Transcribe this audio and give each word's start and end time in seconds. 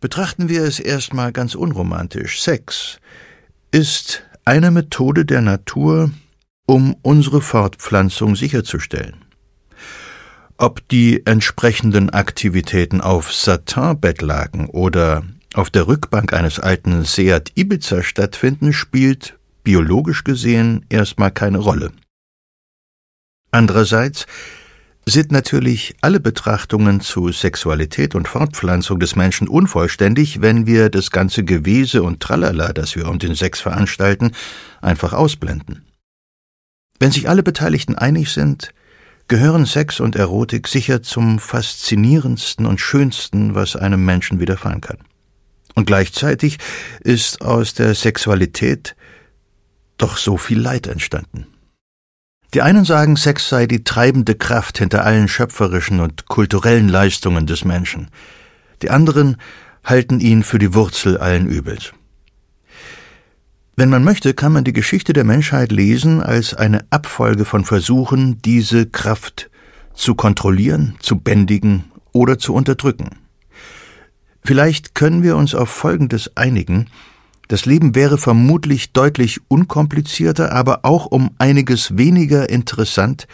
Betrachten 0.00 0.48
wir 0.48 0.62
es 0.64 0.80
erstmal 0.80 1.30
ganz 1.30 1.54
unromantisch. 1.54 2.40
Sex 2.40 2.98
ist 3.70 4.22
eine 4.46 4.70
Methode 4.70 5.26
der 5.26 5.42
Natur, 5.42 6.10
um 6.66 6.96
unsere 7.02 7.42
Fortpflanzung 7.42 8.34
sicherzustellen. 8.34 9.16
Ob 10.56 10.86
die 10.88 11.24
entsprechenden 11.26 12.10
Aktivitäten 12.10 13.02
auf 13.02 13.32
Satinbettlaken 13.32 14.68
oder 14.68 15.22
auf 15.54 15.68
der 15.68 15.86
Rückbank 15.86 16.32
eines 16.32 16.58
alten 16.58 17.04
Seat 17.04 17.52
Ibiza 17.54 18.02
stattfinden, 18.02 18.72
spielt 18.72 19.38
biologisch 19.64 20.24
gesehen 20.24 20.86
erstmal 20.88 21.30
keine 21.30 21.58
Rolle. 21.58 21.92
Andererseits 23.50 24.26
sind 25.06 25.32
natürlich 25.32 25.96
alle 26.00 26.20
Betrachtungen 26.20 27.00
zu 27.00 27.32
Sexualität 27.32 28.14
und 28.14 28.28
Fortpflanzung 28.28 29.00
des 29.00 29.16
Menschen 29.16 29.48
unvollständig, 29.48 30.40
wenn 30.40 30.66
wir 30.66 30.88
das 30.88 31.10
ganze 31.10 31.44
Gewese 31.44 32.02
und 32.02 32.20
Tralala, 32.20 32.72
das 32.72 32.96
wir 32.96 33.08
um 33.08 33.18
den 33.18 33.34
Sex 33.34 33.60
veranstalten, 33.60 34.32
einfach 34.80 35.12
ausblenden. 35.12 35.84
Wenn 36.98 37.12
sich 37.12 37.28
alle 37.28 37.42
Beteiligten 37.42 37.96
einig 37.96 38.30
sind, 38.30 38.72
gehören 39.26 39.64
Sex 39.64 40.00
und 40.00 40.16
Erotik 40.16 40.68
sicher 40.68 41.02
zum 41.02 41.38
faszinierendsten 41.38 42.66
und 42.66 42.80
schönsten, 42.80 43.54
was 43.54 43.76
einem 43.76 44.04
Menschen 44.04 44.40
widerfahren 44.40 44.80
kann. 44.80 44.98
Und 45.74 45.86
gleichzeitig 45.86 46.58
ist 47.00 47.40
aus 47.40 47.74
der 47.74 47.94
Sexualität 47.94 48.96
doch 49.96 50.16
so 50.16 50.36
viel 50.36 50.60
Leid 50.60 50.86
entstanden. 50.86 51.46
Die 52.52 52.62
einen 52.62 52.84
sagen, 52.84 53.16
Sex 53.16 53.48
sei 53.48 53.66
die 53.66 53.84
treibende 53.84 54.34
Kraft 54.34 54.78
hinter 54.78 55.04
allen 55.04 55.28
schöpferischen 55.28 56.00
und 56.00 56.26
kulturellen 56.26 56.88
Leistungen 56.88 57.46
des 57.46 57.64
Menschen. 57.64 58.08
Die 58.82 58.90
anderen 58.90 59.36
halten 59.84 60.20
ihn 60.20 60.42
für 60.42 60.58
die 60.58 60.74
Wurzel 60.74 61.16
allen 61.16 61.46
Übels. 61.46 61.92
Wenn 63.76 63.88
man 63.88 64.04
möchte, 64.04 64.34
kann 64.34 64.52
man 64.52 64.64
die 64.64 64.72
Geschichte 64.72 65.12
der 65.12 65.24
Menschheit 65.24 65.70
lesen 65.70 66.22
als 66.22 66.52
eine 66.52 66.84
Abfolge 66.90 67.44
von 67.44 67.64
Versuchen, 67.64 68.42
diese 68.42 68.86
Kraft 68.86 69.48
zu 69.94 70.14
kontrollieren, 70.14 70.96
zu 71.00 71.16
bändigen 71.16 71.84
oder 72.12 72.38
zu 72.38 72.52
unterdrücken. 72.52 73.10
Vielleicht 74.42 74.94
können 74.94 75.22
wir 75.22 75.36
uns 75.36 75.54
auf 75.54 75.70
Folgendes 75.70 76.36
einigen, 76.36 76.88
das 77.50 77.66
Leben 77.66 77.96
wäre 77.96 78.16
vermutlich 78.16 78.92
deutlich 78.92 79.40
unkomplizierter, 79.48 80.52
aber 80.52 80.84
auch 80.84 81.06
um 81.06 81.32
einiges 81.38 81.98
weniger 81.98 82.48
interessant, 82.48 83.26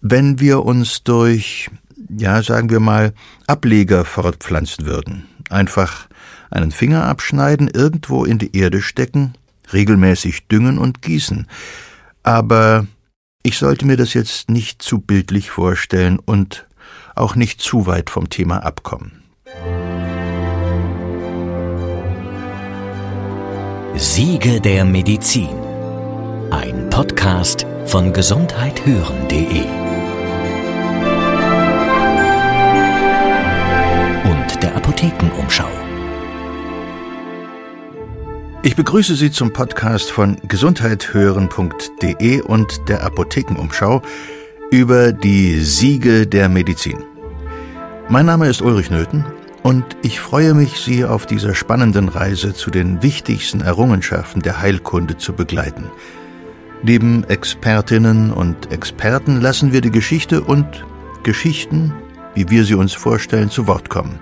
wenn 0.00 0.40
wir 0.40 0.64
uns 0.64 1.04
durch, 1.04 1.70
ja, 2.08 2.42
sagen 2.42 2.70
wir 2.70 2.80
mal, 2.80 3.14
Ableger 3.46 4.04
fortpflanzen 4.04 4.84
würden. 4.84 5.26
Einfach 5.48 6.08
einen 6.50 6.72
Finger 6.72 7.04
abschneiden, 7.04 7.70
irgendwo 7.72 8.24
in 8.24 8.38
die 8.38 8.56
Erde 8.56 8.82
stecken, 8.82 9.34
regelmäßig 9.72 10.48
düngen 10.48 10.76
und 10.76 11.00
gießen. 11.00 11.46
Aber 12.24 12.88
ich 13.44 13.58
sollte 13.58 13.86
mir 13.86 13.96
das 13.96 14.12
jetzt 14.12 14.50
nicht 14.50 14.82
zu 14.82 14.98
bildlich 14.98 15.50
vorstellen 15.50 16.18
und 16.18 16.66
auch 17.14 17.36
nicht 17.36 17.60
zu 17.60 17.86
weit 17.86 18.10
vom 18.10 18.28
Thema 18.28 18.64
abkommen. 18.64 19.22
Siege 23.96 24.58
der 24.58 24.86
Medizin. 24.86 25.50
Ein 26.50 26.88
Podcast 26.88 27.66
von 27.84 28.10
gesundheithören.de 28.14 29.64
und 34.24 34.62
der 34.62 34.74
Apothekenumschau. 34.76 35.68
Ich 38.62 38.74
begrüße 38.76 39.14
Sie 39.14 39.30
zum 39.30 39.52
Podcast 39.52 40.10
von 40.10 40.38
gesundheithören.de 40.48 42.40
und 42.40 42.88
der 42.88 43.04
Apothekenumschau 43.04 44.00
über 44.70 45.12
die 45.12 45.60
Siege 45.60 46.26
der 46.26 46.48
Medizin. 46.48 47.04
Mein 48.08 48.24
Name 48.24 48.48
ist 48.48 48.62
Ulrich 48.62 48.90
Nöthen 48.90 49.26
und 49.62 49.84
ich 50.02 50.20
freue 50.20 50.54
mich, 50.54 50.78
Sie 50.78 51.04
auf 51.04 51.26
dieser 51.26 51.54
spannenden 51.54 52.08
Reise 52.08 52.52
zu 52.54 52.70
den 52.70 53.02
wichtigsten 53.02 53.60
Errungenschaften 53.60 54.42
der 54.42 54.60
Heilkunde 54.60 55.16
zu 55.16 55.32
begleiten. 55.32 55.90
Neben 56.82 57.22
Expertinnen 57.24 58.32
und 58.32 58.72
Experten 58.72 59.40
lassen 59.40 59.72
wir 59.72 59.80
die 59.80 59.92
Geschichte 59.92 60.40
und 60.40 60.66
Geschichten, 61.22 61.92
wie 62.34 62.50
wir 62.50 62.64
sie 62.64 62.74
uns 62.74 62.92
vorstellen, 62.92 63.50
zu 63.50 63.68
Wort 63.68 63.88
kommen. 63.88 64.18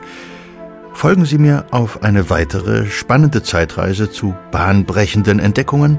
Folgen 0.93 1.25
Sie 1.25 1.39
mir 1.39 1.65
auf 1.71 2.03
eine 2.03 2.29
weitere 2.29 2.87
spannende 2.91 3.43
Zeitreise 3.43 4.11
zu 4.11 4.35
bahnbrechenden 4.51 5.39
Entdeckungen 5.39 5.99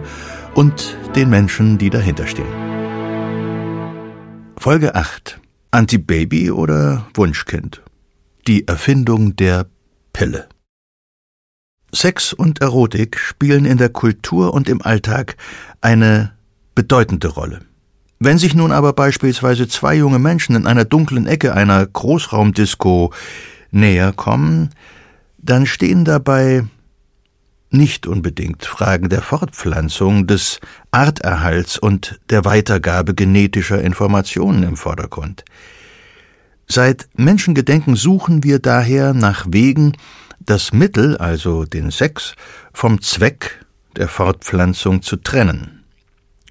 und 0.53 0.96
den 1.16 1.31
Menschen, 1.31 1.79
die 1.79 1.90
dahinter 1.90 2.28
stehen. 2.28 2.46
Folge 4.58 4.94
8. 4.94 5.40
Antibaby 5.72 6.52
oder 6.52 7.08
Wunschkind? 7.16 7.81
Die 8.47 8.68
Erfindung 8.68 9.35
der 9.35 9.68
Pille. 10.13 10.50
Sex 11.94 12.34
und 12.34 12.59
Erotik 12.59 13.19
spielen 13.19 13.66
in 13.66 13.78
der 13.78 13.90
Kultur 13.90 14.56
und 14.56 14.68
im 14.68 14.81
Alltag 14.81 15.38
eine 15.79 16.34
bedeutende 16.74 17.28
Rolle. 17.28 17.59
Wenn 18.18 18.40
sich 18.40 18.56
nun 18.56 18.72
aber 18.72 18.94
beispielsweise 18.94 19.68
zwei 19.68 19.96
junge 19.96 20.18
Menschen 20.18 20.56
in 20.56 20.66
einer 20.66 20.85
dunklen 20.85 21.28
Ecke 21.28 21.53
einer 21.53 21.85
Großraumdisco 21.85 23.13
näher 23.69 24.12
kommen, 24.12 24.72
dann 25.38 25.68
stehen 25.68 26.03
dabei 26.03 26.66
nicht 27.69 28.08
unbedingt 28.08 28.66
Fragen 28.66 29.09
der 29.09 29.22
Fortpflanzung, 29.22 30.25
des 30.25 30.59
Arterhalts 30.90 31.78
und 31.78 32.19
der 32.31 32.44
Weitergabe 32.44 33.13
genetischer 33.13 33.81
Informationen 33.81 34.63
im 34.63 34.78
Vordergrund. 34.78 35.46
Seit 36.73 37.09
Menschengedenken 37.17 37.97
suchen 37.97 38.45
wir 38.45 38.59
daher 38.59 39.13
nach 39.13 39.45
Wegen, 39.49 39.97
das 40.39 40.71
Mittel, 40.71 41.17
also 41.17 41.65
den 41.65 41.91
Sex, 41.91 42.33
vom 42.71 43.01
Zweck 43.01 43.65
der 43.97 44.07
Fortpflanzung 44.07 45.01
zu 45.01 45.17
trennen. 45.17 45.83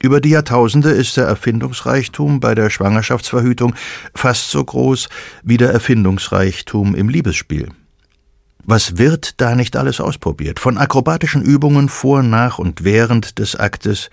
Über 0.03 0.21
die 0.21 0.29
Jahrtausende 0.29 0.91
ist 0.91 1.17
der 1.17 1.25
Erfindungsreichtum 1.25 2.39
bei 2.39 2.55
der 2.55 2.69
Schwangerschaftsverhütung 2.69 3.75
fast 4.15 4.51
so 4.51 4.63
groß 4.63 5.09
wie 5.43 5.57
der 5.57 5.71
Erfindungsreichtum 5.71 6.95
im 6.95 7.09
Liebesspiel. 7.09 7.71
Was 8.63 8.99
wird 8.99 9.41
da 9.41 9.55
nicht 9.55 9.75
alles 9.75 10.03
ausprobiert? 10.03 10.61
Von 10.61 10.77
akrobatischen 10.77 11.41
Übungen 11.41 11.89
vor, 11.89 12.23
nach 12.23 12.59
und 12.59 12.85
während 12.85 13.39
des 13.39 13.57
Aktes 13.57 14.11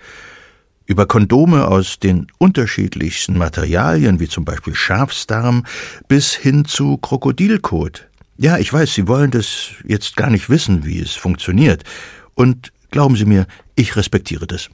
über 0.88 1.06
Kondome 1.06 1.68
aus 1.68 2.00
den 2.00 2.26
unterschiedlichsten 2.38 3.36
Materialien, 3.36 4.18
wie 4.18 4.28
zum 4.28 4.44
Beispiel 4.44 4.74
Schafsdarm, 4.74 5.64
bis 6.08 6.34
hin 6.34 6.64
zu 6.64 6.96
Krokodilkot. 6.96 8.08
Ja, 8.38 8.56
ich 8.58 8.72
weiß, 8.72 8.94
Sie 8.94 9.06
wollen 9.06 9.30
das 9.30 9.70
jetzt 9.86 10.16
gar 10.16 10.30
nicht 10.30 10.48
wissen, 10.48 10.84
wie 10.86 11.00
es 11.00 11.14
funktioniert. 11.14 11.84
Und 12.34 12.72
glauben 12.90 13.16
Sie 13.16 13.26
mir, 13.26 13.46
ich 13.76 13.96
respektiere 13.96 14.46
das. 14.46 14.70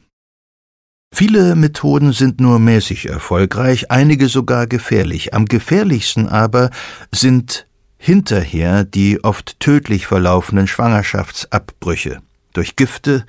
Viele 1.13 1.57
Methoden 1.57 2.13
sind 2.13 2.41
nur 2.41 2.59
mäßig 2.59 3.09
erfolgreich, 3.09 3.91
einige 3.91 4.29
sogar 4.29 4.67
gefährlich. 4.67 5.35
Am 5.35 5.47
gefährlichsten 5.47 6.29
aber 6.29 6.71
sind 7.13 7.67
hinterher 7.99 8.85
die 8.85 9.23
oft 9.25 9.59
tödlich 9.59 10.07
verlaufenden 10.07 10.67
Schwangerschaftsabbrüche 10.69 12.21
durch 12.53 12.77
Gifte 12.77 13.25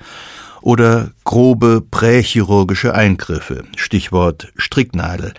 oder 0.66 1.12
grobe 1.22 1.80
prächirurgische 1.80 2.92
Eingriffe, 2.92 3.62
Stichwort 3.76 4.52
Stricknadel, 4.56 5.32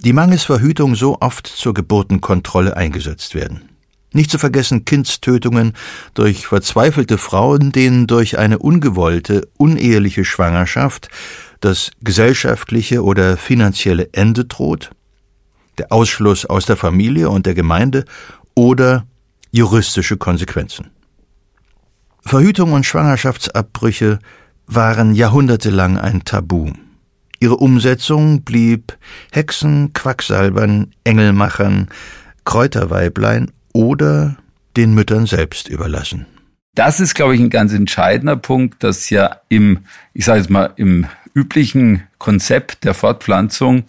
die 0.00 0.12
mangels 0.12 0.44
Verhütung 0.44 0.94
so 0.94 1.22
oft 1.22 1.46
zur 1.46 1.72
Geburtenkontrolle 1.72 2.76
eingesetzt 2.76 3.34
werden. 3.34 3.70
Nicht 4.12 4.30
zu 4.30 4.36
vergessen 4.38 4.84
Kindstötungen 4.84 5.72
durch 6.12 6.46
verzweifelte 6.46 7.16
Frauen, 7.16 7.72
denen 7.72 8.06
durch 8.06 8.36
eine 8.36 8.58
ungewollte, 8.58 9.48
uneheliche 9.56 10.26
Schwangerschaft 10.26 11.08
das 11.60 11.90
gesellschaftliche 12.02 13.02
oder 13.02 13.38
finanzielle 13.38 14.10
Ende 14.12 14.44
droht, 14.44 14.90
der 15.78 15.92
Ausschluss 15.92 16.44
aus 16.44 16.66
der 16.66 16.76
Familie 16.76 17.30
und 17.30 17.46
der 17.46 17.54
Gemeinde 17.54 18.04
oder 18.54 19.06
juristische 19.50 20.18
Konsequenzen. 20.18 20.90
Verhütung 22.20 22.74
und 22.74 22.84
Schwangerschaftsabbrüche 22.84 24.18
waren 24.66 25.14
jahrhundertelang 25.14 25.98
ein 25.98 26.24
Tabu. 26.24 26.72
Ihre 27.40 27.56
Umsetzung 27.56 28.42
blieb 28.42 28.96
Hexen, 29.32 29.92
Quacksalbern, 29.92 30.92
Engelmachern, 31.04 31.88
Kräuterweiblein 32.44 33.50
oder 33.72 34.36
den 34.76 34.94
Müttern 34.94 35.26
selbst 35.26 35.68
überlassen. 35.68 36.26
Das 36.74 37.00
ist, 37.00 37.14
glaube 37.14 37.34
ich, 37.34 37.40
ein 37.40 37.50
ganz 37.50 37.72
entscheidender 37.72 38.36
Punkt, 38.36 38.82
dass 38.82 39.10
ja 39.10 39.40
im, 39.48 39.80
ich 40.12 40.24
sage 40.24 40.40
jetzt 40.40 40.50
mal, 40.50 40.72
im 40.76 41.06
üblichen 41.34 42.02
Konzept 42.18 42.84
der 42.84 42.94
Fortpflanzung 42.94 43.84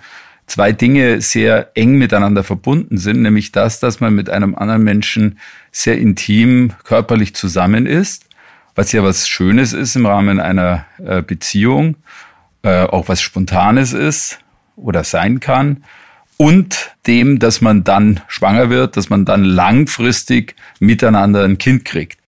zwei 0.48 0.72
Dinge 0.72 1.22
sehr 1.22 1.72
eng 1.76 1.98
miteinander 1.98 2.44
verbunden 2.44 2.98
sind, 2.98 3.22
nämlich 3.22 3.52
das, 3.52 3.80
dass 3.80 4.00
man 4.00 4.14
mit 4.14 4.30
einem 4.30 4.56
anderen 4.56 4.84
Menschen 4.84 5.40
sehr 5.72 5.98
intim 5.98 6.74
körperlich 6.84 7.36
zusammen 7.36 7.86
ist, 7.86 8.26
was 8.76 8.92
ja 8.92 9.04
was 9.04 9.28
Schönes 9.28 9.74
ist 9.74 9.96
im 9.96 10.06
Rahmen 10.06 10.40
einer 10.40 10.86
äh, 11.04 11.22
Beziehung, 11.22 11.96
äh, 12.62 12.84
auch 12.84 13.08
was 13.08 13.22
Spontanes 13.22 13.94
ist 13.94 14.40
oder 14.76 15.04
sein 15.04 15.40
kann 15.40 15.84
und 16.38 16.96
dem, 17.08 17.40
dass 17.40 17.62
man 17.62 17.84
dann 17.84 18.22
schwanger 18.28 18.70
wird, 18.70 18.98
dass 18.98 19.10
man 19.10 19.26
dann 19.26 19.44
langfristig 19.44 20.56
miteinander 20.80 21.44
ein 21.44 21.58
Kind 21.58 21.86
kriegt. 21.86 22.20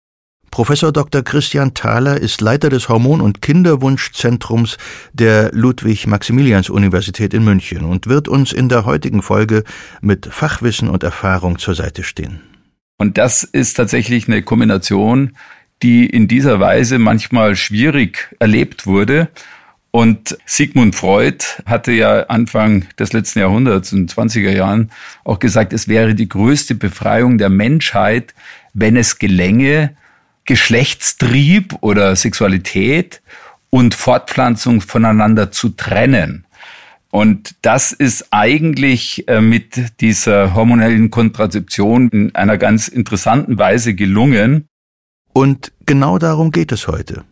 Professor 0.50 0.90
Dr. 0.90 1.22
Christian 1.22 1.74
Thaler 1.74 2.18
ist 2.18 2.40
Leiter 2.40 2.70
des 2.70 2.88
Hormon- 2.88 3.20
und 3.20 3.42
Kinderwunschzentrums 3.42 4.78
der 5.12 5.50
Ludwig-Maximilians-Universität 5.52 7.34
in 7.34 7.44
München 7.44 7.84
und 7.84 8.06
wird 8.06 8.26
uns 8.26 8.52
in 8.52 8.70
der 8.70 8.86
heutigen 8.86 9.20
Folge 9.20 9.64
mit 10.00 10.26
Fachwissen 10.26 10.88
und 10.88 11.02
Erfahrung 11.02 11.58
zur 11.58 11.74
Seite 11.74 12.04
stehen. 12.04 12.40
Und 12.96 13.18
das 13.18 13.42
ist 13.42 13.74
tatsächlich 13.74 14.28
eine 14.28 14.42
Kombination, 14.42 15.36
die 15.82 16.06
in 16.06 16.28
dieser 16.28 16.60
Weise 16.60 16.98
manchmal 16.98 17.56
schwierig 17.56 18.34
erlebt 18.38 18.86
wurde. 18.86 19.28
Und 19.90 20.36
Sigmund 20.44 20.94
Freud 20.94 21.44
hatte 21.64 21.92
ja 21.92 22.24
Anfang 22.24 22.86
des 22.98 23.12
letzten 23.12 23.38
Jahrhunderts, 23.38 23.92
in 23.92 24.06
den 24.06 24.08
20er 24.08 24.50
Jahren, 24.50 24.90
auch 25.24 25.38
gesagt, 25.38 25.72
es 25.72 25.88
wäre 25.88 26.14
die 26.14 26.28
größte 26.28 26.74
Befreiung 26.74 27.38
der 27.38 27.48
Menschheit, 27.48 28.34
wenn 28.74 28.96
es 28.96 29.18
gelänge, 29.18 29.96
Geschlechtstrieb 30.44 31.76
oder 31.80 32.14
Sexualität 32.14 33.22
und 33.70 33.94
Fortpflanzung 33.94 34.80
voneinander 34.80 35.50
zu 35.50 35.70
trennen. 35.70 36.46
Und 37.10 37.54
das 37.62 37.92
ist 37.92 38.26
eigentlich 38.30 39.26
äh, 39.28 39.40
mit 39.40 40.00
dieser 40.00 40.54
hormonellen 40.54 41.10
Kontrazeption 41.10 42.10
in 42.10 42.34
einer 42.34 42.58
ganz 42.58 42.88
interessanten 42.88 43.56
Weise 43.58 43.94
gelungen. 43.94 44.68
Und 45.36 45.70
genau 45.84 46.16
darum 46.16 46.50
geht 46.50 46.72
es 46.72 46.88
heute. 46.88 47.24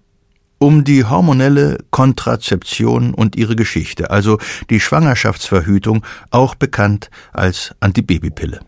Um 0.59 0.85
die 0.85 1.05
hormonelle 1.05 1.79
Kontrazeption 1.91 3.15
und 3.15 3.35
ihre 3.35 3.57
Geschichte, 3.57 4.11
also 4.11 4.37
die 4.69 4.79
Schwangerschaftsverhütung, 4.79 6.05
auch 6.31 6.55
bekannt 6.55 7.09
als 7.33 7.75
Antibabypille. 7.81 8.61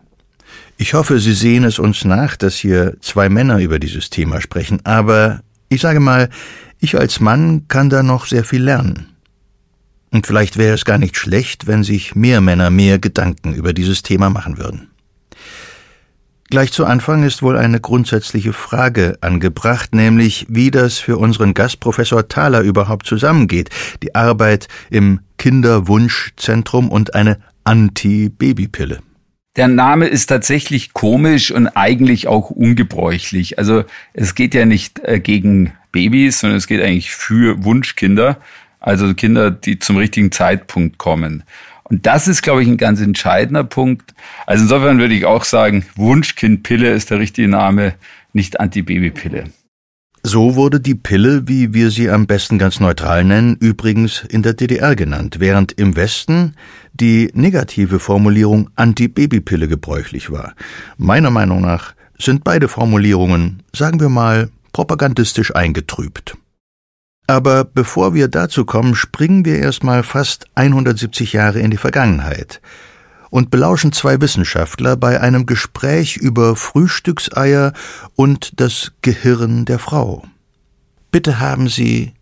Ich 0.79 0.95
hoffe, 0.95 1.21
Sie 1.21 1.35
sehen 1.35 1.65
es 1.65 1.79
uns 1.79 2.07
nach, 2.07 2.37
dass 2.37 2.57
hier 2.57 2.97
zwei 3.03 3.29
Männer 3.29 3.59
über 3.59 3.79
dieses 3.79 4.09
Thema 4.09 4.41
sprechen, 4.41 4.81
aber 4.85 5.43
ich 5.69 5.83
sage 5.83 6.01
mal, 6.01 6.31
ich 6.81 6.99
als 6.99 7.21
Mann 7.21 7.69
kann 7.69 7.91
da 7.91 8.03
noch 8.03 8.25
sehr 8.25 8.43
viel 8.43 8.63
lernen. 8.63 9.11
Und 10.13 10.27
vielleicht 10.27 10.57
wäre 10.57 10.73
es 10.73 10.87
gar 10.87 10.97
nicht 10.97 11.19
schlecht, 11.19 11.67
wenn 11.67 11.85
sich 11.85 12.15
mehr 12.15 12.41
Männer 12.41 12.71
mehr 12.71 12.99
Gedanken 12.99 13.53
über 13.53 13.75
dieses 13.75 14.03
Thema 14.03 14.31
machen 14.31 14.57
würden. 14.57 14.89
Gleich 16.49 16.71
zu 16.71 16.85
Anfang 16.87 17.25
ist 17.25 17.43
wohl 17.43 17.57
eine 17.57 17.81
grundsätzliche 17.81 18.53
Frage 18.53 19.19
angebracht, 19.21 19.95
nämlich 19.97 20.47
wie 20.49 20.71
das 20.71 20.99
für 20.99 21.19
unseren 21.19 21.55
Gast 21.55 21.81
Professor 21.81 22.29
Thaler 22.29 22.61
überhaupt 22.61 23.07
zusammengeht, 23.07 23.71
die 24.05 24.15
Arbeit 24.15 24.69
im 24.89 25.21
Kinderwunschzentrum 25.39 26.89
und 26.89 27.15
eine 27.15 27.39
Anti-Babypille. 27.65 29.01
Der 29.57 29.67
Name 29.69 30.07
ist 30.07 30.27
tatsächlich 30.27 30.93
komisch 30.93 31.51
und 31.51 31.67
eigentlich 31.69 32.29
auch 32.29 32.51
ungebräuchlich. 32.51 33.59
Also 33.59 33.85
es 34.13 34.37
geht 34.37 34.55
ja 34.55 34.67
nicht 34.67 35.01
äh, 35.01 35.19
gegen 35.19 35.73
Babys, 35.91 36.41
sondern 36.41 36.59
es 36.59 36.69
geht 36.69 36.81
eigentlich 36.81 37.11
für 37.11 37.65
Wunschkinder, 37.65 38.39
also 38.79 39.13
Kinder, 39.15 39.51
die 39.51 39.81
zum 39.81 39.97
richtigen 39.97 40.31
Zeitpunkt 40.31 40.99
kommen. 40.99 41.43
Und 41.89 42.07
das 42.07 42.27
ist, 42.27 42.43
glaube 42.43 42.63
ich, 42.63 42.69
ein 42.69 42.79
ganz 42.79 43.01
entscheidender 43.01 43.65
Punkt. 43.65 44.15
Also 44.47 44.65
insofern 44.65 44.99
würde 44.99 45.15
ich 45.15 45.25
auch 45.25 45.45
sagen, 45.45 45.85
Wunschkindpille 45.95 46.91
ist 46.91 47.11
der 47.11 47.21
richtige 47.21 47.49
Name, 47.49 47.95
nicht 48.33 48.59
Antibabypille. 48.59 49.45
So 50.25 50.57
wurde 50.57 50.81
die 50.81 50.97
Pille, 50.97 51.47
wie 51.47 51.73
wir 51.73 51.93
sie 51.93 52.11
am 52.11 52.27
besten 52.27 52.59
ganz 52.59 52.81
neutral 52.81 53.23
nennen, 53.23 53.57
übrigens 53.61 54.25
in 54.29 54.43
der 54.43 54.55
DDR 54.55 54.97
genannt, 54.97 55.37
während 55.39 55.71
im 55.73 55.95
Westen 55.95 56.57
die 56.93 57.31
negative 57.35 58.01
Formulierung 58.01 58.69
Antibabypille 58.75 59.69
gebräuchlich 59.69 60.33
war. 60.33 60.55
Meiner 60.97 61.31
Meinung 61.31 61.61
nach 61.61 61.95
sind 62.19 62.43
beide 62.43 62.67
Formulierungen, 62.67 63.63
sagen 63.73 64.01
wir 64.01 64.09
mal, 64.09 64.51
propagandistisch 64.73 65.55
eingetrübt. 65.55 66.37
Aber 67.27 67.65
bevor 67.65 68.15
wir 68.15 68.29
dazu 68.29 68.65
kommen, 68.65 68.95
springen 68.95 69.45
wir 69.45 69.59
erstmal 69.59 70.03
fast 70.03 70.47
170 70.55 71.33
Jahre 71.33 71.61
in 71.61 71.71
die 71.71 71.77
Vergangenheit 71.77 72.61
und 73.31 73.51
belauschen 73.51 73.93
zwei 73.93 74.21
Wissenschaftler 74.21 74.97
bei 74.97 75.21
einem 75.21 75.47
Gespräch 75.47 76.17
über 76.17 76.55
Frühstückseier 76.55 77.73
und 78.15 78.61
das 78.61 78.93
Gehirn 79.03 79.65
der 79.65 79.79
Frau. 79.79 80.25
Bitte 81.11 81.41
haben 81.41 81.69
Sie 81.69 82.13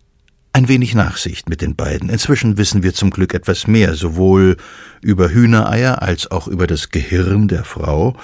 ein 0.53 0.67
wenig 0.67 0.95
Nachsicht 0.95 1.49
mit 1.49 1.61
den 1.61 1.75
beiden. 1.75 2.09
Inzwischen 2.09 2.57
wissen 2.57 2.81
wir 2.81 2.93
zum 2.93 3.11
Glück 3.11 3.33
etwas 3.33 3.67
mehr, 3.67 3.93
sowohl 3.93 4.57
über 5.01 5.29
Hühnereier 5.29 6.01
als 6.01 6.31
auch 6.31 6.47
über 6.47 6.65
das 6.65 6.89
Gehirn 6.89 7.47
der 7.47 7.63
Frau, 7.63 8.15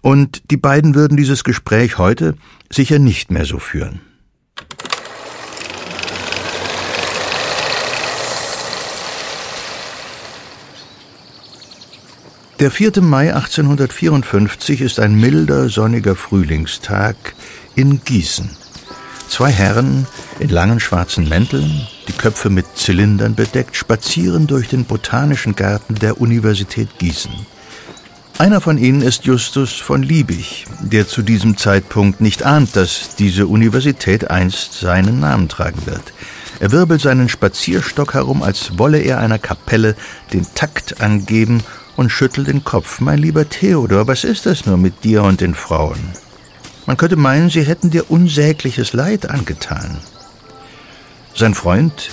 und 0.00 0.50
die 0.50 0.56
beiden 0.56 0.94
würden 0.94 1.16
dieses 1.16 1.44
Gespräch 1.44 1.98
heute 1.98 2.34
sicher 2.70 2.98
nicht 2.98 3.30
mehr 3.30 3.44
so 3.44 3.58
führen. 3.58 4.00
Der 12.60 12.72
4. 12.72 13.02
Mai 13.02 13.32
1854 13.32 14.80
ist 14.80 14.98
ein 14.98 15.14
milder, 15.14 15.68
sonniger 15.68 16.16
Frühlingstag 16.16 17.14
in 17.76 18.00
Gießen. 18.04 18.50
Zwei 19.28 19.52
Herren 19.52 20.08
in 20.40 20.48
langen 20.48 20.80
schwarzen 20.80 21.28
Mänteln, 21.28 21.86
die 22.08 22.12
Köpfe 22.14 22.50
mit 22.50 22.66
Zylindern 22.74 23.36
bedeckt, 23.36 23.76
spazieren 23.76 24.48
durch 24.48 24.66
den 24.66 24.86
botanischen 24.86 25.54
Garten 25.54 25.94
der 25.94 26.20
Universität 26.20 26.88
Gießen. 26.98 27.30
Einer 28.38 28.60
von 28.60 28.76
ihnen 28.76 29.02
ist 29.02 29.24
Justus 29.24 29.74
von 29.74 30.02
Liebig, 30.02 30.66
der 30.80 31.06
zu 31.06 31.22
diesem 31.22 31.56
Zeitpunkt 31.56 32.20
nicht 32.20 32.42
ahnt, 32.42 32.74
dass 32.74 33.14
diese 33.14 33.46
Universität 33.46 34.32
einst 34.32 34.80
seinen 34.80 35.20
Namen 35.20 35.48
tragen 35.48 35.86
wird. 35.86 36.12
Er 36.58 36.72
wirbelt 36.72 37.00
seinen 37.00 37.28
Spazierstock 37.28 38.14
herum, 38.14 38.42
als 38.42 38.78
wolle 38.78 38.98
er 38.98 39.20
einer 39.20 39.38
Kapelle 39.38 39.94
den 40.32 40.44
Takt 40.56 41.00
angeben 41.00 41.62
und 41.98 42.10
schüttelt 42.10 42.46
den 42.46 42.62
Kopf. 42.62 43.00
Mein 43.00 43.18
lieber 43.18 43.48
Theodor, 43.48 44.06
was 44.06 44.22
ist 44.22 44.46
das 44.46 44.66
nur 44.66 44.76
mit 44.76 45.02
dir 45.02 45.24
und 45.24 45.40
den 45.40 45.56
Frauen? 45.56 45.98
Man 46.86 46.96
könnte 46.96 47.16
meinen, 47.16 47.50
sie 47.50 47.64
hätten 47.64 47.90
dir 47.90 48.08
unsägliches 48.08 48.92
Leid 48.92 49.28
angetan. 49.28 49.98
Sein 51.34 51.54
Freund, 51.54 52.10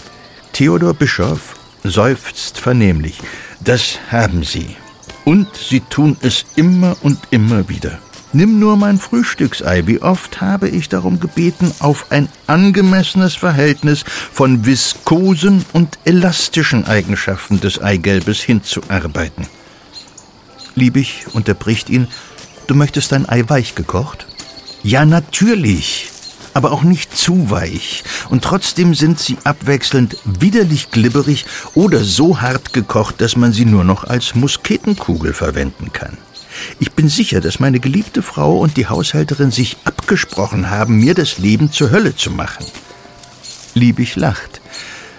Theodor 0.53 0.95
Bischof, 0.95 1.55
seufzt 1.83 2.57
vernehmlich. 2.57 3.19
Das 3.63 3.99
haben 4.11 4.43
sie. 4.43 4.75
Und 5.23 5.55
sie 5.55 5.81
tun 5.81 6.17
es 6.21 6.45
immer 6.55 6.97
und 7.03 7.19
immer 7.29 7.69
wieder. 7.69 7.99
Nimm 8.33 8.57
nur 8.57 8.77
mein 8.77 8.97
Frühstücksei. 8.97 9.85
Wie 9.85 10.01
oft 10.01 10.41
habe 10.41 10.67
ich 10.67 10.89
darum 10.89 11.19
gebeten, 11.19 11.71
auf 11.77 12.07
ein 12.11 12.27
angemessenes 12.47 13.35
Verhältnis 13.35 14.03
von 14.33 14.65
viskosen 14.65 15.63
und 15.73 15.99
elastischen 16.05 16.85
Eigenschaften 16.87 17.59
des 17.59 17.79
Eigelbes 17.79 18.41
hinzuarbeiten. 18.41 19.45
Liebig 20.75 21.25
unterbricht 21.33 21.89
ihn, 21.89 22.07
du 22.67 22.75
möchtest 22.75 23.11
dein 23.11 23.27
Ei 23.27 23.43
weich 23.47 23.75
gekocht? 23.75 24.27
Ja, 24.83 25.05
natürlich, 25.05 26.11
aber 26.53 26.71
auch 26.71 26.83
nicht 26.83 27.17
zu 27.17 27.49
weich. 27.49 28.03
Und 28.29 28.43
trotzdem 28.43 28.93
sind 28.93 29.19
sie 29.19 29.37
abwechselnd 29.43 30.17
widerlich 30.25 30.91
glibberig 30.91 31.45
oder 31.73 32.03
so 32.03 32.41
hart 32.41 32.73
gekocht, 32.73 33.19
dass 33.21 33.35
man 33.35 33.53
sie 33.53 33.65
nur 33.65 33.83
noch 33.83 34.03
als 34.03 34.35
Musketenkugel 34.35 35.33
verwenden 35.33 35.91
kann. 35.91 36.17
Ich 36.79 36.91
bin 36.91 37.09
sicher, 37.09 37.41
dass 37.41 37.59
meine 37.59 37.79
geliebte 37.79 38.21
Frau 38.21 38.59
und 38.59 38.77
die 38.77 38.87
Haushälterin 38.87 39.51
sich 39.51 39.77
abgesprochen 39.83 40.69
haben, 40.69 40.99
mir 40.99 41.13
das 41.13 41.37
Leben 41.37 41.71
zur 41.71 41.91
Hölle 41.91 42.15
zu 42.15 42.31
machen. 42.31 42.65
Liebig 43.73 44.15
lacht. 44.15 44.61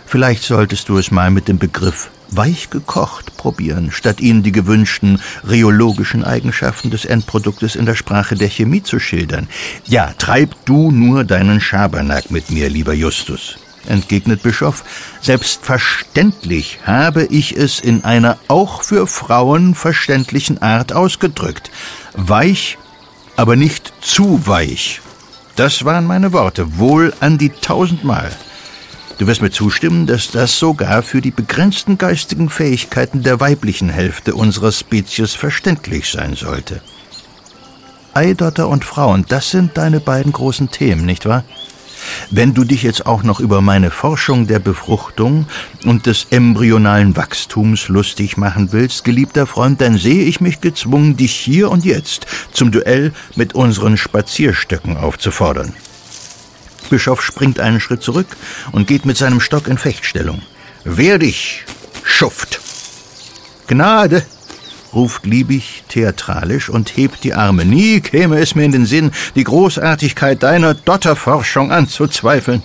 Vielleicht 0.06 0.42
solltest 0.42 0.88
du 0.88 0.96
es 0.96 1.10
mal 1.10 1.30
mit 1.30 1.48
dem 1.48 1.58
Begriff 1.58 2.10
weich 2.30 2.70
gekocht 2.70 3.36
probieren, 3.36 3.90
statt 3.92 4.20
ihnen 4.20 4.42
die 4.42 4.52
gewünschten 4.52 5.20
rheologischen 5.48 6.24
Eigenschaften 6.24 6.90
des 6.90 7.04
Endproduktes 7.04 7.76
in 7.76 7.86
der 7.86 7.94
Sprache 7.94 8.34
der 8.34 8.48
Chemie 8.48 8.82
zu 8.82 8.98
schildern. 8.98 9.48
Ja, 9.84 10.12
treib 10.18 10.54
du 10.64 10.90
nur 10.90 11.24
deinen 11.24 11.60
Schabernack 11.60 12.30
mit 12.30 12.50
mir, 12.50 12.68
lieber 12.68 12.94
Justus, 12.94 13.58
entgegnet 13.86 14.42
Bischof. 14.42 14.84
Selbstverständlich 15.20 16.80
habe 16.84 17.24
ich 17.24 17.56
es 17.56 17.80
in 17.80 18.04
einer 18.04 18.38
auch 18.48 18.82
für 18.82 19.06
Frauen 19.06 19.74
verständlichen 19.74 20.60
Art 20.62 20.92
ausgedrückt. 20.92 21.70
Weich, 22.14 22.78
aber 23.36 23.56
nicht 23.56 23.92
zu 24.00 24.46
weich. 24.46 25.00
Das 25.56 25.84
waren 25.84 26.06
meine 26.06 26.32
Worte, 26.32 26.78
wohl 26.78 27.14
an 27.20 27.38
die 27.38 27.48
tausendmal. 27.48 28.30
Du 29.18 29.26
wirst 29.26 29.40
mir 29.40 29.50
zustimmen, 29.50 30.06
dass 30.06 30.30
das 30.30 30.58
sogar 30.58 31.02
für 31.02 31.22
die 31.22 31.30
begrenzten 31.30 31.96
geistigen 31.96 32.50
Fähigkeiten 32.50 33.22
der 33.22 33.40
weiblichen 33.40 33.88
Hälfte 33.88 34.34
unserer 34.34 34.72
Spezies 34.72 35.34
verständlich 35.34 36.10
sein 36.10 36.34
sollte. 36.34 36.82
Eidotter 38.12 38.68
und 38.68 38.84
Frauen, 38.84 39.24
das 39.28 39.50
sind 39.50 39.76
deine 39.78 40.00
beiden 40.00 40.32
großen 40.32 40.70
Themen, 40.70 41.06
nicht 41.06 41.26
wahr? 41.26 41.44
Wenn 42.30 42.54
du 42.54 42.64
dich 42.64 42.82
jetzt 42.82 43.06
auch 43.06 43.22
noch 43.22 43.40
über 43.40 43.60
meine 43.60 43.90
Forschung 43.90 44.46
der 44.46 44.58
Befruchtung 44.58 45.46
und 45.84 46.06
des 46.06 46.26
embryonalen 46.30 47.16
Wachstums 47.16 47.88
lustig 47.88 48.36
machen 48.36 48.68
willst, 48.72 49.04
geliebter 49.04 49.46
Freund, 49.46 49.80
dann 49.80 49.98
sehe 49.98 50.24
ich 50.24 50.40
mich 50.40 50.60
gezwungen, 50.60 51.16
dich 51.16 51.32
hier 51.32 51.70
und 51.70 51.84
jetzt 51.84 52.26
zum 52.52 52.70
Duell 52.70 53.12
mit 53.34 53.54
unseren 53.54 53.96
Spazierstöcken 53.96 54.96
aufzufordern. 54.96 55.72
Bischof 56.86 57.22
springt 57.22 57.60
einen 57.60 57.80
Schritt 57.80 58.02
zurück 58.02 58.28
und 58.72 58.86
geht 58.86 59.06
mit 59.06 59.16
seinem 59.16 59.40
Stock 59.40 59.68
in 59.68 59.78
Fechtstellung. 59.78 60.42
Wehr 60.84 61.18
dich, 61.18 61.64
Schuft! 62.02 62.60
Gnade! 63.66 64.24
ruft 64.94 65.26
Liebig 65.26 65.84
theatralisch 65.88 66.70
und 66.70 66.96
hebt 66.96 67.22
die 67.24 67.34
Arme. 67.34 67.64
Nie 67.64 68.00
käme 68.00 68.38
es 68.38 68.54
mir 68.54 68.64
in 68.64 68.72
den 68.72 68.86
Sinn, 68.86 69.10
die 69.34 69.44
Großartigkeit 69.44 70.42
deiner 70.42 70.74
Dotterforschung 70.74 71.70
anzuzweifeln. 71.70 72.62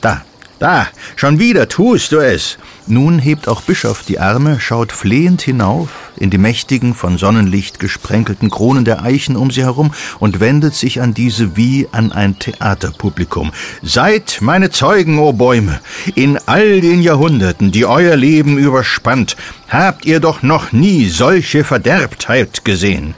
Da, 0.00 0.22
da, 0.58 0.86
schon 1.16 1.38
wieder 1.38 1.68
tust 1.68 2.12
du 2.12 2.18
es. 2.18 2.58
Nun 2.86 3.18
hebt 3.18 3.48
auch 3.48 3.62
Bischof 3.62 4.04
die 4.04 4.18
Arme, 4.20 4.60
schaut 4.60 4.92
flehend 4.92 5.42
hinauf 5.42 5.88
in 6.16 6.30
die 6.30 6.38
mächtigen, 6.38 6.94
von 6.94 7.18
Sonnenlicht 7.18 7.80
gesprenkelten 7.80 8.48
Kronen 8.48 8.84
der 8.84 9.02
Eichen 9.02 9.36
um 9.36 9.50
sie 9.50 9.64
herum 9.64 9.92
und 10.18 10.40
wendet 10.40 10.74
sich 10.74 11.00
an 11.00 11.12
diese 11.12 11.56
wie 11.56 11.88
an 11.92 12.12
ein 12.12 12.38
Theaterpublikum. 12.38 13.52
Seid 13.82 14.38
meine 14.40 14.70
Zeugen, 14.70 15.18
o 15.18 15.32
Bäume! 15.32 15.80
In 16.14 16.38
all 16.46 16.80
den 16.80 17.02
Jahrhunderten, 17.02 17.72
die 17.72 17.84
euer 17.84 18.16
Leben 18.16 18.56
überspannt, 18.56 19.36
habt 19.68 20.06
ihr 20.06 20.20
doch 20.20 20.42
noch 20.42 20.72
nie 20.72 21.08
solche 21.08 21.64
Verderbtheit 21.64 22.64
gesehen. 22.64 23.14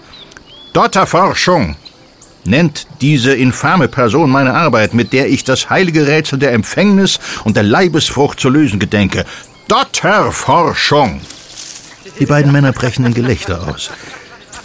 Dotterforschung, 0.72 1.76
nennt 2.44 2.86
diese 3.00 3.34
infame 3.34 3.88
Person 3.88 4.30
meine 4.30 4.54
Arbeit, 4.54 4.94
mit 4.94 5.12
der 5.12 5.28
ich 5.28 5.44
das 5.44 5.70
heilige 5.70 6.06
Rätsel 6.06 6.38
der 6.38 6.52
Empfängnis 6.52 7.18
und 7.44 7.56
der 7.56 7.62
Leibesfrucht 7.62 8.40
zu 8.40 8.48
lösen 8.48 8.78
gedenke. 8.78 9.24
Dotterforschung! 9.68 11.20
Die 12.18 12.26
beiden 12.26 12.52
Männer 12.52 12.72
brechen 12.72 13.04
in 13.04 13.14
Gelächter 13.14 13.68
aus. 13.68 13.90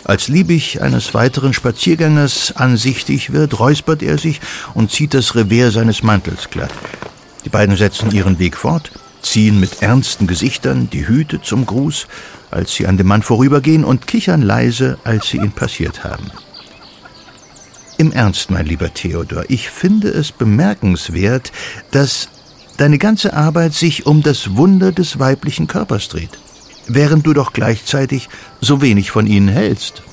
Als 0.05 0.27
Liebig 0.27 0.81
eines 0.81 1.13
weiteren 1.13 1.53
Spaziergängers 1.53 2.53
ansichtig 2.55 3.31
wird, 3.31 3.59
räuspert 3.59 4.03
er 4.03 4.17
sich 4.17 4.41
und 4.73 4.91
zieht 4.91 5.13
das 5.13 5.35
Revers 5.35 5.75
seines 5.75 6.03
Mantels 6.03 6.49
glatt. 6.49 6.71
Die 7.45 7.49
beiden 7.49 7.77
setzen 7.77 8.11
ihren 8.11 8.39
Weg 8.39 8.57
fort, 8.57 8.91
ziehen 9.21 9.59
mit 9.59 9.81
ernsten 9.81 10.27
Gesichtern 10.27 10.89
die 10.89 11.07
Hüte 11.07 11.41
zum 11.41 11.65
Gruß, 11.65 12.07
als 12.51 12.73
sie 12.73 12.85
an 12.85 12.97
dem 12.97 13.07
Mann 13.07 13.21
vorübergehen 13.21 13.85
und 13.85 14.07
kichern 14.07 14.41
leise, 14.41 14.97
als 15.03 15.27
sie 15.27 15.37
ihn 15.37 15.51
passiert 15.51 16.03
haben. 16.03 16.31
Im 18.03 18.11
Ernst, 18.11 18.51
mein 18.51 18.65
lieber 18.65 18.93
Theodor, 18.93 19.45
ich 19.47 19.69
finde 19.69 20.09
es 20.09 20.33
bemerkenswert, 20.33 21.53
dass 21.91 22.27
deine 22.75 22.97
ganze 22.97 23.33
Arbeit 23.33 23.73
sich 23.73 24.05
um 24.05 24.21
das 24.21 24.57
Wunder 24.57 24.91
des 24.91 25.19
weiblichen 25.19 25.67
Körpers 25.67 26.09
dreht, 26.09 26.37
während 26.85 27.25
du 27.25 27.31
doch 27.31 27.53
gleichzeitig 27.53 28.27
so 28.59 28.81
wenig 28.81 29.09
von 29.09 29.25
ihnen 29.25 29.47
hältst. 29.47 30.03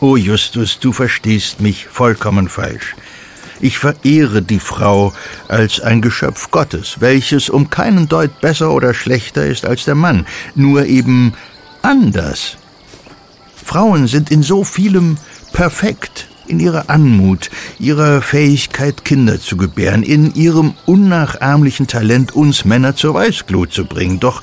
O 0.00 0.12
oh 0.12 0.16
Justus, 0.16 0.78
du 0.80 0.94
verstehst 0.94 1.60
mich 1.60 1.88
vollkommen 1.88 2.48
falsch. 2.48 2.96
Ich 3.60 3.76
verehre 3.76 4.40
die 4.40 4.58
Frau 4.58 5.12
als 5.46 5.80
ein 5.80 6.00
Geschöpf 6.00 6.50
Gottes, 6.50 7.02
welches 7.02 7.50
um 7.50 7.68
keinen 7.68 8.08
Deut 8.08 8.40
besser 8.40 8.72
oder 8.72 8.94
schlechter 8.94 9.44
ist 9.44 9.66
als 9.66 9.84
der 9.84 9.94
Mann, 9.94 10.24
nur 10.54 10.86
eben 10.86 11.34
anders. 11.82 12.56
Frauen 13.62 14.06
sind 14.06 14.30
in 14.30 14.42
so 14.42 14.64
vielem 14.64 15.18
perfekt, 15.52 16.28
in 16.46 16.60
ihrer 16.60 16.90
Anmut, 16.90 17.50
ihrer 17.78 18.22
Fähigkeit, 18.22 19.04
Kinder 19.04 19.40
zu 19.40 19.56
gebären, 19.56 20.02
in 20.02 20.34
ihrem 20.34 20.74
unnachahmlichen 20.86 21.86
Talent, 21.86 22.34
uns 22.34 22.64
Männer 22.64 22.96
zur 22.96 23.14
Weißglut 23.14 23.72
zu 23.72 23.84
bringen. 23.84 24.20
Doch 24.20 24.42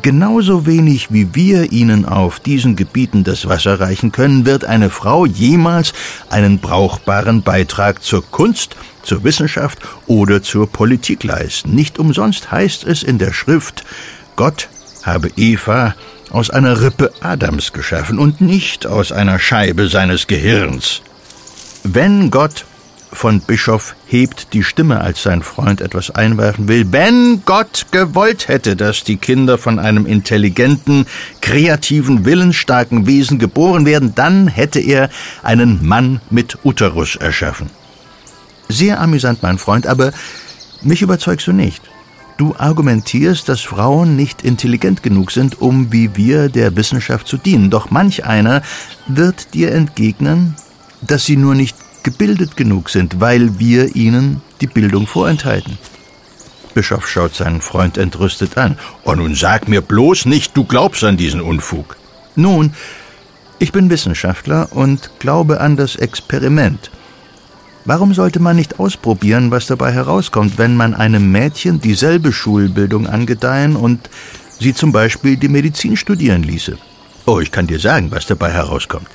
genauso 0.00 0.66
wenig 0.66 1.12
wie 1.12 1.34
wir 1.34 1.72
ihnen 1.72 2.04
auf 2.06 2.40
diesen 2.40 2.76
Gebieten 2.76 3.24
das 3.24 3.48
Wasser 3.48 3.80
reichen 3.80 4.12
können, 4.12 4.46
wird 4.46 4.64
eine 4.64 4.90
Frau 4.90 5.26
jemals 5.26 5.92
einen 6.30 6.58
brauchbaren 6.58 7.42
Beitrag 7.42 8.02
zur 8.02 8.24
Kunst, 8.30 8.76
zur 9.02 9.24
Wissenschaft 9.24 9.78
oder 10.06 10.42
zur 10.42 10.66
Politik 10.70 11.24
leisten. 11.24 11.74
Nicht 11.74 11.98
umsonst 11.98 12.50
heißt 12.50 12.84
es 12.84 13.02
in 13.02 13.18
der 13.18 13.32
Schrift, 13.32 13.84
Gott 14.36 14.68
habe 15.02 15.30
Eva 15.36 15.94
aus 16.30 16.48
einer 16.48 16.80
Rippe 16.80 17.12
Adams 17.20 17.72
geschaffen 17.72 18.18
und 18.18 18.40
nicht 18.40 18.86
aus 18.86 19.12
einer 19.12 19.38
Scheibe 19.38 19.88
seines 19.88 20.26
Gehirns. 20.26 21.02
Wenn 21.84 22.30
Gott 22.30 22.64
von 23.12 23.40
Bischof 23.40 23.94
hebt 24.06 24.52
die 24.54 24.64
Stimme, 24.64 25.00
als 25.00 25.22
sein 25.22 25.42
Freund 25.42 25.80
etwas 25.80 26.10
einwerfen 26.10 26.66
will. 26.68 26.86
Wenn 26.90 27.42
Gott 27.44 27.86
gewollt 27.90 28.48
hätte, 28.48 28.74
dass 28.74 29.04
die 29.04 29.16
Kinder 29.16 29.58
von 29.58 29.78
einem 29.78 30.06
intelligenten, 30.06 31.06
kreativen, 31.40 32.24
willensstarken 32.24 33.06
Wesen 33.06 33.38
geboren 33.38 33.84
werden, 33.84 34.14
dann 34.14 34.48
hätte 34.48 34.80
er 34.80 35.10
einen 35.42 35.86
Mann 35.86 36.20
mit 36.30 36.58
Uterus 36.64 37.16
erschaffen. 37.16 37.68
Sehr 38.68 39.00
amüsant, 39.00 39.42
mein 39.42 39.58
Freund, 39.58 39.86
aber 39.86 40.12
mich 40.80 41.02
überzeugst 41.02 41.46
du 41.46 41.52
nicht. 41.52 41.82
Du 42.38 42.54
argumentierst, 42.56 43.48
dass 43.48 43.60
Frauen 43.60 44.16
nicht 44.16 44.42
intelligent 44.42 45.02
genug 45.02 45.32
sind, 45.32 45.60
um 45.60 45.92
wie 45.92 46.16
wir 46.16 46.48
der 46.48 46.76
Wissenschaft 46.76 47.28
zu 47.28 47.36
dienen. 47.36 47.70
Doch 47.70 47.90
manch 47.90 48.24
einer 48.24 48.62
wird 49.06 49.52
dir 49.52 49.72
entgegnen, 49.72 50.56
dass 51.02 51.24
sie 51.24 51.36
nur 51.36 51.54
nicht 51.54 51.76
gebildet 52.02 52.56
genug 52.56 52.90
sind, 52.90 53.20
weil 53.20 53.58
wir 53.58 53.94
ihnen 53.94 54.40
die 54.60 54.66
Bildung 54.66 55.06
vorenthalten. 55.06 55.78
Bischof 56.74 57.08
schaut 57.08 57.34
seinen 57.34 57.60
Freund 57.60 57.98
entrüstet 57.98 58.56
an. 58.56 58.78
Oh, 59.04 59.14
nun 59.14 59.34
sag 59.34 59.68
mir 59.68 59.82
bloß 59.82 60.26
nicht, 60.26 60.56
du 60.56 60.64
glaubst 60.64 61.04
an 61.04 61.16
diesen 61.16 61.40
Unfug. 61.40 61.96
Nun, 62.34 62.72
ich 63.58 63.72
bin 63.72 63.90
Wissenschaftler 63.90 64.68
und 64.72 65.10
glaube 65.18 65.60
an 65.60 65.76
das 65.76 65.96
Experiment. 65.96 66.90
Warum 67.84 68.14
sollte 68.14 68.40
man 68.40 68.56
nicht 68.56 68.78
ausprobieren, 68.78 69.50
was 69.50 69.66
dabei 69.66 69.92
herauskommt, 69.92 70.56
wenn 70.56 70.76
man 70.76 70.94
einem 70.94 71.32
Mädchen 71.32 71.80
dieselbe 71.80 72.32
Schulbildung 72.32 73.06
angedeihen 73.06 73.76
und 73.76 74.08
sie 74.58 74.72
zum 74.72 74.92
Beispiel 74.92 75.36
die 75.36 75.48
Medizin 75.48 75.96
studieren 75.96 76.44
ließe? 76.44 76.78
Oh, 77.26 77.40
ich 77.40 77.50
kann 77.50 77.66
dir 77.66 77.78
sagen, 77.78 78.10
was 78.10 78.26
dabei 78.26 78.50
herauskommt. 78.50 79.08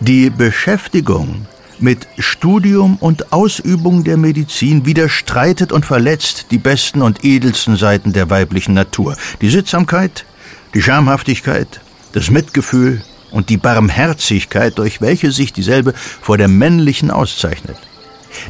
Die 0.00 0.30
Beschäftigung 0.30 1.46
mit 1.80 2.06
Studium 2.18 2.98
und 3.00 3.32
Ausübung 3.32 4.04
der 4.04 4.16
Medizin 4.16 4.86
widerstreitet 4.86 5.72
und 5.72 5.84
verletzt 5.84 6.46
die 6.52 6.58
besten 6.58 7.02
und 7.02 7.24
edelsten 7.24 7.76
Seiten 7.76 8.12
der 8.12 8.30
weiblichen 8.30 8.74
Natur. 8.74 9.16
Die 9.40 9.50
Sittsamkeit, 9.50 10.24
die 10.72 10.82
Schamhaftigkeit, 10.82 11.80
das 12.12 12.30
Mitgefühl 12.30 13.02
und 13.32 13.48
die 13.48 13.56
Barmherzigkeit, 13.56 14.78
durch 14.78 15.00
welche 15.00 15.32
sich 15.32 15.52
dieselbe 15.52 15.94
vor 15.94 16.38
der 16.38 16.48
männlichen 16.48 17.10
auszeichnet. 17.10 17.76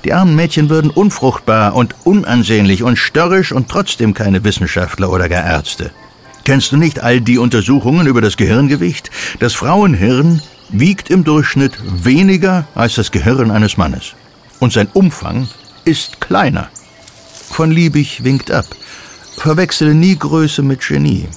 Die 0.04 0.12
armen 0.12 0.36
Mädchen 0.36 0.68
würden 0.68 0.90
unfruchtbar 0.90 1.74
und 1.74 1.94
unansehnlich 2.04 2.82
und 2.82 2.96
störrisch 2.96 3.52
und 3.52 3.70
trotzdem 3.70 4.12
keine 4.12 4.44
Wissenschaftler 4.44 5.10
oder 5.10 5.30
gar 5.30 5.46
Ärzte. 5.46 5.92
Kennst 6.44 6.72
du 6.72 6.76
nicht 6.76 7.00
all 7.00 7.22
die 7.22 7.38
Untersuchungen 7.38 8.06
über 8.06 8.20
das 8.20 8.36
Gehirngewicht? 8.36 9.10
Das 9.40 9.54
Frauenhirn 9.54 10.42
wiegt 10.68 11.10
im 11.10 11.24
Durchschnitt 11.24 11.72
weniger 12.04 12.66
als 12.74 12.94
das 12.94 13.10
Gehirn 13.10 13.50
eines 13.50 13.76
Mannes. 13.76 14.14
Und 14.60 14.72
sein 14.72 14.88
Umfang 14.92 15.48
ist 15.84 16.20
kleiner. 16.20 16.68
Von 17.50 17.70
Liebig 17.70 18.24
winkt 18.24 18.50
ab. 18.50 18.66
Verwechsele 19.36 19.94
nie 19.94 20.16
Größe 20.16 20.62
mit 20.62 20.86
Genie. 20.86 21.28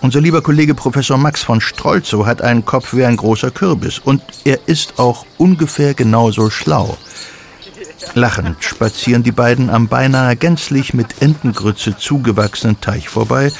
Unser 0.00 0.20
lieber 0.20 0.42
Kollege 0.42 0.74
Professor 0.74 1.18
Max 1.18 1.42
von 1.42 1.60
Strolzow 1.60 2.24
hat 2.24 2.42
einen 2.42 2.64
Kopf 2.64 2.94
wie 2.94 3.04
ein 3.04 3.16
großer 3.16 3.50
Kürbis 3.50 3.98
und 3.98 4.22
er 4.44 4.60
ist 4.66 4.98
auch 4.98 5.26
ungefähr 5.38 5.94
genauso 5.94 6.50
schlau. 6.50 6.96
Lachend 8.14 8.62
spazieren 8.62 9.22
die 9.22 9.32
beiden 9.32 9.70
am 9.70 9.88
beinahe 9.88 10.36
gänzlich 10.36 10.94
mit 10.94 11.20
Entengrütze 11.20 11.96
zugewachsenen 11.96 12.80
Teich 12.80 13.08
vorbei 13.08 13.52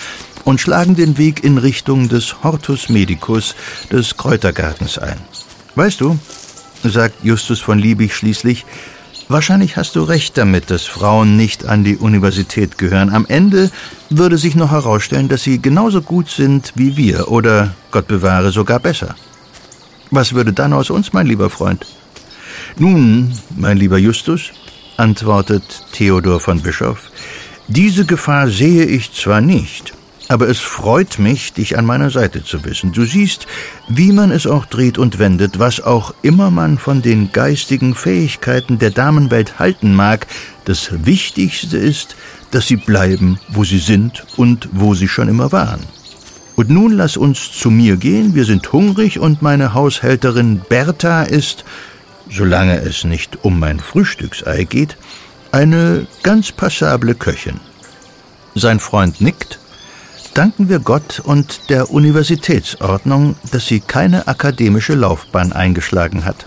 und 0.49 0.63
schlagen 0.63 0.97
den 0.97 1.19
Weg 1.19 1.45
in 1.45 1.59
Richtung 1.59 2.09
des 2.09 2.43
Hortus 2.43 2.89
Medicus, 2.89 3.55
des 3.93 4.17
Kräutergartens 4.17 4.97
ein. 4.97 5.19
Weißt 5.75 6.01
du, 6.01 6.19
sagt 6.83 7.23
Justus 7.23 7.61
von 7.61 7.79
Liebig 7.79 8.17
schließlich, 8.17 8.65
wahrscheinlich 9.29 9.77
hast 9.77 9.95
du 9.95 10.03
recht 10.05 10.39
damit, 10.39 10.71
dass 10.71 10.85
Frauen 10.87 11.37
nicht 11.37 11.67
an 11.67 11.85
die 11.85 11.99
Universität 11.99 12.79
gehören. 12.79 13.11
Am 13.11 13.27
Ende 13.29 13.71
würde 14.09 14.39
sich 14.39 14.55
noch 14.55 14.71
herausstellen, 14.71 15.29
dass 15.29 15.43
sie 15.43 15.61
genauso 15.61 16.01
gut 16.01 16.31
sind 16.31 16.73
wie 16.77 16.97
wir 16.97 17.29
oder, 17.29 17.75
Gott 17.91 18.09
bewahre, 18.09 18.51
sogar 18.51 18.81
besser. 18.81 19.17
Was 20.11 20.33
würde 20.33 20.55
dann 20.55 20.73
aus 20.73 20.89
uns, 20.89 21.13
mein 21.13 21.27
lieber 21.27 21.51
Freund? 21.51 21.85
Nun, 22.79 23.35
mein 23.55 23.77
lieber 23.77 23.99
Justus, 23.99 24.53
antwortet 24.97 25.85
Theodor 25.93 26.41
von 26.41 26.63
Bischof, 26.63 27.11
Diese 27.67 28.07
Gefahr 28.07 28.49
sehe 28.49 28.87
ich 28.87 29.13
zwar 29.13 29.43
nicht, 29.43 29.93
aber 30.29 30.49
es 30.49 30.59
freut 30.61 31.19
mich, 31.19 31.55
dich 31.55 31.79
an 31.79 31.87
meiner 31.87 32.11
Seite 32.11 32.45
zu 32.45 32.65
wissen. 32.65 32.93
Du 32.93 33.05
siehst, 33.05 33.47
wie 33.89 34.13
man 34.13 34.31
es 34.31 34.47
auch 34.47 34.67
dreht 34.67 34.99
und 34.99 35.19
wendet, 35.19 35.59
was 35.59 35.81
auch 35.81 36.15
immer 36.21 36.51
man 36.51 36.79
von 36.79 37.01
den 37.01 37.33
geistigen 37.33 37.95
Fähigkeiten 37.95 38.79
der 38.79 38.91
Damenwelt 38.91 39.59
halten 39.59 39.95
mag, 39.95 40.27
das 40.67 40.91
Wichtigste 41.07 41.79
ist, 41.79 42.15
dass 42.51 42.67
sie 42.67 42.77
bleiben, 42.77 43.41
wo 43.49 43.65
sie 43.65 43.79
sind 43.79 44.27
und 44.37 44.69
wo 44.73 44.95
sie 44.95 45.09
schon 45.09 45.29
immer 45.29 45.51
waren. 45.51 45.81
Und 46.57 46.71
nun 46.71 46.93
lass 46.93 47.17
uns 47.17 47.53
zu 47.53 47.71
mir 47.71 47.97
gehen, 47.97 48.35
wir 48.35 48.45
sind 48.45 48.73
hungrig 48.73 49.19
und 49.19 49.43
meine 49.43 49.75
Haushälterin 49.75 50.61
Bertha 50.69 51.23
ist, 51.23 51.65
solange 52.31 52.81
es 52.81 53.05
nicht 53.05 53.45
um 53.45 53.59
mein 53.59 53.81
Frühstücksei 53.81 54.65
geht, 54.65 54.97
eine 55.53 56.07
ganz 56.23 56.53
passable 56.53 57.15
Köchin. 57.15 57.61
Sein 58.55 58.81
Freund 58.81 59.21
nickt 59.21 59.59
danken 60.39 60.69
wir 60.69 60.79
Gott 60.79 61.19
und 61.19 61.69
der 61.69 61.91
Universitätsordnung, 61.91 63.35
dass 63.51 63.67
sie 63.67 63.81
keine 63.81 64.29
akademische 64.29 64.95
Laufbahn 64.95 65.53
eingeschlagen 65.53 66.25
hat. 66.25 66.47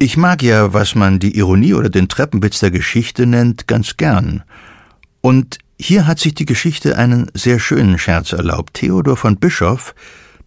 Ich 0.00 0.16
mag 0.16 0.42
ja, 0.42 0.72
was 0.72 0.96
man 0.96 1.20
die 1.20 1.38
Ironie 1.38 1.74
oder 1.74 1.90
den 1.90 2.08
Treppenwitz 2.08 2.58
der 2.58 2.72
Geschichte 2.72 3.26
nennt, 3.26 3.68
ganz 3.68 3.96
gern. 3.96 4.42
Und 5.20 5.58
hier 5.78 6.08
hat 6.08 6.18
sich 6.18 6.34
die 6.34 6.46
Geschichte 6.46 6.98
einen 6.98 7.30
sehr 7.34 7.60
schönen 7.60 7.98
Scherz 8.00 8.32
erlaubt. 8.32 8.74
Theodor 8.74 9.16
von 9.16 9.36
Bischoff, 9.36 9.94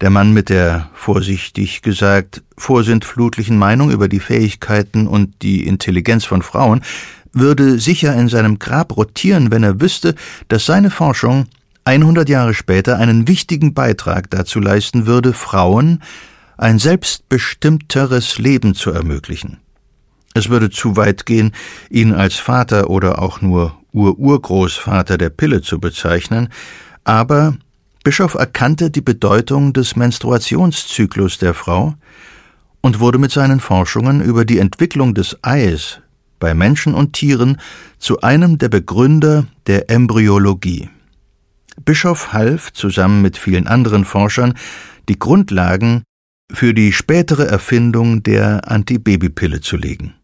der 0.02 0.10
Mann 0.10 0.34
mit 0.34 0.50
der, 0.50 0.90
vorsichtig 0.92 1.80
gesagt, 1.80 2.42
vorsintflutlichen 2.58 3.56
Meinung 3.56 3.90
über 3.90 4.08
die 4.08 4.20
Fähigkeiten 4.20 5.06
und 5.06 5.40
die 5.40 5.66
Intelligenz 5.66 6.26
von 6.26 6.42
Frauen, 6.42 6.82
würde 7.32 7.78
sicher 7.78 8.14
in 8.14 8.28
seinem 8.28 8.58
Grab 8.58 8.96
rotieren, 8.96 9.50
wenn 9.50 9.62
er 9.62 9.80
wüsste, 9.80 10.14
dass 10.48 10.66
seine 10.66 10.90
Forschung 10.90 11.46
100 11.84 12.28
Jahre 12.28 12.54
später 12.54 12.98
einen 12.98 13.26
wichtigen 13.26 13.74
Beitrag 13.74 14.30
dazu 14.30 14.60
leisten 14.60 15.06
würde, 15.06 15.32
Frauen 15.32 16.02
ein 16.56 16.78
selbstbestimmteres 16.78 18.38
Leben 18.38 18.74
zu 18.74 18.90
ermöglichen. 18.90 19.58
Es 20.34 20.48
würde 20.48 20.70
zu 20.70 20.96
weit 20.96 21.26
gehen, 21.26 21.52
ihn 21.90 22.12
als 22.14 22.36
Vater 22.36 22.88
oder 22.88 23.20
auch 23.20 23.40
nur 23.40 23.76
Ururgroßvater 23.92 25.18
der 25.18 25.30
Pille 25.30 25.60
zu 25.60 25.80
bezeichnen, 25.80 26.48
aber 27.04 27.56
Bischof 28.04 28.34
erkannte 28.34 28.90
die 28.90 29.00
Bedeutung 29.00 29.72
des 29.72 29.96
Menstruationszyklus 29.96 31.38
der 31.38 31.54
Frau 31.54 31.94
und 32.80 33.00
wurde 33.00 33.18
mit 33.18 33.30
seinen 33.30 33.60
Forschungen 33.60 34.20
über 34.20 34.44
die 34.44 34.58
Entwicklung 34.58 35.14
des 35.14 35.36
Eis 35.42 36.00
bei 36.42 36.54
Menschen 36.54 36.92
und 36.92 37.12
Tieren 37.12 37.60
zu 37.98 38.20
einem 38.20 38.58
der 38.58 38.68
Begründer 38.68 39.46
der 39.68 39.88
Embryologie. 39.88 40.90
Bischof 41.84 42.32
half 42.32 42.72
zusammen 42.72 43.22
mit 43.22 43.38
vielen 43.38 43.68
anderen 43.68 44.04
Forschern 44.04 44.54
die 45.08 45.20
Grundlagen 45.20 46.02
für 46.52 46.74
die 46.74 46.92
spätere 46.92 47.46
Erfindung 47.46 48.24
der 48.24 48.68
Antibabypille 48.68 49.60
zu 49.60 49.76
legen. 49.76 50.14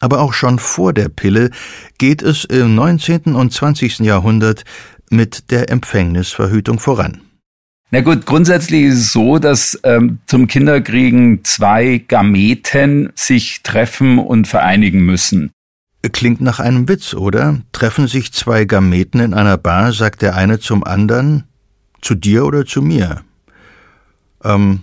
Aber 0.00 0.20
auch 0.20 0.34
schon 0.34 0.60
vor 0.60 0.92
der 0.92 1.08
Pille 1.08 1.50
geht 1.98 2.22
es 2.22 2.44
im 2.44 2.76
19. 2.76 3.34
und 3.34 3.52
20. 3.52 3.98
Jahrhundert 4.00 4.62
mit 5.10 5.50
der 5.50 5.68
Empfängnisverhütung 5.68 6.78
voran. 6.78 7.22
Na 7.90 8.00
gut, 8.00 8.26
grundsätzlich 8.26 8.82
ist 8.84 8.98
es 8.98 9.12
so, 9.12 9.38
dass 9.38 9.78
ähm, 9.84 10.18
zum 10.26 10.46
Kinderkriegen 10.46 11.44
zwei 11.44 11.98
Gameten 12.08 13.12
sich 13.14 13.62
treffen 13.62 14.18
und 14.18 14.48
vereinigen 14.48 15.04
müssen. 15.04 15.50
Klingt 16.12 16.40
nach 16.40 16.60
einem 16.60 16.88
Witz, 16.88 17.14
oder? 17.14 17.60
Treffen 17.72 18.08
sich 18.08 18.32
zwei 18.32 18.64
Gameten 18.64 19.20
in 19.20 19.32
einer 19.32 19.56
Bar, 19.56 19.92
sagt 19.92 20.22
der 20.22 20.34
eine 20.34 20.58
zum 20.58 20.84
anderen, 20.84 21.44
zu 22.02 22.14
dir 22.14 22.44
oder 22.44 22.66
zu 22.66 22.82
mir? 22.82 23.22
Ähm, 24.42 24.80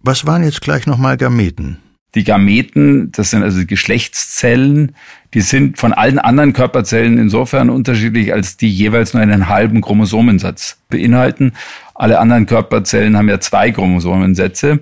was 0.00 0.26
waren 0.26 0.44
jetzt 0.44 0.60
gleich 0.60 0.86
nochmal 0.86 1.16
Gameten? 1.16 1.78
Die 2.14 2.24
Gameten, 2.24 3.10
das 3.12 3.30
sind 3.30 3.42
also 3.42 3.66
Geschlechtszellen, 3.66 4.94
die 5.34 5.40
sind 5.40 5.78
von 5.78 5.92
allen 5.92 6.18
anderen 6.18 6.52
Körperzellen 6.52 7.18
insofern 7.18 7.68
unterschiedlich, 7.68 8.32
als 8.32 8.56
die 8.56 8.70
jeweils 8.70 9.12
nur 9.12 9.22
einen 9.22 9.48
halben 9.48 9.82
Chromosomensatz 9.82 10.78
beinhalten. 10.88 11.52
Alle 11.98 12.18
anderen 12.18 12.46
Körperzellen 12.46 13.16
haben 13.16 13.28
ja 13.28 13.40
zwei 13.40 13.70
Chromosomensätze. 13.70 14.80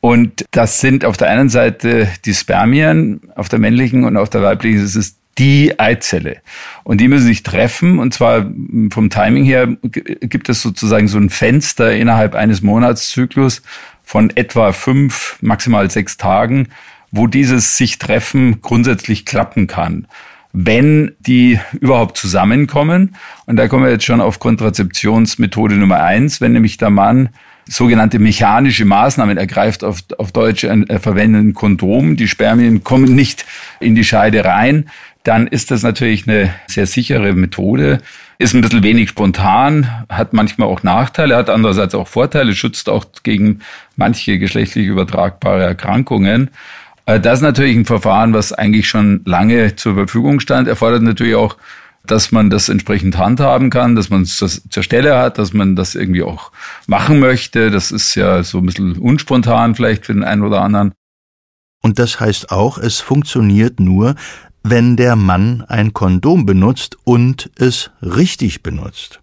Und 0.00 0.44
das 0.50 0.80
sind 0.80 1.04
auf 1.04 1.16
der 1.16 1.28
einen 1.28 1.48
Seite 1.48 2.08
die 2.24 2.34
Spermien, 2.34 3.20
auf 3.36 3.48
der 3.48 3.58
männlichen 3.58 4.04
und 4.04 4.16
auf 4.16 4.28
der 4.28 4.42
weiblichen 4.42 4.84
ist 4.84 4.96
es 4.96 5.16
die 5.38 5.78
Eizelle. 5.78 6.38
Und 6.84 7.00
die 7.00 7.08
müssen 7.08 7.26
sich 7.26 7.42
treffen. 7.42 7.98
Und 7.98 8.12
zwar 8.12 8.50
vom 8.90 9.10
Timing 9.10 9.44
her 9.44 9.68
gibt 9.82 10.48
es 10.48 10.60
sozusagen 10.60 11.08
so 11.08 11.18
ein 11.18 11.30
Fenster 11.30 11.94
innerhalb 11.94 12.34
eines 12.34 12.62
Monatszyklus 12.62 13.62
von 14.02 14.30
etwa 14.34 14.72
fünf, 14.72 15.38
maximal 15.40 15.90
sechs 15.90 16.16
Tagen, 16.16 16.68
wo 17.12 17.26
dieses 17.26 17.76
sich 17.76 17.98
treffen 17.98 18.60
grundsätzlich 18.60 19.24
klappen 19.24 19.66
kann 19.66 20.06
wenn 20.52 21.12
die 21.20 21.58
überhaupt 21.80 22.16
zusammenkommen. 22.16 23.16
Und 23.46 23.56
da 23.56 23.68
kommen 23.68 23.84
wir 23.84 23.92
jetzt 23.92 24.04
schon 24.04 24.20
auf 24.20 24.38
Kontrazeptionsmethode 24.38 25.76
Nummer 25.76 26.02
eins, 26.02 26.40
wenn 26.40 26.52
nämlich 26.52 26.76
der 26.76 26.90
Mann 26.90 27.30
sogenannte 27.66 28.18
mechanische 28.18 28.84
Maßnahmen 28.84 29.38
ergreift, 29.38 29.84
auf, 29.84 30.00
auf 30.18 30.32
Deutsch 30.32 30.64
äh, 30.64 30.98
verwenden 30.98 31.54
Kondom, 31.54 32.16
die 32.16 32.28
Spermien 32.28 32.82
kommen 32.82 33.14
nicht 33.14 33.46
in 33.80 33.94
die 33.94 34.04
Scheide 34.04 34.44
rein, 34.44 34.90
dann 35.22 35.46
ist 35.46 35.70
das 35.70 35.82
natürlich 35.82 36.26
eine 36.26 36.52
sehr 36.66 36.86
sichere 36.86 37.32
Methode. 37.32 38.00
Ist 38.38 38.54
ein 38.54 38.60
bisschen 38.60 38.82
wenig 38.82 39.08
spontan, 39.10 39.86
hat 40.08 40.32
manchmal 40.32 40.66
auch 40.66 40.82
Nachteile, 40.82 41.36
hat 41.36 41.48
andererseits 41.48 41.94
auch 41.94 42.08
Vorteile, 42.08 42.56
schützt 42.56 42.88
auch 42.88 43.04
gegen 43.22 43.60
manche 43.94 44.40
geschlechtlich 44.40 44.86
übertragbare 44.86 45.62
Erkrankungen. 45.62 46.50
Äh, 47.06 47.20
das 47.20 47.38
ist 47.38 47.42
natürlich 47.42 47.76
ein 47.76 47.84
Verfahren, 47.84 48.32
was 48.34 48.52
eigentlich 48.52 48.88
schon 48.88 49.22
lange 49.24 49.76
zur 49.76 49.94
Verfügung 49.94 50.40
stand, 50.40 50.68
erfordert 50.68 51.02
natürlich 51.02 51.34
auch, 51.34 51.56
dass 52.04 52.32
man 52.32 52.50
das 52.50 52.68
entsprechend 52.68 53.16
handhaben 53.16 53.70
kann, 53.70 53.94
dass 53.94 54.10
man 54.10 54.22
es 54.22 54.36
zur 54.36 54.82
Stelle 54.82 55.16
hat, 55.16 55.38
dass 55.38 55.52
man 55.52 55.76
das 55.76 55.94
irgendwie 55.94 56.22
auch 56.22 56.50
machen 56.86 57.20
möchte. 57.20 57.70
Das 57.70 57.92
ist 57.92 58.14
ja 58.16 58.42
so 58.42 58.58
ein 58.58 58.66
bisschen 58.66 58.98
unspontan 58.98 59.74
vielleicht 59.74 60.06
für 60.06 60.12
den 60.12 60.24
einen 60.24 60.42
oder 60.42 60.62
anderen. 60.62 60.92
Und 61.80 61.98
das 61.98 62.20
heißt 62.20 62.50
auch, 62.50 62.78
es 62.78 63.00
funktioniert 63.00 63.80
nur, 63.80 64.14
wenn 64.62 64.96
der 64.96 65.16
Mann 65.16 65.64
ein 65.66 65.92
Kondom 65.92 66.46
benutzt 66.46 66.96
und 67.04 67.50
es 67.56 67.90
richtig 68.00 68.62
benutzt. 68.62 69.20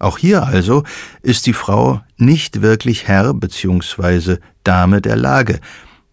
Auch 0.00 0.18
hier 0.18 0.44
also 0.44 0.84
ist 1.22 1.46
die 1.46 1.52
Frau 1.52 2.00
nicht 2.16 2.62
wirklich 2.62 3.06
Herr 3.06 3.34
bzw. 3.34 4.38
Dame 4.64 5.00
der 5.00 5.16
Lage. 5.16 5.60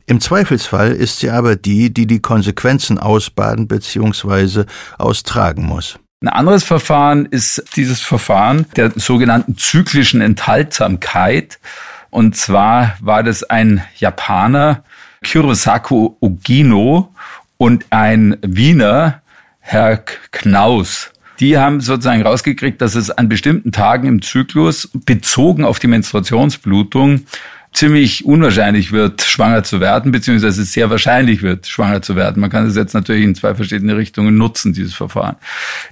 Im 0.10 0.22
Zweifelsfall 0.22 0.94
ist 0.94 1.20
sie 1.20 1.30
aber 1.30 1.58
die, 1.58 1.94
die 1.94 2.08
die 2.08 2.22
Konsequenzen 2.22 2.98
ausbaden 2.98 3.68
bzw. 3.68 4.64
austragen 4.98 5.66
muss. 5.66 6.00
Ein 6.22 6.30
anderes 6.30 6.64
Verfahren 6.64 7.26
ist 7.26 7.64
dieses 7.76 8.02
Verfahren 8.02 8.66
der 8.78 8.92
sogenannten 8.96 9.58
zyklischen 9.58 10.22
Enthaltsamkeit. 10.22 11.60
Und 12.10 12.38
zwar 12.38 12.96
war 13.02 13.22
das 13.22 13.44
ein 13.44 13.84
Japaner, 13.98 14.84
Kurosaku 15.30 16.16
Ogino, 16.22 17.14
und 17.58 17.86
ein 17.90 18.38
Wiener, 18.42 19.22
Herr 19.60 19.98
Knaus. 20.32 21.12
Die 21.40 21.58
haben 21.58 21.82
sozusagen 21.82 22.22
rausgekriegt, 22.22 22.82
dass 22.82 22.96
es 22.96 23.12
an 23.12 23.30
bestimmten 23.30 23.72
Tagen 23.72 24.08
im 24.08 24.22
Zyklus 24.22 24.90
bezogen 25.06 25.66
auf 25.66 25.80
die 25.80 25.88
Menstruationsblutung 25.88 27.26
ziemlich 27.74 28.26
unwahrscheinlich 28.26 28.92
wird, 28.92 29.22
schwanger 29.22 29.64
zu 29.64 29.80
werden, 29.80 30.12
beziehungsweise 30.12 30.64
sehr 30.64 30.90
wahrscheinlich 30.90 31.44
wird, 31.44 31.68
schwanger 31.68 32.02
zu 32.02 32.16
werden. 32.16 32.42
Man 32.42 32.50
kann 32.50 32.66
es 32.66 32.76
jetzt 32.76 32.94
natürlich 32.94 33.24
in 33.24 33.36
zwei 33.36 33.54
verschiedene 33.56 33.96
Richtungen 33.96 34.38
nutzen, 34.38 34.74
dieses 34.74 34.96
Verfahren. 34.96 35.36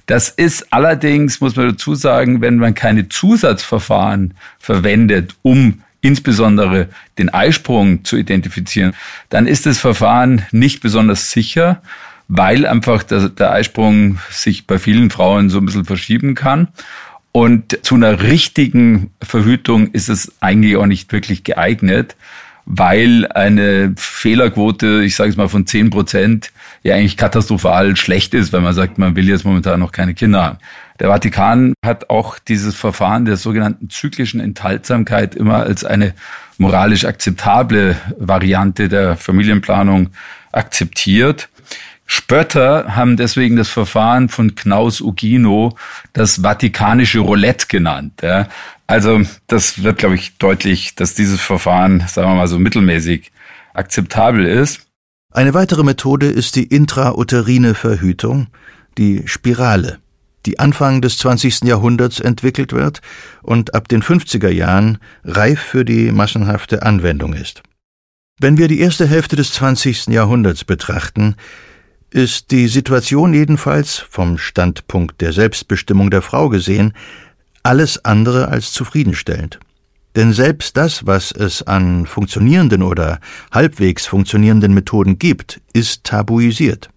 Das 0.06 0.28
ist 0.28 0.72
allerdings, 0.72 1.40
muss 1.40 1.56
man 1.56 1.68
dazu 1.68 1.94
sagen, 1.94 2.40
wenn 2.40 2.56
man 2.56 2.74
keine 2.74 3.08
Zusatzverfahren 3.08 4.34
verwendet, 4.58 5.36
um 5.42 5.82
insbesondere 6.00 6.88
den 7.18 7.30
Eisprung 7.30 8.04
zu 8.04 8.16
identifizieren, 8.16 8.94
dann 9.28 9.46
ist 9.46 9.66
das 9.66 9.78
Verfahren 9.78 10.42
nicht 10.52 10.80
besonders 10.80 11.30
sicher, 11.30 11.82
weil 12.28 12.66
einfach 12.66 13.02
der, 13.02 13.28
der 13.28 13.52
Eisprung 13.52 14.18
sich 14.30 14.66
bei 14.66 14.78
vielen 14.78 15.10
Frauen 15.10 15.50
so 15.50 15.58
ein 15.58 15.66
bisschen 15.66 15.84
verschieben 15.84 16.34
kann. 16.34 16.68
Und 17.36 17.84
zu 17.84 17.96
einer 17.96 18.22
richtigen 18.22 19.10
Verhütung 19.22 19.88
ist 19.88 20.08
es 20.08 20.32
eigentlich 20.40 20.78
auch 20.78 20.86
nicht 20.86 21.12
wirklich 21.12 21.44
geeignet, 21.44 22.16
weil 22.64 23.26
eine 23.30 23.92
Fehlerquote, 23.98 25.02
ich 25.04 25.16
sage 25.16 25.28
es 25.28 25.36
mal 25.36 25.50
von 25.50 25.66
10 25.66 25.90
Prozent, 25.90 26.50
ja 26.82 26.94
eigentlich 26.94 27.18
katastrophal 27.18 27.94
schlecht 27.94 28.32
ist, 28.32 28.54
wenn 28.54 28.62
man 28.62 28.72
sagt, 28.72 28.96
man 28.96 29.16
will 29.16 29.28
jetzt 29.28 29.44
momentan 29.44 29.80
noch 29.80 29.92
keine 29.92 30.14
Kinder 30.14 30.42
haben. 30.42 30.58
Der 30.98 31.08
Vatikan 31.08 31.74
hat 31.84 32.08
auch 32.08 32.38
dieses 32.38 32.74
Verfahren 32.74 33.26
der 33.26 33.36
sogenannten 33.36 33.90
zyklischen 33.90 34.40
Enthaltsamkeit 34.40 35.34
immer 35.34 35.56
als 35.56 35.84
eine 35.84 36.14
moralisch 36.56 37.04
akzeptable 37.04 37.96
Variante 38.18 38.88
der 38.88 39.14
Familienplanung 39.14 40.08
akzeptiert. 40.52 41.50
Spötter 42.06 42.94
haben 42.94 43.16
deswegen 43.16 43.56
das 43.56 43.68
Verfahren 43.68 44.28
von 44.28 44.54
Knaus 44.54 45.00
Ugino 45.00 45.76
das 46.12 46.42
vatikanische 46.42 47.18
Roulette 47.18 47.66
genannt. 47.66 48.22
Ja. 48.22 48.48
Also 48.86 49.22
das 49.48 49.82
wird, 49.82 49.98
glaube 49.98 50.14
ich, 50.14 50.38
deutlich, 50.38 50.94
dass 50.94 51.14
dieses 51.14 51.40
Verfahren, 51.40 52.04
sagen 52.08 52.30
wir 52.30 52.36
mal 52.36 52.46
so 52.46 52.58
mittelmäßig 52.58 53.32
akzeptabel 53.74 54.46
ist. 54.46 54.82
Eine 55.32 55.52
weitere 55.52 55.82
Methode 55.82 56.28
ist 56.28 56.56
die 56.56 56.64
intrauterine 56.64 57.74
Verhütung, 57.74 58.46
die 58.96 59.24
Spirale, 59.26 59.98
die 60.46 60.60
Anfang 60.60 61.02
des 61.02 61.18
20. 61.18 61.64
Jahrhunderts 61.64 62.20
entwickelt 62.20 62.72
wird 62.72 63.02
und 63.42 63.74
ab 63.74 63.88
den 63.88 64.02
50er 64.02 64.48
Jahren 64.48 64.98
reif 65.24 65.60
für 65.60 65.84
die 65.84 66.12
massenhafte 66.12 66.82
Anwendung 66.82 67.34
ist. 67.34 67.62
Wenn 68.38 68.56
wir 68.58 68.68
die 68.68 68.80
erste 68.80 69.06
Hälfte 69.06 69.34
des 69.34 69.52
20. 69.54 70.08
Jahrhunderts 70.08 70.64
betrachten, 70.64 71.36
ist 72.10 72.50
die 72.50 72.68
Situation 72.68 73.34
jedenfalls 73.34 73.98
vom 73.98 74.38
Standpunkt 74.38 75.20
der 75.20 75.32
Selbstbestimmung 75.32 76.10
der 76.10 76.22
Frau 76.22 76.48
gesehen 76.48 76.92
alles 77.62 78.04
andere 78.04 78.48
als 78.48 78.72
zufriedenstellend. 78.72 79.58
Denn 80.14 80.32
selbst 80.32 80.76
das, 80.76 81.06
was 81.06 81.30
es 81.32 81.62
an 81.62 82.06
funktionierenden 82.06 82.82
oder 82.82 83.20
halbwegs 83.52 84.06
funktionierenden 84.06 84.72
Methoden 84.72 85.18
gibt, 85.18 85.60
ist 85.72 86.04
tabuisiert. 86.04 86.88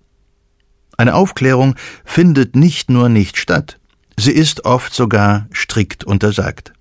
Eine 0.96 1.16
Aufklärung 1.16 1.76
findet 2.06 2.56
nicht 2.56 2.90
nur 2.90 3.10
nicht 3.10 3.38
statt, 3.38 3.80
sie 4.18 4.32
ist 4.32 4.66
oft 4.66 4.94
sogar 4.94 5.48
strikt 5.54 6.04
untersagt. 6.04 6.72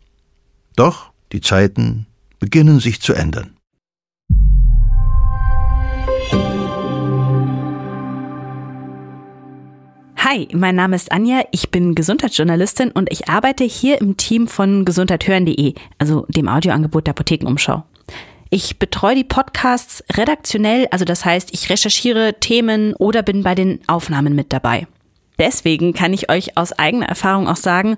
Doch 0.77 1.11
die 1.33 1.41
Zeiten 1.41 2.07
beginnen 2.39 2.79
sich 2.79 3.01
zu 3.01 3.15
ändern. 3.15 3.58
Hi, 10.31 10.47
mein 10.53 10.75
Name 10.75 10.95
ist 10.95 11.11
Anja, 11.11 11.41
ich 11.53 11.71
bin 11.71 11.95
Gesundheitsjournalistin 11.95 12.91
und 12.91 13.11
ich 13.11 13.31
arbeite 13.31 13.65
hier 13.65 13.99
im 13.99 14.19
Team 14.19 14.47
von 14.47 14.85
gesundheithören.de, 14.85 15.73
also 15.97 16.27
dem 16.29 16.49
Audioangebot 16.49 17.07
der 17.07 17.13
Apothekenumschau. 17.13 17.83
Ich 18.51 18.79
betreue 18.79 19.15
die 19.15 19.25
Podcasts 19.25 20.05
redaktionell, 20.13 20.87
also 20.91 21.07
das 21.07 21.25
heißt, 21.25 21.55
ich 21.55 21.71
recherchiere 21.71 22.35
Themen 22.41 22.93
oder 22.93 23.23
bin 23.23 23.43
bei 23.43 23.55
den 23.55 23.81
Aufnahmen 23.87 24.35
mit 24.35 24.53
dabei. 24.53 24.87
Deswegen 25.39 25.95
kann 25.95 26.13
ich 26.13 26.31
euch 26.31 26.59
aus 26.59 26.75
eigener 26.75 27.07
Erfahrung 27.07 27.49
auch 27.49 27.57
sagen, 27.57 27.97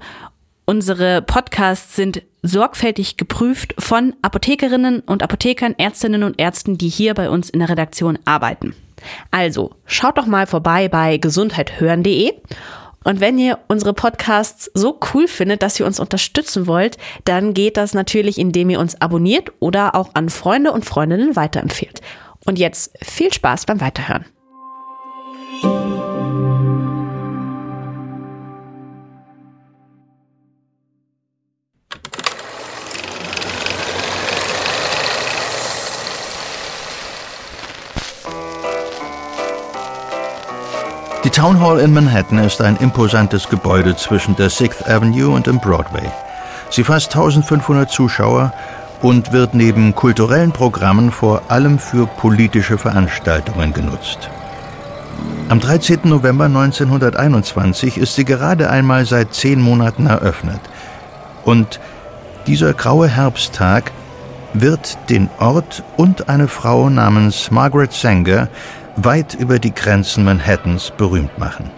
unsere 0.67 1.23
Podcasts 1.23 1.97
sind 1.97 2.23
sorgfältig 2.45 3.17
geprüft 3.17 3.75
von 3.77 4.15
Apothekerinnen 4.23 5.01
und 5.01 5.25
Apothekern, 5.25 5.75
Ärztinnen 5.79 6.23
und 6.23 6.41
Ärzten, 6.41 6.79
die 6.79 6.91
hier 6.91 7.15
bei 7.15 7.29
uns 7.29 7.51
in 7.51 7.59
der 7.59 7.71
Redaktion 7.71 8.21
arbeiten. 8.25 8.77
Also, 9.31 9.73
schaut 9.87 10.19
doch 10.19 10.27
mal 10.27 10.47
vorbei 10.47 10.89
bei 10.89 11.17
gesundheithören.de. 11.17 12.35
Und 13.03 13.21
wenn 13.21 13.39
ihr 13.39 13.59
unsere 13.69 13.95
Podcasts 13.95 14.71
so 14.75 14.99
cool 15.15 15.27
findet, 15.27 15.63
dass 15.63 15.81
ihr 15.81 15.87
uns 15.87 16.01
unterstützen 16.01 16.67
wollt, 16.67 16.99
dann 17.25 17.55
geht 17.55 17.77
das 17.77 17.95
natürlich, 17.95 18.39
indem 18.39 18.69
ihr 18.71 18.79
uns 18.79 19.01
abonniert 19.01 19.53
oder 19.59 19.95
auch 19.95 20.11
an 20.15 20.29
Freunde 20.29 20.73
und 20.73 20.85
Freundinnen 20.85 21.35
weiterempfehlt. 21.35 22.03
Und 22.45 22.59
jetzt 22.59 22.93
viel 23.03 23.33
Spaß 23.33 23.67
beim 23.67 23.81
Weiterhören. 23.81 24.27
Die 41.31 41.37
Town 41.37 41.61
Hall 41.61 41.79
in 41.79 41.93
Manhattan 41.93 42.39
ist 42.41 42.61
ein 42.61 42.77
imposantes 42.79 43.49
Gebäude 43.49 43.95
zwischen 43.95 44.35
der 44.35 44.51
Sixth 44.51 44.91
Avenue 44.91 45.31
und 45.33 45.47
dem 45.47 45.61
Broadway. 45.61 46.11
Sie 46.71 46.83
fasst 46.83 47.15
1500 47.15 47.89
Zuschauer 47.89 48.53
und 49.01 49.33
wird 49.33 49.55
neben 49.55 49.95
kulturellen 49.95 50.51
Programmen 50.51 51.13
vor 51.13 51.43
allem 51.47 51.79
für 51.79 52.09
politische 52.09 52.79
Veranstaltungen 52.79 53.73
genutzt. 53.73 54.29
Am 55.49 55.61
13. 55.61 56.01
November 56.03 56.47
1921 56.47 57.97
ist 57.97 58.17
sie 58.17 58.25
gerade 58.25 58.69
einmal 58.69 59.07
seit 59.07 59.33
zehn 59.33 59.61
Monaten 59.61 60.07
eröffnet. 60.07 60.61
Und 61.45 61.79
dieser 62.49 62.75
graue 62.75 63.07
Herbsttag 63.07 63.93
wird 64.53 64.99
den 65.09 65.31
Ort 65.39 65.85
und 65.97 66.29
eine 66.29 66.49
Frau 66.49 66.91
namens 66.91 67.53
Margaret 67.53 67.93
Sanger 67.93 68.49
weit 69.05 69.35
über 69.35 69.59
die 69.59 69.75
Grenzen 69.75 70.25
Manhattans 70.25 70.93
berühmt 70.97 71.39
machen. 71.39 71.71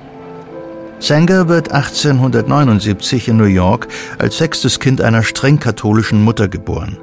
Sanger 0.98 1.48
wird 1.48 1.72
1879 1.72 3.28
in 3.28 3.36
New 3.36 3.44
York 3.44 3.88
als 4.18 4.38
sechstes 4.38 4.78
Kind 4.78 5.00
einer 5.00 5.22
streng 5.22 5.58
katholischen 5.58 6.22
Mutter 6.22 6.48
geboren. 6.48 6.96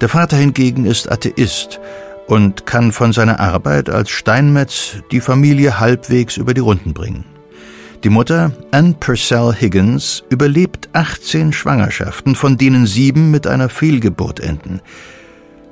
Der 0.00 0.08
Vater 0.08 0.36
hingegen 0.36 0.84
ist 0.84 1.10
Atheist 1.10 1.80
und 2.26 2.66
kann 2.66 2.92
von 2.92 3.12
seiner 3.12 3.40
Arbeit 3.40 3.88
als 3.88 4.10
Steinmetz 4.10 4.96
die 5.10 5.20
Familie 5.20 5.80
halbwegs 5.80 6.36
über 6.36 6.52
die 6.52 6.60
Runden 6.60 6.92
bringen. 6.92 7.24
Die 8.02 8.10
Mutter, 8.10 8.52
Anne 8.70 8.94
Purcell 9.00 9.54
Higgins, 9.58 10.24
überlebt 10.28 10.90
18 10.92 11.54
Schwangerschaften, 11.54 12.34
von 12.34 12.58
denen 12.58 12.86
sieben 12.86 13.30
mit 13.30 13.46
einer 13.46 13.70
Fehlgeburt 13.70 14.40
enden. 14.40 14.82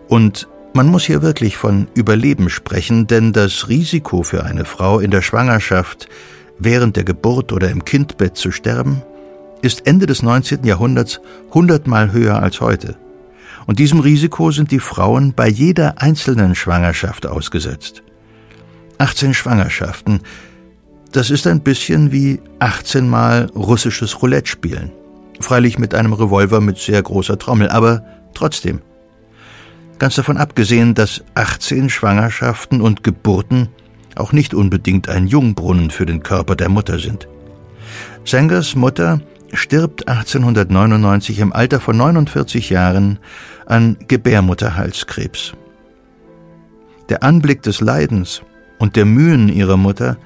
Und 0.09 0.49
man 0.75 0.87
muss 0.87 1.05
hier 1.05 1.23
wirklich 1.23 1.57
von 1.57 1.89
Überleben 1.95 2.49
sprechen, 2.49 3.07
denn 3.07 3.33
das 3.33 3.69
Risiko 3.69 4.23
für 4.23 4.45
eine 4.45 4.65
Frau 4.65 5.01
in 5.01 5.11
der 5.11 5.23
Schwangerschaft, 5.23 6.09
während 6.59 6.97
der 6.97 7.05
Geburt 7.05 7.53
oder 7.53 7.71
im 7.71 7.85
Kindbett 7.85 8.37
zu 8.37 8.51
sterben, 8.51 9.03
ist 9.61 9.87
Ende 9.87 10.07
des 10.07 10.23
19. 10.23 10.65
Jahrhunderts 10.65 11.21
hundertmal 11.53 12.13
höher 12.13 12.43
als 12.43 12.61
heute. 12.61 12.97
Und 13.67 13.79
diesem 13.79 14.01
Risiko 14.01 14.51
sind 14.51 14.71
die 14.71 14.81
Frauen 14.81 15.35
bei 15.35 15.49
jeder 15.49 16.01
einzelnen 16.01 16.55
Schwangerschaft 16.55 17.27
ausgesetzt. 17.27 18.03
18 18.99 19.35
Schwangerschaften, 19.35 20.21
das 21.13 21.31
ist 21.31 21.47
ein 21.47 21.61
bisschen 21.61 22.13
wie 22.13 22.41
18 22.59 23.09
Mal 23.09 23.51
russisches 23.55 24.23
Roulette 24.23 24.49
spielen. 24.49 24.91
Freilich 25.41 25.79
mit 25.79 25.95
einem 25.95 26.13
Revolver 26.13 26.61
mit 26.61 26.79
sehr 26.79 27.03
großer 27.03 27.39
Trommel, 27.39 27.69
aber 27.69 28.05
trotzdem. 28.35 28.81
Ganz 30.03 30.17
davon 30.17 30.37
abgesehen, 30.37 30.97
dass 30.97 31.23
18 31.35 31.89
Schwangerschaften 31.89 32.81
und 32.81 33.05
Geburten 33.05 33.69
auch 34.17 34.33
nicht 34.33 34.53
unbedingt 34.53 35.09
ein 35.09 35.29
Jungbrunnen 35.29 35.93
für 35.93 36.07
den 36.07 36.25
Körper 36.25 36.57
der 36.57 36.69
Mutter 36.69 36.99
sind. 36.99 37.29
Sangers 38.25 38.75
Mutter 38.75 39.21
stirbt 39.53 40.09
1899 40.09 41.39
im 41.39 41.53
Alter 41.53 41.79
von 41.79 41.97
49 41.97 42.69
Jahren 42.69 43.21
an 43.65 43.97
Gebärmutterhalskrebs. 44.09 45.53
Der 47.09 47.23
Anblick 47.23 47.63
des 47.63 47.81
Leidens 47.81 48.43
und 48.81 48.97
der 48.97 49.05
Mühen 49.05 49.49
ihrer 49.49 49.77
Mutter 49.77 50.17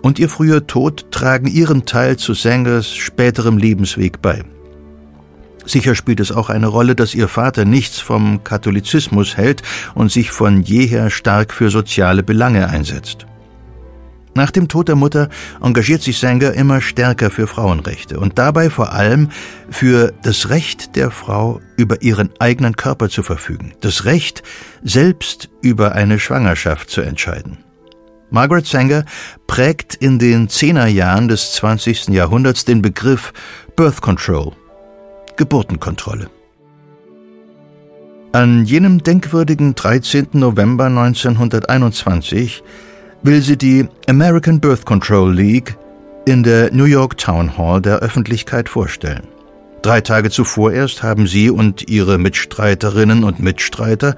und 0.00 0.20
ihr 0.20 0.30
früher 0.30 0.66
Tod 0.66 1.10
tragen 1.10 1.48
ihren 1.48 1.84
Teil 1.84 2.16
zu 2.16 2.32
Sangers 2.32 2.94
späterem 2.94 3.58
Lebensweg 3.58 4.22
bei. 4.22 4.42
Sicher 5.64 5.94
spielt 5.94 6.20
es 6.20 6.32
auch 6.32 6.50
eine 6.50 6.66
Rolle, 6.66 6.94
dass 6.94 7.14
ihr 7.14 7.28
Vater 7.28 7.64
nichts 7.64 7.98
vom 7.98 8.44
Katholizismus 8.44 9.36
hält 9.36 9.62
und 9.94 10.10
sich 10.10 10.30
von 10.30 10.62
jeher 10.62 11.10
stark 11.10 11.52
für 11.52 11.70
soziale 11.70 12.22
Belange 12.22 12.68
einsetzt. 12.68 13.26
Nach 14.34 14.50
dem 14.50 14.68
Tod 14.68 14.88
der 14.88 14.96
Mutter 14.96 15.28
engagiert 15.60 16.02
sich 16.02 16.18
Sanger 16.18 16.54
immer 16.54 16.80
stärker 16.80 17.30
für 17.30 17.46
Frauenrechte 17.46 18.18
und 18.18 18.38
dabei 18.38 18.70
vor 18.70 18.92
allem 18.92 19.28
für 19.70 20.14
das 20.22 20.48
Recht 20.48 20.96
der 20.96 21.10
Frau, 21.10 21.60
über 21.76 22.00
ihren 22.00 22.30
eigenen 22.38 22.76
Körper 22.76 23.10
zu 23.10 23.22
verfügen, 23.22 23.74
das 23.82 24.06
Recht, 24.06 24.42
selbst 24.82 25.50
über 25.60 25.92
eine 25.92 26.18
Schwangerschaft 26.18 26.88
zu 26.88 27.02
entscheiden. 27.02 27.58
Margaret 28.30 28.64
Sanger 28.64 29.04
prägt 29.46 29.94
in 29.96 30.18
den 30.18 30.48
Zehnerjahren 30.48 31.28
des 31.28 31.52
20. 31.52 32.08
Jahrhunderts 32.08 32.64
den 32.64 32.80
Begriff 32.80 33.34
Birth 33.76 34.00
Control, 34.00 34.52
Geburtenkontrolle. 35.36 36.30
An 38.32 38.64
jenem 38.64 39.02
denkwürdigen 39.02 39.74
13. 39.74 40.28
November 40.32 40.86
1921 40.86 42.62
will 43.22 43.42
sie 43.42 43.58
die 43.58 43.88
American 44.08 44.60
Birth 44.60 44.86
Control 44.86 45.32
League 45.32 45.76
in 46.24 46.42
der 46.42 46.72
New 46.72 46.84
York 46.84 47.18
Town 47.18 47.58
Hall 47.58 47.82
der 47.82 47.98
Öffentlichkeit 47.98 48.68
vorstellen. 48.68 49.28
Drei 49.82 50.00
Tage 50.00 50.30
zuvor 50.30 50.72
erst 50.72 51.02
haben 51.02 51.26
sie 51.26 51.50
und 51.50 51.90
ihre 51.90 52.16
Mitstreiterinnen 52.16 53.24
und 53.24 53.40
Mitstreiter, 53.40 54.16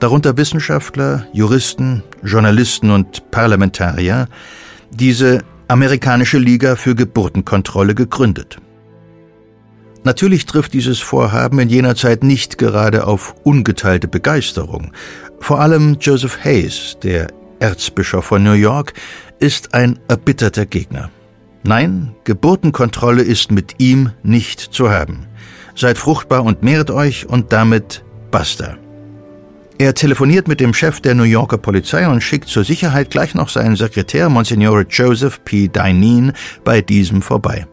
darunter 0.00 0.36
Wissenschaftler, 0.36 1.26
Juristen, 1.32 2.02
Journalisten 2.22 2.90
und 2.90 3.30
Parlamentarier, 3.30 4.26
diese 4.90 5.42
amerikanische 5.68 6.38
Liga 6.38 6.74
für 6.74 6.96
Geburtenkontrolle 6.96 7.94
gegründet. 7.94 8.58
Natürlich 10.02 10.46
trifft 10.46 10.72
dieses 10.72 10.98
Vorhaben 10.98 11.58
in 11.58 11.68
jener 11.68 11.94
Zeit 11.94 12.24
nicht 12.24 12.56
gerade 12.56 13.06
auf 13.06 13.34
ungeteilte 13.42 14.08
Begeisterung. 14.08 14.92
Vor 15.40 15.60
allem 15.60 15.98
Joseph 16.00 16.42
Hayes, 16.42 16.96
der 17.02 17.28
Erzbischof 17.58 18.24
von 18.24 18.42
New 18.42 18.52
York, 18.52 18.94
ist 19.38 19.74
ein 19.74 19.98
erbitterter 20.08 20.64
Gegner. 20.64 21.10
Nein, 21.62 22.14
Geburtenkontrolle 22.24 23.22
ist 23.22 23.52
mit 23.52 23.74
ihm 23.78 24.12
nicht 24.22 24.60
zu 24.60 24.90
haben. 24.90 25.26
Seid 25.74 25.98
fruchtbar 25.98 26.44
und 26.44 26.62
mehret 26.62 26.90
euch 26.90 27.28
und 27.28 27.52
damit 27.52 28.02
basta. 28.30 28.78
Er 29.78 29.94
telefoniert 29.94 30.48
mit 30.48 30.60
dem 30.60 30.74
Chef 30.74 31.00
der 31.00 31.14
New 31.14 31.24
Yorker 31.24 31.58
Polizei 31.58 32.06
und 32.08 32.22
schickt 32.22 32.48
zur 32.48 32.64
Sicherheit 32.64 33.10
gleich 33.10 33.34
noch 33.34 33.48
seinen 33.48 33.76
Sekretär 33.76 34.28
Monsignore 34.28 34.86
Joseph 34.88 35.44
P. 35.44 35.68
Dineen 35.68 36.32
bei 36.64 36.80
diesem 36.80 37.22
vorbei. 37.22 37.66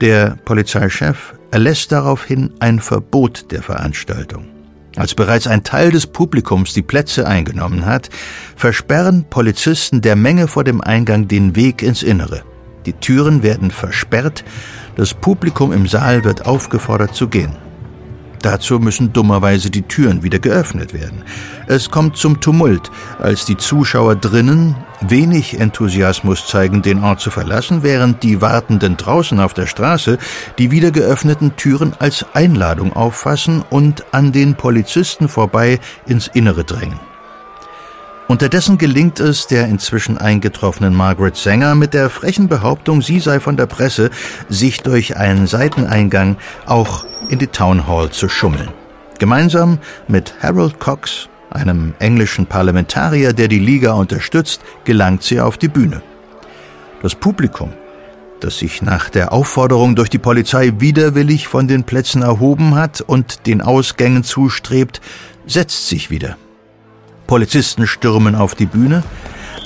Der 0.00 0.36
Polizeichef 0.44 1.34
erlässt 1.50 1.90
daraufhin 1.90 2.52
ein 2.60 2.78
Verbot 2.78 3.50
der 3.50 3.62
Veranstaltung. 3.62 4.44
Als 4.94 5.14
bereits 5.14 5.48
ein 5.48 5.64
Teil 5.64 5.90
des 5.90 6.06
Publikums 6.06 6.72
die 6.72 6.82
Plätze 6.82 7.26
eingenommen 7.26 7.84
hat, 7.84 8.08
versperren 8.54 9.24
Polizisten 9.28 10.00
der 10.00 10.14
Menge 10.14 10.46
vor 10.46 10.62
dem 10.62 10.80
Eingang 10.80 11.26
den 11.26 11.56
Weg 11.56 11.82
ins 11.82 12.04
Innere. 12.04 12.42
Die 12.86 12.92
Türen 12.92 13.42
werden 13.42 13.72
versperrt, 13.72 14.44
das 14.94 15.14
Publikum 15.14 15.72
im 15.72 15.88
Saal 15.88 16.22
wird 16.22 16.46
aufgefordert 16.46 17.16
zu 17.16 17.26
gehen. 17.26 17.56
Dazu 18.42 18.78
müssen 18.78 19.12
dummerweise 19.12 19.70
die 19.70 19.82
Türen 19.82 20.22
wieder 20.22 20.38
geöffnet 20.38 20.94
werden. 20.94 21.24
Es 21.66 21.90
kommt 21.90 22.16
zum 22.16 22.40
Tumult, 22.40 22.90
als 23.18 23.44
die 23.44 23.56
Zuschauer 23.56 24.16
drinnen 24.16 24.76
wenig 25.00 25.58
Enthusiasmus 25.58 26.46
zeigen, 26.46 26.82
den 26.82 27.02
Ort 27.04 27.20
zu 27.20 27.30
verlassen, 27.30 27.82
während 27.82 28.22
die 28.22 28.40
Wartenden 28.40 28.96
draußen 28.96 29.40
auf 29.40 29.54
der 29.54 29.66
Straße 29.66 30.18
die 30.58 30.70
wieder 30.70 30.90
geöffneten 30.90 31.56
Türen 31.56 31.94
als 31.98 32.26
Einladung 32.34 32.94
auffassen 32.94 33.64
und 33.70 34.04
an 34.12 34.32
den 34.32 34.54
Polizisten 34.54 35.28
vorbei 35.28 35.78
ins 36.06 36.28
Innere 36.28 36.64
drängen. 36.64 37.07
Unterdessen 38.28 38.76
gelingt 38.76 39.20
es 39.20 39.46
der 39.46 39.66
inzwischen 39.68 40.18
eingetroffenen 40.18 40.94
Margaret 40.94 41.34
Sanger 41.34 41.74
mit 41.74 41.94
der 41.94 42.10
frechen 42.10 42.46
Behauptung, 42.46 43.00
sie 43.00 43.20
sei 43.20 43.40
von 43.40 43.56
der 43.56 43.64
Presse, 43.64 44.10
sich 44.50 44.82
durch 44.82 45.16
einen 45.16 45.46
Seiteneingang 45.46 46.36
auch 46.66 47.06
in 47.30 47.38
die 47.38 47.46
Town 47.46 47.86
Hall 47.86 48.10
zu 48.10 48.28
schummeln. 48.28 48.68
Gemeinsam 49.18 49.78
mit 50.08 50.34
Harold 50.42 50.78
Cox, 50.78 51.30
einem 51.48 51.94
englischen 52.00 52.44
Parlamentarier, 52.44 53.32
der 53.32 53.48
die 53.48 53.58
Liga 53.58 53.94
unterstützt, 53.94 54.60
gelangt 54.84 55.22
sie 55.22 55.40
auf 55.40 55.56
die 55.56 55.68
Bühne. 55.68 56.02
Das 57.00 57.14
Publikum, 57.14 57.72
das 58.40 58.58
sich 58.58 58.82
nach 58.82 59.08
der 59.08 59.32
Aufforderung 59.32 59.96
durch 59.96 60.10
die 60.10 60.18
Polizei 60.18 60.74
widerwillig 60.76 61.48
von 61.48 61.66
den 61.66 61.84
Plätzen 61.84 62.20
erhoben 62.20 62.74
hat 62.74 63.00
und 63.00 63.46
den 63.46 63.62
Ausgängen 63.62 64.22
zustrebt, 64.22 65.00
setzt 65.46 65.88
sich 65.88 66.10
wieder. 66.10 66.36
Polizisten 67.28 67.86
stürmen 67.86 68.34
auf 68.34 68.56
die 68.56 68.66
Bühne, 68.66 69.04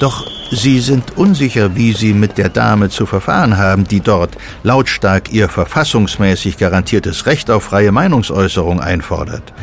doch 0.00 0.26
sie 0.50 0.80
sind 0.80 1.16
unsicher, 1.16 1.76
wie 1.76 1.92
sie 1.92 2.12
mit 2.12 2.36
der 2.36 2.50
Dame 2.50 2.90
zu 2.90 3.06
verfahren 3.06 3.56
haben, 3.56 3.84
die 3.84 4.00
dort 4.00 4.36
lautstark 4.64 5.32
ihr 5.32 5.48
verfassungsmäßig 5.48 6.58
garantiertes 6.58 7.24
Recht 7.24 7.50
auf 7.50 7.62
freie 7.62 7.92
Meinungsäußerung 7.92 8.80
einfordert. 8.80 9.54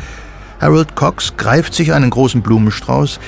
Harold 0.60 0.96
Cox 0.96 1.36
greift 1.36 1.74
sich 1.74 1.92
einen 1.92 2.10
großen 2.10 2.42
Blumenstrauß, 2.42 3.20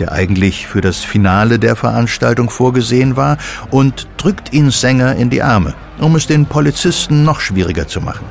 der 0.00 0.12
eigentlich 0.12 0.66
für 0.66 0.80
das 0.80 0.98
Finale 0.98 1.58
der 1.58 1.76
Veranstaltung 1.76 2.50
vorgesehen 2.50 3.16
war, 3.16 3.38
und 3.70 4.08
drückt 4.16 4.52
ihn 4.52 4.70
Sänger 4.70 5.14
in 5.14 5.30
die 5.30 5.42
Arme, 5.42 5.74
um 5.98 6.16
es 6.16 6.26
den 6.26 6.46
Polizisten 6.46 7.24
noch 7.24 7.40
schwieriger 7.40 7.86
zu 7.86 8.00
machen. 8.00 8.26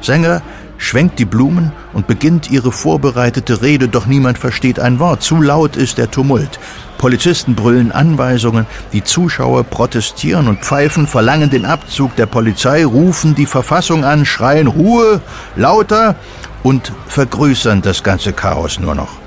Sänger 0.00 0.42
schwenkt 0.78 1.18
die 1.18 1.24
Blumen 1.24 1.72
und 1.92 2.06
beginnt 2.06 2.50
ihre 2.50 2.72
vorbereitete 2.72 3.62
Rede, 3.62 3.88
doch 3.88 4.06
niemand 4.06 4.38
versteht 4.38 4.78
ein 4.80 4.98
Wort. 4.98 5.22
Zu 5.22 5.40
laut 5.40 5.76
ist 5.76 5.98
der 5.98 6.10
Tumult. 6.10 6.58
Polizisten 6.98 7.54
brüllen 7.54 7.92
Anweisungen, 7.92 8.66
die 8.92 9.04
Zuschauer 9.04 9.64
protestieren 9.64 10.48
und 10.48 10.60
pfeifen, 10.60 11.06
verlangen 11.06 11.50
den 11.50 11.66
Abzug 11.66 12.16
der 12.16 12.26
Polizei, 12.26 12.84
rufen 12.84 13.34
die 13.34 13.46
Verfassung 13.46 14.04
an, 14.04 14.24
schreien 14.24 14.68
Ruhe, 14.68 15.20
lauter 15.56 16.16
und 16.62 16.92
vergrößern 17.06 17.82
das 17.82 18.02
ganze 18.02 18.32
Chaos 18.32 18.78
nur 18.80 18.94
noch. 18.94 19.18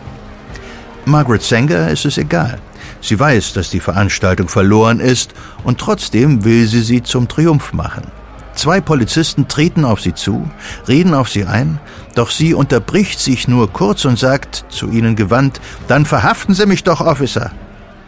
Margaret 1.05 1.43
Sanger 1.43 1.89
ist 1.89 2.05
es 2.05 2.17
egal. 2.17 2.59
Sie 2.99 3.19
weiß, 3.19 3.53
dass 3.53 3.69
die 3.69 3.79
Veranstaltung 3.79 4.49
verloren 4.49 4.99
ist 4.99 5.33
und 5.63 5.79
trotzdem 5.79 6.43
will 6.43 6.67
sie 6.67 6.81
sie 6.81 7.03
zum 7.03 7.27
Triumph 7.27 7.73
machen. 7.73 8.16
Zwei 8.57 8.81
Polizisten 8.81 9.47
treten 9.47 9.85
auf 9.85 10.01
sie 10.01 10.15
zu, 10.15 10.49
reden 10.87 11.13
auf 11.13 11.29
sie 11.29 11.45
ein, 11.45 11.79
doch 12.15 12.31
sie 12.31 12.55
unterbricht 12.55 13.19
sich 13.19 13.47
nur 13.47 13.71
kurz 13.71 14.03
und 14.03 14.17
sagt, 14.17 14.65
zu 14.69 14.89
ihnen 14.89 15.15
gewandt, 15.15 15.61
dann 15.87 16.07
verhaften 16.07 16.55
Sie 16.55 16.65
mich 16.65 16.83
doch, 16.83 16.99
Officer. 16.99 17.51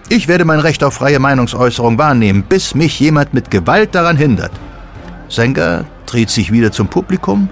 Ich 0.10 0.28
werde 0.28 0.46
mein 0.46 0.60
Recht 0.60 0.84
auf 0.84 0.96
freie 0.96 1.20
Meinungsäußerung 1.20 2.00
wahrnehmen, 2.00 2.42
bis 2.50 2.74
mich 2.74 3.00
jemand 3.00 3.32
mit 3.32 3.52
Gewalt 3.52 3.94
daran 3.94 4.18
hindert. 4.18 4.52
Senker 5.28 5.86
dreht 6.08 6.32
sich 6.32 6.52
wieder 6.52 6.72
zum 6.72 6.88
Publikum, 6.88 7.50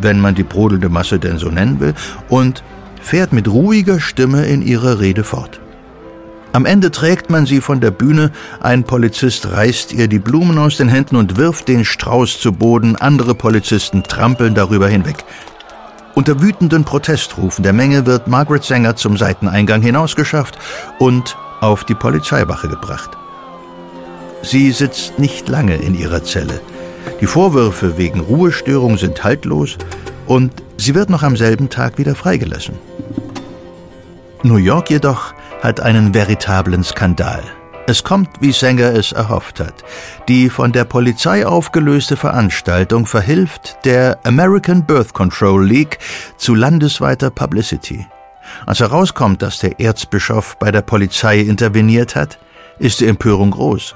wenn 0.00 0.18
man 0.18 0.34
die 0.34 0.42
brodelnde 0.42 0.88
Masse 0.88 1.20
denn 1.20 1.38
so 1.38 1.48
nennen 1.48 1.78
will, 1.78 1.94
und 2.28 2.64
fährt 3.00 3.32
mit 3.32 3.46
ruhiger 3.46 4.00
Stimme 4.00 4.46
in 4.46 4.62
ihrer 4.62 4.98
Rede 4.98 5.22
fort. 5.22 5.61
Am 6.54 6.66
Ende 6.66 6.90
trägt 6.90 7.30
man 7.30 7.46
sie 7.46 7.62
von 7.62 7.80
der 7.80 7.90
Bühne, 7.90 8.30
ein 8.60 8.84
Polizist 8.84 9.50
reißt 9.50 9.92
ihr 9.94 10.06
die 10.06 10.18
Blumen 10.18 10.58
aus 10.58 10.76
den 10.76 10.88
Händen 10.90 11.16
und 11.16 11.38
wirft 11.38 11.66
den 11.66 11.86
Strauß 11.86 12.40
zu 12.40 12.52
Boden, 12.52 12.94
andere 12.96 13.34
Polizisten 13.34 14.02
trampeln 14.02 14.54
darüber 14.54 14.86
hinweg. 14.86 15.24
Unter 16.14 16.42
wütenden 16.42 16.84
Protestrufen 16.84 17.62
der 17.62 17.72
Menge 17.72 18.04
wird 18.04 18.28
Margaret 18.28 18.64
Sanger 18.64 18.96
zum 18.96 19.16
Seiteneingang 19.16 19.80
hinausgeschafft 19.80 20.58
und 20.98 21.38
auf 21.62 21.84
die 21.84 21.94
Polizeiwache 21.94 22.68
gebracht. 22.68 23.10
Sie 24.42 24.72
sitzt 24.72 25.18
nicht 25.18 25.48
lange 25.48 25.76
in 25.76 25.94
ihrer 25.94 26.22
Zelle. 26.22 26.60
Die 27.22 27.26
Vorwürfe 27.26 27.96
wegen 27.96 28.20
Ruhestörung 28.20 28.98
sind 28.98 29.24
haltlos 29.24 29.78
und 30.26 30.52
sie 30.76 30.94
wird 30.94 31.08
noch 31.08 31.22
am 31.22 31.38
selben 31.38 31.70
Tag 31.70 31.96
wieder 31.96 32.14
freigelassen. 32.14 32.74
New 34.42 34.56
York 34.56 34.90
jedoch 34.90 35.32
hat 35.62 35.80
einen 35.80 36.12
veritablen 36.12 36.84
Skandal. 36.84 37.42
Es 37.86 38.04
kommt, 38.04 38.28
wie 38.40 38.52
Sanger 38.52 38.94
es 38.94 39.12
erhofft 39.12 39.60
hat. 39.60 39.84
Die 40.28 40.50
von 40.50 40.72
der 40.72 40.84
Polizei 40.84 41.46
aufgelöste 41.46 42.16
Veranstaltung 42.16 43.06
verhilft 43.06 43.78
der 43.84 44.18
American 44.24 44.84
Birth 44.84 45.14
Control 45.14 45.64
League 45.64 45.98
zu 46.36 46.54
landesweiter 46.54 47.30
Publicity. 47.30 48.06
Als 48.66 48.80
herauskommt, 48.80 49.42
dass 49.42 49.58
der 49.58 49.80
Erzbischof 49.80 50.56
bei 50.58 50.70
der 50.70 50.82
Polizei 50.82 51.40
interveniert 51.40 52.14
hat, 52.14 52.38
ist 52.78 53.00
die 53.00 53.06
Empörung 53.06 53.52
groß. 53.52 53.94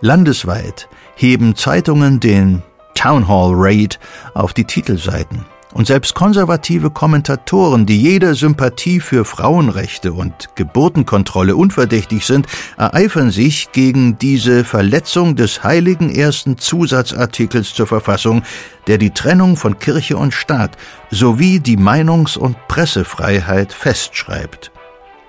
Landesweit 0.00 0.88
heben 1.14 1.56
Zeitungen 1.56 2.20
den 2.20 2.62
Town 2.94 3.28
Hall 3.28 3.52
Raid 3.54 3.98
auf 4.34 4.54
die 4.54 4.64
Titelseiten. 4.64 5.44
Und 5.76 5.86
selbst 5.86 6.14
konservative 6.14 6.88
Kommentatoren, 6.88 7.84
die 7.84 8.00
jeder 8.00 8.34
Sympathie 8.34 8.98
für 8.98 9.26
Frauenrechte 9.26 10.14
und 10.14 10.48
Geburtenkontrolle 10.54 11.54
unverdächtig 11.54 12.24
sind, 12.24 12.46
ereifern 12.78 13.30
sich 13.30 13.72
gegen 13.72 14.16
diese 14.16 14.64
Verletzung 14.64 15.36
des 15.36 15.64
heiligen 15.64 16.08
ersten 16.08 16.56
Zusatzartikels 16.56 17.74
zur 17.74 17.86
Verfassung, 17.86 18.42
der 18.86 18.96
die 18.96 19.10
Trennung 19.10 19.58
von 19.58 19.78
Kirche 19.78 20.16
und 20.16 20.32
Staat 20.32 20.78
sowie 21.10 21.60
die 21.60 21.76
Meinungs- 21.76 22.38
und 22.38 22.56
Pressefreiheit 22.68 23.74
festschreibt. 23.74 24.72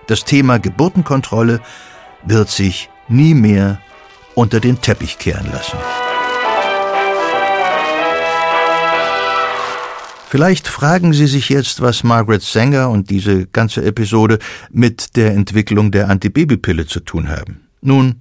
Das 0.08 0.24
Thema 0.24 0.60
Geburtenkontrolle 0.60 1.60
wird 2.24 2.50
sich 2.50 2.90
nie 3.10 3.34
mehr 3.34 3.82
unter 4.34 4.62
den 4.62 4.80
Teppich 4.80 5.20
kehren 5.20 5.52
lassen. 5.52 5.78
Vielleicht 10.30 10.68
fragen 10.68 11.14
Sie 11.14 11.26
sich 11.26 11.48
jetzt, 11.48 11.80
was 11.80 12.04
Margaret 12.04 12.42
Sanger 12.42 12.90
und 12.90 13.10
diese 13.10 13.48
ganze 13.48 13.86
Episode 13.86 14.40
mit 14.70 15.16
der 15.16 15.32
Entwicklung 15.32 15.90
der 15.90 16.10
Antibabypille 16.10 16.86
zu 16.86 17.00
tun 17.00 17.30
haben. 17.30 17.62
Nun, 17.80 18.16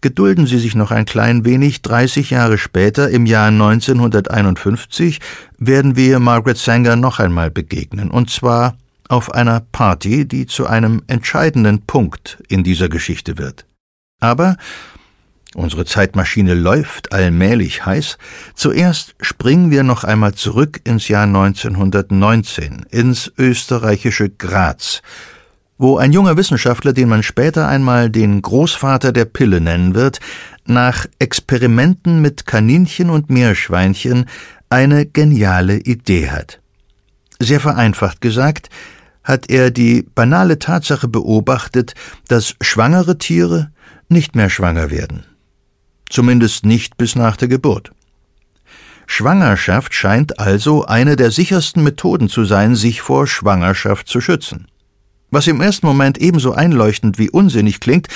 gedulden 0.00 0.46
Sie 0.46 0.58
sich 0.58 0.74
noch 0.74 0.90
ein 0.90 1.04
klein 1.04 1.44
wenig. 1.44 1.82
30 1.82 2.30
Jahre 2.30 2.56
später, 2.56 3.10
im 3.10 3.26
Jahr 3.26 3.48
1951, 3.48 5.20
werden 5.58 5.96
wir 5.96 6.18
Margaret 6.18 6.56
Sanger 6.56 6.96
noch 6.96 7.18
einmal 7.18 7.50
begegnen. 7.50 8.10
Und 8.10 8.30
zwar 8.30 8.78
auf 9.10 9.30
einer 9.34 9.60
Party, 9.60 10.26
die 10.26 10.46
zu 10.46 10.66
einem 10.66 11.02
entscheidenden 11.08 11.82
Punkt 11.82 12.42
in 12.48 12.64
dieser 12.64 12.88
Geschichte 12.88 13.36
wird. 13.36 13.66
Aber 14.18 14.56
Unsere 15.58 15.84
Zeitmaschine 15.84 16.54
läuft 16.54 17.10
allmählich 17.10 17.84
heiß. 17.84 18.16
Zuerst 18.54 19.16
springen 19.20 19.72
wir 19.72 19.82
noch 19.82 20.04
einmal 20.04 20.34
zurück 20.34 20.80
ins 20.84 21.08
Jahr 21.08 21.24
1919, 21.24 22.86
ins 22.90 23.32
österreichische 23.36 24.30
Graz, 24.30 25.02
wo 25.76 25.96
ein 25.96 26.12
junger 26.12 26.36
Wissenschaftler, 26.36 26.92
den 26.92 27.08
man 27.08 27.24
später 27.24 27.66
einmal 27.66 28.08
den 28.08 28.40
Großvater 28.40 29.10
der 29.10 29.24
Pille 29.24 29.60
nennen 29.60 29.96
wird, 29.96 30.20
nach 30.64 31.06
Experimenten 31.18 32.22
mit 32.22 32.46
Kaninchen 32.46 33.10
und 33.10 33.28
Meerschweinchen 33.28 34.26
eine 34.70 35.06
geniale 35.06 35.78
Idee 35.78 36.30
hat. 36.30 36.60
Sehr 37.40 37.58
vereinfacht 37.58 38.20
gesagt, 38.20 38.70
hat 39.24 39.50
er 39.50 39.72
die 39.72 40.06
banale 40.14 40.60
Tatsache 40.60 41.08
beobachtet, 41.08 41.94
dass 42.28 42.54
schwangere 42.60 43.18
Tiere 43.18 43.72
nicht 44.08 44.36
mehr 44.36 44.50
schwanger 44.50 44.92
werden. 44.92 45.24
Zumindest 46.08 46.64
nicht 46.64 46.96
bis 46.96 47.16
nach 47.16 47.36
der 47.36 47.48
Geburt. 47.48 47.92
Schwangerschaft 49.06 49.94
scheint 49.94 50.38
also 50.38 50.84
eine 50.84 51.16
der 51.16 51.30
sichersten 51.30 51.82
Methoden 51.82 52.28
zu 52.28 52.44
sein, 52.44 52.76
sich 52.76 53.00
vor 53.00 53.26
Schwangerschaft 53.26 54.06
zu 54.06 54.20
schützen. 54.20 54.68
Was 55.30 55.46
im 55.46 55.60
ersten 55.60 55.86
Moment 55.86 56.18
ebenso 56.18 56.52
einleuchtend 56.52 57.18
wie 57.18 57.30
unsinnig 57.30 57.80
klingt, 57.80 58.08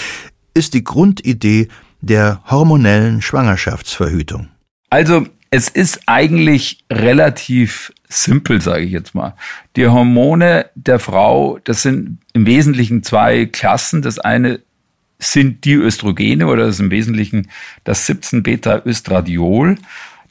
ist 0.54 0.74
die 0.74 0.84
Grundidee 0.84 1.68
der 2.00 2.42
hormonellen 2.50 3.22
Schwangerschaftsverhütung. 3.22 4.48
Also 4.90 5.26
es 5.50 5.68
ist 5.68 6.00
eigentlich 6.06 6.84
relativ 6.90 7.92
simpel, 8.08 8.60
sage 8.60 8.84
ich 8.84 8.92
jetzt 8.92 9.14
mal. 9.14 9.34
Die 9.76 9.86
Hormone 9.86 10.66
der 10.74 10.98
Frau, 10.98 11.58
das 11.64 11.82
sind 11.82 12.18
im 12.32 12.46
Wesentlichen 12.46 13.02
zwei 13.02 13.46
Klassen. 13.46 14.02
Das 14.02 14.18
eine 14.18 14.60
sind 15.22 15.64
die 15.64 15.74
Östrogene 15.74 16.46
oder 16.46 16.66
das 16.66 16.76
ist 16.76 16.80
im 16.80 16.90
Wesentlichen 16.90 17.48
das 17.84 18.08
17-Beta-Östradiol. 18.08 19.76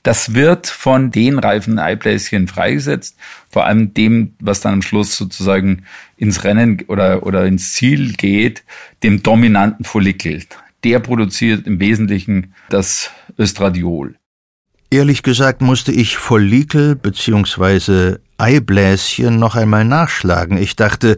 Das 0.03 0.33
wird 0.33 0.67
von 0.67 1.11
den 1.11 1.37
reifen 1.37 1.77
Eibläschen 1.77 2.47
freigesetzt, 2.47 3.17
vor 3.49 3.65
allem 3.67 3.93
dem, 3.93 4.33
was 4.39 4.61
dann 4.61 4.73
am 4.73 4.81
Schluss 4.81 5.15
sozusagen 5.15 5.83
ins 6.17 6.43
Rennen 6.43 6.83
oder, 6.87 7.23
oder 7.25 7.45
ins 7.45 7.73
Ziel 7.73 8.13
geht, 8.13 8.63
dem 9.03 9.21
dominanten 9.21 9.85
Follikel. 9.85 10.43
Der 10.83 10.99
produziert 10.99 11.67
im 11.67 11.79
Wesentlichen 11.79 12.55
das 12.69 13.11
Östradiol. 13.37 14.15
Ehrlich 14.89 15.23
gesagt 15.23 15.61
musste 15.61 15.91
ich 15.91 16.17
Follikel 16.17 16.95
bzw. 16.95 18.17
Eibläschen 18.37 19.37
noch 19.37 19.55
einmal 19.55 19.85
nachschlagen. 19.85 20.57
Ich 20.57 20.75
dachte, 20.75 21.15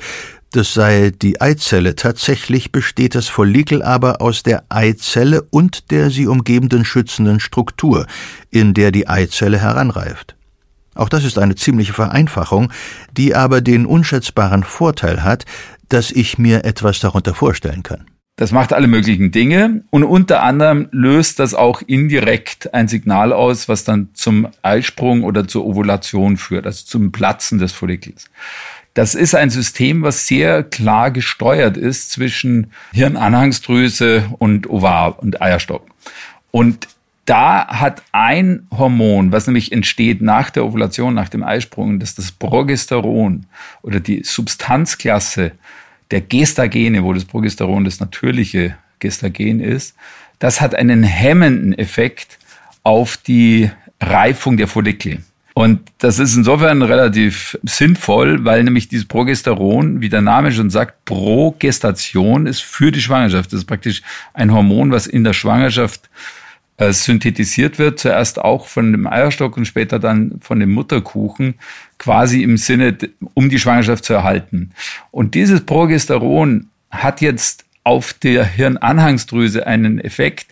das 0.54 0.74
sei 0.74 1.12
die 1.12 1.42
Eizelle. 1.42 1.96
Tatsächlich 1.96 2.72
besteht 2.72 3.16
das 3.16 3.28
Follikel 3.28 3.82
aber 3.82 4.22
aus 4.22 4.44
der 4.44 4.64
Eizelle 4.70 5.42
und 5.50 5.92
der 5.92 6.10
sie 6.10 6.28
umgebenden 6.28 6.86
schützenden 6.86 7.40
Struktur, 7.40 8.06
in 8.52 8.74
der 8.74 8.92
die 8.92 9.08
Eizelle 9.08 9.60
heranreift. 9.60 10.36
Auch 10.96 11.10
das 11.10 11.26
ist 11.26 11.40
eine 11.40 11.56
ziemliche 11.56 11.94
Vereinfachung, 11.94 12.72
die 13.18 13.36
aber 13.36 13.62
den 13.62 13.88
unschätzbaren 13.88 14.64
Vorteil 14.64 15.24
hat, 15.24 15.46
dass 15.90 16.12
ich 16.12 16.38
mir 16.38 16.66
etwas 16.66 17.00
darunter 17.00 17.34
vorstellen 17.34 17.82
kann. 17.82 18.06
Das 18.36 18.52
macht 18.52 18.74
alle 18.74 18.88
möglichen 18.88 19.32
Dinge 19.32 19.84
und 19.92 20.04
unter 20.04 20.42
anderem 20.42 20.88
löst 20.92 21.40
das 21.40 21.54
auch 21.54 21.84
indirekt 21.84 22.74
ein 22.74 22.88
Signal 22.88 23.32
aus, 23.32 23.70
was 23.70 23.84
dann 23.84 24.10
zum 24.14 24.48
Eisprung 24.64 25.24
oder 25.24 25.48
zur 25.48 25.66
Ovulation 25.66 26.38
führt, 26.38 26.66
also 26.66 26.84
zum 26.86 27.12
Platzen 27.12 27.60
des 27.60 27.74
Follikels. 27.74 28.26
Das 28.94 29.16
ist 29.16 29.34
ein 29.34 29.50
System, 29.50 30.04
was 30.04 30.28
sehr 30.28 30.64
klar 30.64 31.10
gesteuert 31.10 31.78
ist 31.78 32.12
zwischen 32.12 32.72
Hirnanhangsdrüse 32.94 34.30
und 34.38 34.70
Ovar 34.70 35.18
und 35.20 35.42
Eierstock. 35.42 35.88
Und 36.52 36.88
da 37.26 37.68
hat 37.68 38.04
ein 38.12 38.68
Hormon, 38.70 39.32
was 39.32 39.48
nämlich 39.48 39.72
entsteht 39.72 40.22
nach 40.22 40.50
der 40.50 40.66
Ovulation, 40.66 41.14
nach 41.14 41.30
dem 41.30 41.44
Eisprung, 41.44 42.00
das 42.00 42.10
ist 42.10 42.18
das 42.20 42.32
Progesteron 42.32 43.46
oder 43.82 44.00
die 44.00 44.24
Substanzklasse 44.24 45.54
der 46.12 46.22
Gestagene, 46.22 47.04
wo 47.04 47.14
das 47.14 47.26
Progesteron 47.26 47.86
das 47.86 48.00
natürliche 48.00 48.76
Gestagen 49.00 49.60
ist, 49.60 49.96
das 50.40 50.62
hat 50.62 50.76
einen 50.76 51.04
hemmenden 51.04 51.74
Effekt 51.74 52.38
auf 52.84 53.18
die 53.18 53.72
Reifung 54.02 54.58
der 54.58 54.68
Follikel. 54.68 55.24
Und 55.54 55.82
das 56.00 56.18
ist 56.18 56.36
insofern 56.36 56.82
relativ 56.82 57.58
sinnvoll, 57.64 58.44
weil 58.44 58.64
nämlich 58.64 58.88
dieses 58.88 59.06
Progesteron, 59.06 60.02
wie 60.02 60.10
der 60.10 60.22
Name 60.22 60.52
schon 60.52 60.72
sagt, 60.72 61.06
Progestation 61.06 62.48
ist 62.48 62.64
für 62.64 62.92
die 62.92 63.02
Schwangerschaft. 63.02 63.54
Das 63.54 63.60
ist 63.60 63.66
praktisch 63.66 64.02
ein 64.34 64.52
Hormon, 64.52 64.92
was 64.92 65.06
in 65.06 65.24
der 65.24 65.34
Schwangerschaft 65.34 66.10
äh, 66.78 66.92
synthetisiert 66.92 67.78
wird, 67.78 68.00
zuerst 68.00 68.40
auch 68.40 68.66
von 68.66 68.92
dem 68.92 69.06
Eierstock 69.06 69.56
und 69.58 69.66
später 69.66 70.00
dann 70.00 70.40
von 70.42 70.60
dem 70.60 70.72
Mutterkuchen, 70.72 71.54
quasi 72.00 72.42
im 72.42 72.58
Sinne, 72.58 72.98
um 73.36 73.50
die 73.50 73.60
Schwangerschaft 73.60 74.06
zu 74.06 74.14
erhalten. 74.14 74.72
Und 75.12 75.36
dieses 75.36 75.62
Progesteron 75.62 76.70
hat 76.90 77.22
jetzt 77.22 77.66
auf 77.84 78.14
der 78.14 78.44
Hirnanhangsdrüse 78.44 79.68
einen 79.68 80.00
Effekt 80.00 80.48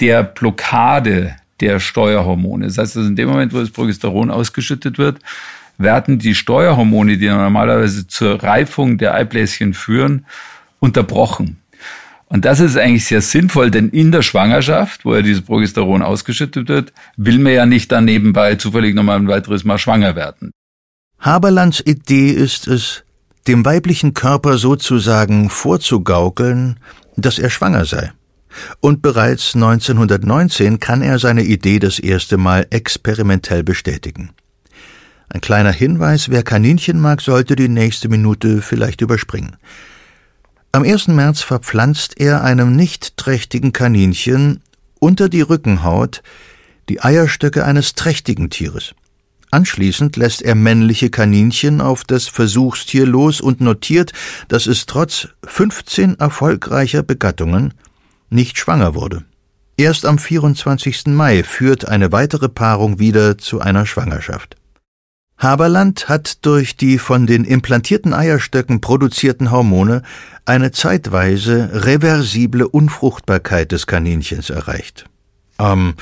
der 0.00 0.22
Blockade 0.22 1.36
der 1.60 1.80
Steuerhormone. 1.80 2.66
Das 2.66 2.78
heißt, 2.78 2.96
dass 2.96 3.06
in 3.06 3.16
dem 3.16 3.28
Moment, 3.28 3.52
wo 3.52 3.60
das 3.60 3.70
Progesteron 3.70 4.30
ausgeschüttet 4.30 4.98
wird, 4.98 5.18
werden 5.78 6.18
die 6.18 6.34
Steuerhormone, 6.34 7.18
die 7.18 7.28
normalerweise 7.28 8.06
zur 8.06 8.42
Reifung 8.42 8.98
der 8.98 9.14
Eibläschen 9.14 9.74
führen, 9.74 10.26
unterbrochen. 10.80 11.58
Und 12.26 12.44
das 12.44 12.60
ist 12.60 12.76
eigentlich 12.76 13.06
sehr 13.06 13.20
sinnvoll, 13.20 13.70
denn 13.70 13.90
in 13.90 14.10
der 14.10 14.22
Schwangerschaft, 14.22 15.04
wo 15.04 15.14
ja 15.14 15.22
dieses 15.22 15.42
Progesteron 15.42 16.02
ausgeschüttet 16.02 16.68
wird, 16.68 16.92
will 17.16 17.38
man 17.38 17.52
ja 17.52 17.66
nicht 17.66 17.92
dann 17.92 18.06
nebenbei 18.06 18.56
zufällig 18.56 18.94
nochmal 18.94 19.18
ein 19.18 19.28
weiteres 19.28 19.64
Mal 19.64 19.78
schwanger 19.78 20.16
werden. 20.16 20.50
Haberlands 21.20 21.80
Idee 21.80 22.30
ist 22.30 22.66
es, 22.66 23.04
dem 23.46 23.64
weiblichen 23.64 24.14
Körper 24.14 24.58
sozusagen 24.58 25.50
vorzugaukeln, 25.50 26.80
dass 27.16 27.38
er 27.38 27.50
schwanger 27.50 27.84
sei. 27.84 28.10
Und 28.80 29.02
bereits 29.02 29.54
1919 29.54 30.80
kann 30.80 31.02
er 31.02 31.18
seine 31.18 31.44
Idee 31.44 31.78
das 31.78 31.98
erste 31.98 32.36
Mal 32.36 32.66
experimentell 32.70 33.62
bestätigen. 33.62 34.30
Ein 35.28 35.40
kleiner 35.40 35.72
Hinweis, 35.72 36.28
wer 36.28 36.42
Kaninchen 36.42 37.00
mag, 37.00 37.20
sollte 37.20 37.56
die 37.56 37.68
nächste 37.68 38.08
Minute 38.08 38.62
vielleicht 38.62 39.00
überspringen. 39.00 39.56
Am 40.72 40.82
1. 40.82 41.08
März 41.08 41.40
verpflanzt 41.40 42.20
er 42.20 42.42
einem 42.42 42.76
nicht 42.76 43.16
trächtigen 43.16 43.72
Kaninchen 43.72 44.60
unter 44.98 45.28
die 45.28 45.40
Rückenhaut 45.40 46.22
die 46.88 47.00
Eierstöcke 47.00 47.64
eines 47.64 47.94
trächtigen 47.94 48.50
Tieres. 48.50 48.94
Anschließend 49.50 50.16
lässt 50.16 50.42
er 50.42 50.56
männliche 50.56 51.10
Kaninchen 51.10 51.80
auf 51.80 52.02
das 52.02 52.26
Versuchstier 52.26 53.06
los 53.06 53.40
und 53.40 53.60
notiert, 53.60 54.12
dass 54.48 54.66
es 54.66 54.86
trotz 54.86 55.28
15 55.44 56.18
erfolgreicher 56.18 57.04
Begattungen 57.04 57.72
nicht 58.34 58.58
schwanger 58.58 58.94
wurde. 58.94 59.24
Erst 59.76 60.04
am 60.06 60.18
24. 60.18 61.06
Mai 61.06 61.42
führt 61.42 61.88
eine 61.88 62.12
weitere 62.12 62.48
Paarung 62.48 62.98
wieder 62.98 63.38
zu 63.38 63.60
einer 63.60 63.86
Schwangerschaft. 63.86 64.56
Haberland 65.36 66.08
hat 66.08 66.44
durch 66.46 66.76
die 66.76 66.98
von 66.98 67.26
den 67.26 67.44
implantierten 67.44 68.14
Eierstöcken 68.14 68.80
produzierten 68.80 69.50
Hormone 69.50 70.02
eine 70.44 70.70
zeitweise 70.70 71.70
reversible 71.84 72.68
Unfruchtbarkeit 72.68 73.72
des 73.72 73.86
Kaninchens 73.86 74.50
erreicht. 74.50 75.06
Ähm, 75.58 75.94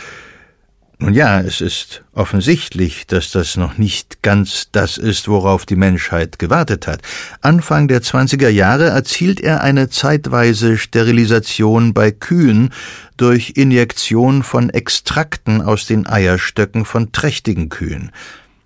nun 1.03 1.15
ja, 1.15 1.41
es 1.41 1.61
ist 1.61 2.05
offensichtlich, 2.12 3.09
dass 3.09 3.33
das 3.33 3.57
noch 3.57 3.77
nicht 3.77 4.23
ganz 4.23 4.69
das 4.71 4.99
ist, 4.99 5.27
worauf 5.27 5.67
die 5.67 5.75
Menschheit 5.75 6.38
gewartet 6.38 6.87
hat. 6.87 7.03
Anfang 7.41 7.88
der 7.88 8.03
20er 8.03 8.49
Jahre 8.49 8.87
erzielt 8.87 9.41
er 9.41 9.62
eine 9.62 9.91
zeitweise 9.91 10.79
Sterilisation 10.79 11.93
bei 11.93 12.12
Kühen 12.12 12.71
durch 13.17 13.55
Injektion 13.57 14.45
von 14.45 14.71
Extrakten 14.71 15.61
aus 15.61 15.87
den 15.87 16.07
Eierstöcken 16.07 16.85
von 16.85 17.11
trächtigen 17.11 17.69
Kühen. 17.69 18.12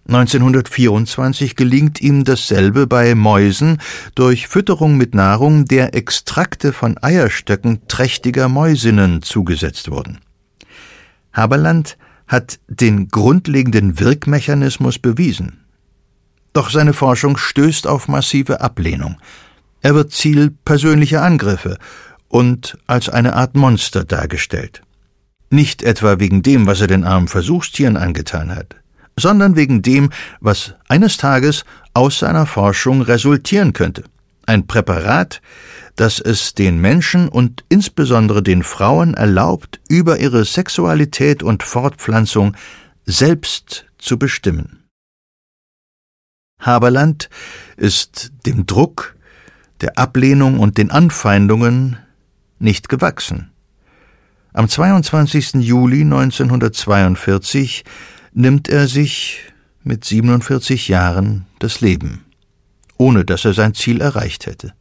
1924 0.08 1.56
gelingt 1.56 2.02
ihm 2.02 2.24
dasselbe 2.24 2.86
bei 2.86 3.14
Mäusen 3.14 3.78
durch 4.14 4.46
Fütterung 4.46 4.98
mit 4.98 5.14
Nahrung, 5.14 5.64
der 5.64 5.94
Extrakte 5.94 6.74
von 6.74 6.98
Eierstöcken 7.02 7.88
trächtiger 7.88 8.50
Mäusinnen 8.50 9.22
zugesetzt 9.22 9.90
wurden. 9.90 10.20
Haberland 11.32 11.96
hat 12.26 12.58
den 12.68 13.08
grundlegenden 13.08 14.00
Wirkmechanismus 14.00 14.98
bewiesen. 14.98 15.64
Doch 16.52 16.70
seine 16.70 16.92
Forschung 16.92 17.36
stößt 17.36 17.86
auf 17.86 18.08
massive 18.08 18.60
Ablehnung. 18.60 19.16
Er 19.82 19.94
wird 19.94 20.12
Ziel 20.12 20.50
persönlicher 20.64 21.22
Angriffe 21.22 21.78
und 22.28 22.78
als 22.86 23.08
eine 23.08 23.34
Art 23.34 23.54
Monster 23.54 24.04
dargestellt. 24.04 24.82
Nicht 25.50 25.82
etwa 25.82 26.18
wegen 26.18 26.42
dem, 26.42 26.66
was 26.66 26.80
er 26.80 26.88
den 26.88 27.04
armen 27.04 27.28
Versuchstieren 27.28 27.96
angetan 27.96 28.54
hat 28.54 28.76
sondern 29.16 29.56
wegen 29.56 29.82
dem, 29.82 30.10
was 30.40 30.74
eines 30.88 31.16
Tages 31.16 31.64
aus 31.94 32.18
seiner 32.18 32.46
Forschung 32.46 33.02
resultieren 33.02 33.72
könnte. 33.72 34.04
Ein 34.44 34.66
Präparat, 34.66 35.40
das 35.96 36.20
es 36.20 36.54
den 36.54 36.80
Menschen 36.80 37.28
und 37.28 37.64
insbesondere 37.68 38.42
den 38.42 38.62
Frauen 38.62 39.14
erlaubt, 39.14 39.80
über 39.88 40.18
ihre 40.18 40.44
Sexualität 40.44 41.42
und 41.42 41.62
Fortpflanzung 41.62 42.56
selbst 43.04 43.86
zu 43.98 44.18
bestimmen. 44.18 44.84
Haberland 46.60 47.28
ist 47.76 48.32
dem 48.46 48.66
Druck, 48.66 49.16
der 49.80 49.98
Ablehnung 49.98 50.58
und 50.58 50.78
den 50.78 50.90
Anfeindungen 50.90 51.98
nicht 52.58 52.88
gewachsen. 52.88 53.50
Am 54.52 54.68
22. 54.68 55.54
Juli 55.54 56.00
1942 56.00 57.84
nimmt 58.32 58.68
er 58.68 58.88
sich 58.88 59.52
mit 59.82 60.04
47 60.04 60.88
Jahren 60.88 61.46
das 61.58 61.80
Leben. 61.80 62.26
ohne 62.98 63.24
dass 63.24 63.44
er 63.44 63.52
sein 63.52 63.74
Ziel 63.74 64.00
erreicht 64.00 64.46
hätte. 64.46 64.74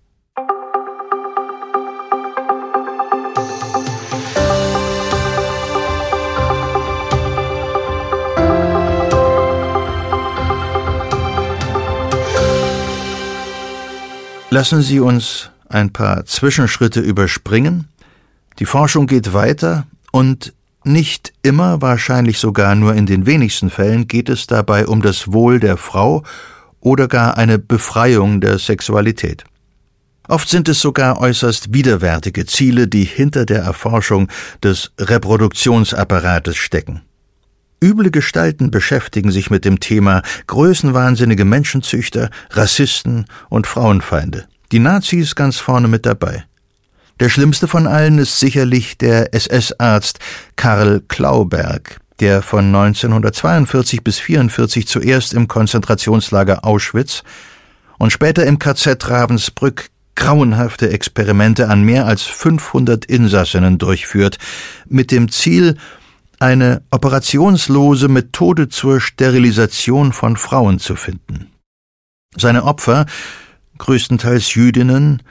Lassen 14.55 14.81
Sie 14.81 15.01
uns 15.01 15.49
ein 15.67 15.91
paar 15.91 16.23
Zwischenschritte 16.23 17.01
überspringen. 17.01 17.89
Die 18.57 18.65
Forschung 18.65 19.05
geht 19.05 19.33
weiter 19.33 19.85
und 20.13 20.53
nicht 20.85 21.33
immer, 21.41 21.81
wahrscheinlich 21.81 22.39
sogar 22.39 22.73
nur 22.73 22.95
in 22.95 23.05
den 23.05 23.25
wenigsten 23.25 23.69
Fällen, 23.69 24.07
geht 24.07 24.29
es 24.29 24.47
dabei 24.47 24.87
um 24.87 25.01
das 25.01 25.33
Wohl 25.33 25.59
der 25.59 25.75
Frau 25.75 26.23
oder 26.79 27.09
gar 27.09 27.37
eine 27.37 27.59
Befreiung 27.59 28.39
der 28.39 28.57
Sexualität. 28.57 29.43
Oft 30.29 30.47
sind 30.47 30.69
es 30.69 30.79
sogar 30.79 31.19
äußerst 31.19 31.73
widerwärtige 31.73 32.45
Ziele, 32.45 32.87
die 32.87 33.03
hinter 33.03 33.45
der 33.45 33.61
Erforschung 33.61 34.29
des 34.63 34.93
Reproduktionsapparates 34.97 36.55
stecken. 36.55 37.01
Üble 37.83 38.11
Gestalten 38.11 38.71
beschäftigen 38.71 39.31
sich 39.31 39.49
mit 39.49 39.65
dem 39.65 39.79
Thema 39.79 40.21
größenwahnsinnige 40.47 41.45
Menschenzüchter, 41.45 42.29
Rassisten 42.51 43.25
und 43.49 43.67
Frauenfeinde. 43.67 44.45
Die 44.71 44.79
Nazis 44.79 45.35
ganz 45.35 45.59
vorne 45.59 45.87
mit 45.87 46.05
dabei. 46.05 46.45
Der 47.19 47.29
schlimmste 47.29 47.67
von 47.67 47.87
allen 47.87 48.17
ist 48.17 48.39
sicherlich 48.39 48.97
der 48.97 49.33
SS-Arzt 49.33 50.19
Karl 50.55 51.01
Klauberg, 51.07 52.01
der 52.19 52.41
von 52.41 52.65
1942 52.65 54.03
bis 54.03 54.17
1944 54.19 54.87
zuerst 54.87 55.33
im 55.33 55.47
Konzentrationslager 55.47 56.65
Auschwitz 56.65 57.23
und 57.97 58.11
später 58.11 58.45
im 58.45 58.59
KZ 58.59 59.09
Ravensbrück 59.09 59.89
grauenhafte 60.15 60.89
Experimente 60.89 61.69
an 61.69 61.83
mehr 61.83 62.05
als 62.05 62.23
500 62.23 63.05
Insassinnen 63.05 63.77
durchführt, 63.77 64.37
mit 64.87 65.11
dem 65.11 65.29
Ziel, 65.29 65.77
eine 66.45 66.83
operationslose 66.91 68.07
Methode 68.07 68.69
zur 68.69 69.01
Sterilisation 69.01 70.13
von 70.13 70.37
Frauen 70.37 70.77
zu 70.77 70.95
finden. 70.95 71.47
Seine 72.37 72.65
Opfer, 72.65 73.07
größtenteils 73.79 74.53
Jüdinnen, 74.53 75.23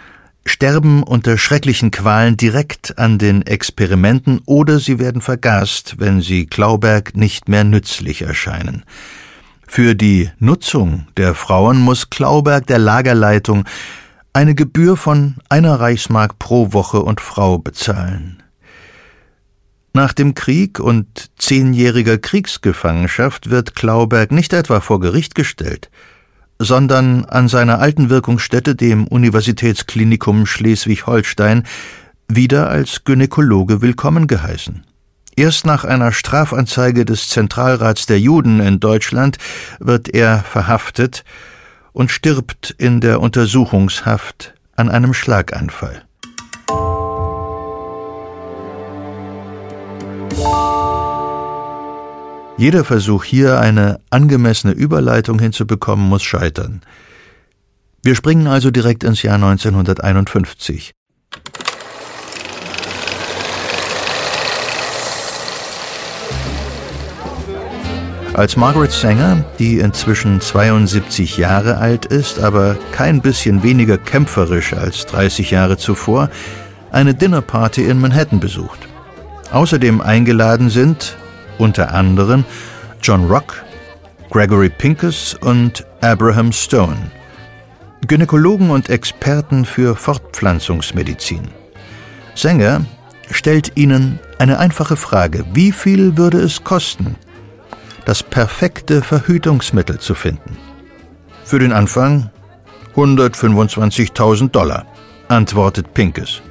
sterben 0.44 1.04
unter 1.04 1.38
schrecklichen 1.38 1.92
Qualen 1.92 2.36
direkt 2.36 2.98
an 2.98 3.18
den 3.18 3.42
Experimenten 3.42 4.40
oder 4.44 4.80
sie 4.80 4.98
werden 4.98 5.20
vergast, 5.20 6.00
wenn 6.00 6.20
sie 6.20 6.46
Klauberg 6.46 7.16
nicht 7.16 7.48
mehr 7.48 7.62
nützlich 7.62 8.22
erscheinen. 8.22 8.82
Für 9.68 9.94
die 9.94 10.32
Nutzung 10.40 11.06
der 11.16 11.36
Frauen 11.36 11.78
muss 11.78 12.10
Klauberg 12.10 12.66
der 12.66 12.80
Lagerleitung 12.80 13.66
eine 14.32 14.56
Gebühr 14.56 14.96
von 14.96 15.36
einer 15.48 15.78
Reichsmark 15.78 16.40
pro 16.40 16.72
Woche 16.72 17.02
und 17.02 17.20
Frau 17.20 17.58
bezahlen. 17.58 18.43
Nach 19.96 20.12
dem 20.12 20.34
Krieg 20.34 20.80
und 20.80 21.30
zehnjähriger 21.38 22.18
Kriegsgefangenschaft 22.18 23.50
wird 23.50 23.76
Klauberg 23.76 24.32
nicht 24.32 24.52
etwa 24.52 24.80
vor 24.80 24.98
Gericht 24.98 25.36
gestellt, 25.36 25.88
sondern 26.58 27.24
an 27.26 27.46
seiner 27.46 27.78
alten 27.78 28.10
Wirkungsstätte, 28.10 28.74
dem 28.74 29.06
Universitätsklinikum 29.06 30.46
Schleswig-Holstein, 30.46 31.62
wieder 32.26 32.68
als 32.70 33.04
Gynäkologe 33.04 33.82
willkommen 33.82 34.26
geheißen. 34.26 34.84
Erst 35.36 35.64
nach 35.64 35.84
einer 35.84 36.10
Strafanzeige 36.10 37.04
des 37.04 37.28
Zentralrats 37.28 38.06
der 38.06 38.18
Juden 38.18 38.58
in 38.58 38.80
Deutschland 38.80 39.38
wird 39.78 40.08
er 40.08 40.40
verhaftet 40.40 41.22
und 41.92 42.10
stirbt 42.10 42.74
in 42.78 43.00
der 43.00 43.20
Untersuchungshaft 43.20 44.54
an 44.74 44.88
einem 44.88 45.14
Schlaganfall. 45.14 46.02
Jeder 52.56 52.84
Versuch 52.84 53.24
hier 53.24 53.58
eine 53.58 53.98
angemessene 54.10 54.72
Überleitung 54.72 55.40
hinzubekommen 55.40 56.08
muss 56.08 56.22
scheitern. 56.22 56.82
Wir 58.02 58.14
springen 58.14 58.46
also 58.46 58.70
direkt 58.70 59.02
ins 59.02 59.22
Jahr 59.22 59.34
1951. 59.34 60.92
Als 68.34 68.56
Margaret 68.56 68.92
Sanger, 68.92 69.44
die 69.58 69.78
inzwischen 69.78 70.40
72 70.40 71.36
Jahre 71.36 71.78
alt 71.78 72.06
ist, 72.06 72.38
aber 72.38 72.76
kein 72.92 73.20
bisschen 73.20 73.64
weniger 73.64 73.98
kämpferisch 73.98 74.74
als 74.74 75.06
30 75.06 75.50
Jahre 75.50 75.76
zuvor, 75.76 76.30
eine 76.92 77.14
Dinnerparty 77.14 77.84
in 77.84 78.00
Manhattan 78.00 78.38
besucht. 78.38 78.78
Außerdem 79.50 80.00
eingeladen 80.00 80.70
sind 80.70 81.16
unter 81.58 81.92
anderem 81.92 82.44
John 83.02 83.26
Rock, 83.26 83.62
Gregory 84.30 84.70
Pincus 84.70 85.34
und 85.34 85.84
Abraham 86.00 86.52
Stone, 86.52 87.10
Gynäkologen 88.06 88.70
und 88.70 88.88
Experten 88.90 89.64
für 89.64 89.96
Fortpflanzungsmedizin. 89.96 91.48
Sänger 92.34 92.84
stellt 93.30 93.76
ihnen 93.76 94.18
eine 94.38 94.58
einfache 94.58 94.96
Frage, 94.96 95.44
wie 95.52 95.72
viel 95.72 96.16
würde 96.16 96.38
es 96.38 96.64
kosten, 96.64 97.16
das 98.04 98.22
perfekte 98.22 99.02
Verhütungsmittel 99.02 99.98
zu 99.98 100.14
finden? 100.14 100.56
Für 101.44 101.58
den 101.58 101.72
Anfang 101.72 102.30
125.000 102.96 104.50
Dollar, 104.50 104.86
antwortet 105.28 105.94
Pincus 105.94 106.42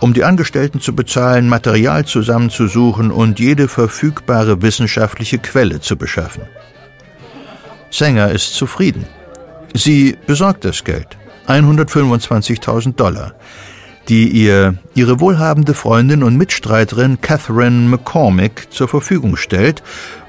um 0.00 0.14
die 0.14 0.24
Angestellten 0.24 0.80
zu 0.80 0.94
bezahlen, 0.94 1.48
Material 1.48 2.04
zusammenzusuchen 2.06 3.10
und 3.10 3.38
jede 3.38 3.68
verfügbare 3.68 4.62
wissenschaftliche 4.62 5.38
Quelle 5.38 5.80
zu 5.80 5.96
beschaffen. 5.96 6.42
Sänger 7.90 8.30
ist 8.30 8.54
zufrieden. 8.54 9.06
Sie 9.74 10.16
besorgt 10.26 10.64
das 10.64 10.84
Geld, 10.84 11.18
125.000 11.46 12.94
Dollar, 12.94 13.34
die 14.08 14.28
ihr 14.28 14.78
ihre 14.94 15.20
wohlhabende 15.20 15.74
Freundin 15.74 16.22
und 16.22 16.36
Mitstreiterin 16.36 17.20
Catherine 17.20 17.88
McCormick 17.88 18.72
zur 18.72 18.88
Verfügung 18.88 19.36
stellt 19.36 19.82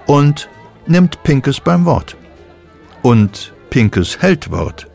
und 0.05 0.49
nimmt 0.87 1.23
Pinkes 1.23 1.59
beim 1.59 1.85
Wort. 1.85 2.17
Und 3.01 3.53
Pinkes 3.69 4.21
hält 4.21 4.51
Wort. 4.51 4.87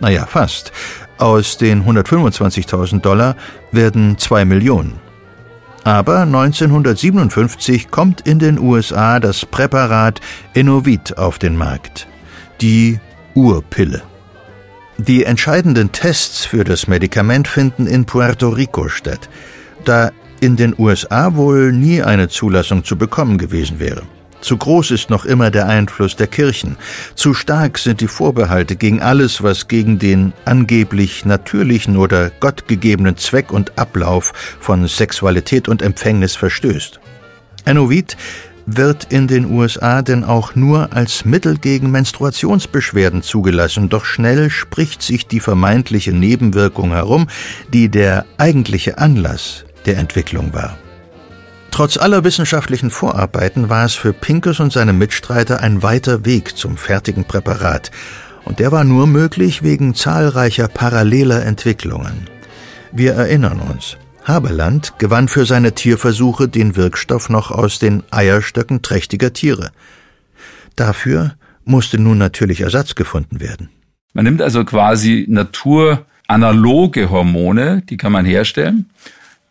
Naja, 0.00 0.26
fast. 0.26 0.72
Aus 1.20 1.58
den 1.58 1.84
125.000 1.84 3.02
Dollar 3.02 3.36
werden 3.72 4.16
2 4.16 4.46
Millionen. 4.46 5.00
Aber 5.84 6.20
1957 6.20 7.90
kommt 7.90 8.22
in 8.22 8.38
den 8.38 8.58
USA 8.58 9.20
das 9.20 9.44
Präparat 9.44 10.22
Enovit 10.54 11.18
auf 11.18 11.38
den 11.38 11.56
Markt, 11.56 12.08
die 12.62 13.00
Urpille. 13.34 14.00
Die 14.96 15.24
entscheidenden 15.24 15.92
Tests 15.92 16.46
für 16.46 16.64
das 16.64 16.88
Medikament 16.88 17.48
finden 17.48 17.86
in 17.86 18.06
Puerto 18.06 18.48
Rico 18.48 18.88
statt, 18.88 19.28
da 19.84 20.12
in 20.40 20.56
den 20.56 20.74
USA 20.78 21.34
wohl 21.34 21.70
nie 21.70 22.02
eine 22.02 22.28
Zulassung 22.28 22.82
zu 22.82 22.96
bekommen 22.96 23.36
gewesen 23.36 23.78
wäre. 23.78 24.04
Zu 24.40 24.56
groß 24.56 24.90
ist 24.92 25.10
noch 25.10 25.24
immer 25.24 25.50
der 25.50 25.68
Einfluss 25.68 26.16
der 26.16 26.26
Kirchen. 26.26 26.76
Zu 27.14 27.34
stark 27.34 27.78
sind 27.78 28.00
die 28.00 28.08
Vorbehalte 28.08 28.76
gegen 28.76 29.02
alles, 29.02 29.42
was 29.42 29.68
gegen 29.68 29.98
den 29.98 30.32
angeblich 30.44 31.24
natürlichen 31.24 31.96
oder 31.96 32.30
gottgegebenen 32.30 33.16
Zweck 33.16 33.52
und 33.52 33.78
Ablauf 33.78 34.32
von 34.60 34.86
Sexualität 34.88 35.68
und 35.68 35.82
Empfängnis 35.82 36.36
verstößt. 36.36 37.00
Enovid 37.64 38.16
wird 38.66 39.12
in 39.12 39.26
den 39.26 39.50
USA 39.50 40.02
denn 40.02 40.24
auch 40.24 40.54
nur 40.54 40.92
als 40.92 41.24
Mittel 41.24 41.58
gegen 41.58 41.90
Menstruationsbeschwerden 41.90 43.22
zugelassen, 43.22 43.88
doch 43.88 44.04
schnell 44.04 44.50
spricht 44.50 45.02
sich 45.02 45.26
die 45.26 45.40
vermeintliche 45.40 46.12
Nebenwirkung 46.12 46.92
herum, 46.92 47.26
die 47.72 47.88
der 47.88 48.26
eigentliche 48.38 48.98
Anlass 48.98 49.64
der 49.86 49.98
Entwicklung 49.98 50.52
war. 50.52 50.76
Trotz 51.70 51.96
aller 51.96 52.24
wissenschaftlichen 52.24 52.90
Vorarbeiten 52.90 53.68
war 53.68 53.84
es 53.84 53.94
für 53.94 54.12
Pincus 54.12 54.60
und 54.60 54.72
seine 54.72 54.92
Mitstreiter 54.92 55.60
ein 55.60 55.82
weiter 55.82 56.24
Weg 56.24 56.56
zum 56.56 56.76
fertigen 56.76 57.24
Präparat, 57.24 57.90
und 58.44 58.58
der 58.58 58.72
war 58.72 58.84
nur 58.84 59.06
möglich 59.06 59.62
wegen 59.62 59.94
zahlreicher 59.94 60.68
paralleler 60.68 61.44
Entwicklungen. 61.44 62.26
Wir 62.92 63.12
erinnern 63.12 63.60
uns. 63.60 63.96
Haberland 64.24 64.94
gewann 64.98 65.28
für 65.28 65.46
seine 65.46 65.74
Tierversuche 65.74 66.48
den 66.48 66.76
Wirkstoff 66.76 67.30
noch 67.30 67.50
aus 67.50 67.78
den 67.78 68.02
Eierstöcken 68.10 68.82
trächtiger 68.82 69.32
Tiere. 69.32 69.70
Dafür 70.76 71.34
musste 71.64 71.98
nun 71.98 72.18
natürlich 72.18 72.60
Ersatz 72.60 72.94
gefunden 72.94 73.40
werden. 73.40 73.70
Man 74.12 74.24
nimmt 74.24 74.42
also 74.42 74.64
quasi 74.64 75.26
naturanaloge 75.28 77.10
Hormone, 77.10 77.82
die 77.88 77.96
kann 77.96 78.12
man 78.12 78.24
herstellen, 78.24 78.90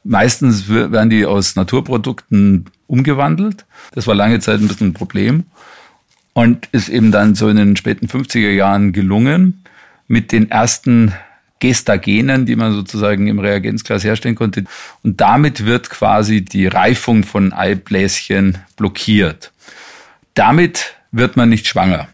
Meistens 0.04 0.70
werden 0.70 1.10
die 1.10 1.26
aus 1.26 1.56
Naturprodukten 1.56 2.66
umgewandelt. 2.88 3.66
Das 3.91 4.08
war 4.08 4.16
lange 4.16 4.39
Zeit 4.39 4.60
ein 4.60 4.68
bisschen 4.68 4.89
ein 4.89 4.93
Problem 4.93 5.45
und 6.34 6.68
ist 6.72 6.89
eben 6.89 7.12
dann 7.12 7.36
so 7.36 7.50
in 7.50 7.58
den 7.58 7.76
späten 7.76 8.08
50er 8.08 8.52
Jahren 8.52 8.93
gelungen, 8.93 9.64
mit 10.08 10.32
den 10.32 10.50
ersten 10.50 11.14
Gestagenen, 11.60 12.45
die 12.45 12.56
man 12.56 12.74
sozusagen 12.74 13.28
im 13.28 13.39
Reagenzglas 13.39 14.04
herstellen 14.04 14.36
konnte. 14.36 14.64
Und 15.04 15.20
damit 15.22 15.66
wird 15.66 15.89
quasi 15.89 16.43
die 16.43 16.68
Reifung 16.68 17.24
von 17.24 17.54
Eibläschen 17.54 18.58
blockiert. 18.78 19.52
Damit 20.34 20.95
wird 21.12 21.36
man 21.36 21.50
nicht 21.50 21.68
schwanger. 21.68 22.08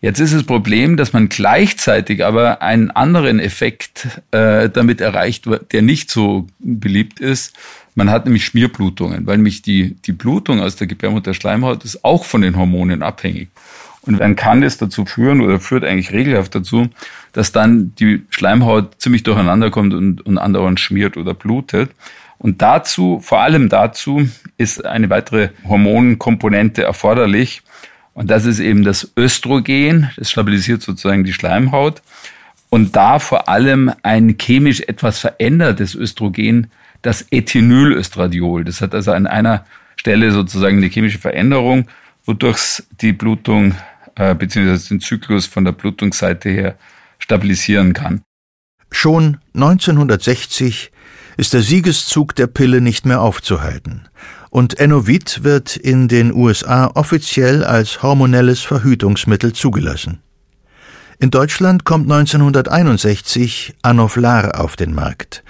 Jetzt 0.00 0.20
ist 0.20 0.32
das 0.32 0.44
Problem, 0.44 0.96
dass 0.96 1.12
man 1.12 1.28
gleichzeitig 1.28 2.24
aber 2.24 2.62
einen 2.62 2.92
anderen 2.92 3.40
Effekt 3.40 4.20
äh, 4.30 4.70
damit 4.70 5.00
erreicht, 5.00 5.46
der 5.72 5.82
nicht 5.82 6.10
so 6.10 6.46
beliebt 6.60 7.18
ist. 7.18 7.56
Man 7.96 8.08
hat 8.08 8.24
nämlich 8.24 8.44
Schmierblutungen, 8.44 9.26
weil 9.26 9.38
nämlich 9.38 9.62
die, 9.62 9.96
die 10.06 10.12
Blutung 10.12 10.60
aus 10.60 10.76
der 10.76 10.86
Gebärmutterschleimhaut 10.86 11.84
ist 11.84 12.04
auch 12.04 12.24
von 12.24 12.42
den 12.42 12.56
Hormonen 12.56 13.02
abhängig. 13.02 13.48
Und 14.02 14.20
dann 14.20 14.36
kann 14.36 14.62
es 14.62 14.78
dazu 14.78 15.04
führen 15.04 15.40
oder 15.40 15.58
führt 15.58 15.84
eigentlich 15.84 16.12
regelhaft 16.12 16.54
dazu, 16.54 16.88
dass 17.32 17.50
dann 17.50 17.92
die 17.96 18.22
Schleimhaut 18.30 19.00
ziemlich 19.00 19.24
durcheinander 19.24 19.70
kommt 19.70 19.94
und, 19.94 20.24
und 20.24 20.38
andauernd 20.38 20.78
schmiert 20.78 21.16
oder 21.16 21.34
blutet. 21.34 21.90
Und 22.38 22.62
dazu, 22.62 23.18
vor 23.20 23.40
allem 23.40 23.68
dazu, 23.68 24.28
ist 24.56 24.86
eine 24.86 25.10
weitere 25.10 25.48
Hormonkomponente 25.66 26.84
erforderlich. 26.84 27.62
Und 28.18 28.32
das 28.32 28.46
ist 28.46 28.58
eben 28.58 28.82
das 28.82 29.12
Östrogen. 29.16 30.10
Das 30.16 30.28
stabilisiert 30.28 30.82
sozusagen 30.82 31.22
die 31.22 31.32
Schleimhaut. 31.32 32.02
Und 32.68 32.96
da 32.96 33.20
vor 33.20 33.48
allem 33.48 33.92
ein 34.02 34.36
chemisch 34.36 34.80
etwas 34.80 35.20
verändertes 35.20 35.94
Östrogen, 35.94 36.66
das 37.00 37.26
Ethynylöstradiol. 37.30 38.64
Das 38.64 38.80
hat 38.80 38.92
also 38.92 39.12
an 39.12 39.28
einer 39.28 39.64
Stelle 39.94 40.32
sozusagen 40.32 40.78
eine 40.78 40.88
chemische 40.88 41.20
Veränderung, 41.20 41.86
wodurch 42.24 42.82
die 43.00 43.12
Blutung 43.12 43.76
äh, 44.16 44.34
bzw. 44.34 44.76
den 44.88 45.00
Zyklus 45.00 45.46
von 45.46 45.64
der 45.64 45.70
Blutungsseite 45.70 46.50
her 46.50 46.76
stabilisieren 47.20 47.92
kann. 47.92 48.22
Schon 48.90 49.36
1960 49.54 50.90
ist 51.36 51.54
der 51.54 51.62
Siegeszug 51.62 52.34
der 52.34 52.48
Pille 52.48 52.80
nicht 52.80 53.06
mehr 53.06 53.20
aufzuhalten. 53.20 54.08
Und 54.50 54.78
Enovit 54.78 55.44
wird 55.44 55.76
in 55.76 56.08
den 56.08 56.32
USA 56.32 56.90
offiziell 56.94 57.64
als 57.64 58.02
hormonelles 58.02 58.60
Verhütungsmittel 58.62 59.52
zugelassen. 59.52 60.20
In 61.18 61.30
Deutschland 61.30 61.84
kommt 61.84 62.10
1961 62.10 63.74
Anoflar 63.82 64.60
auf 64.60 64.76
den 64.76 64.94
Markt. 64.94 65.42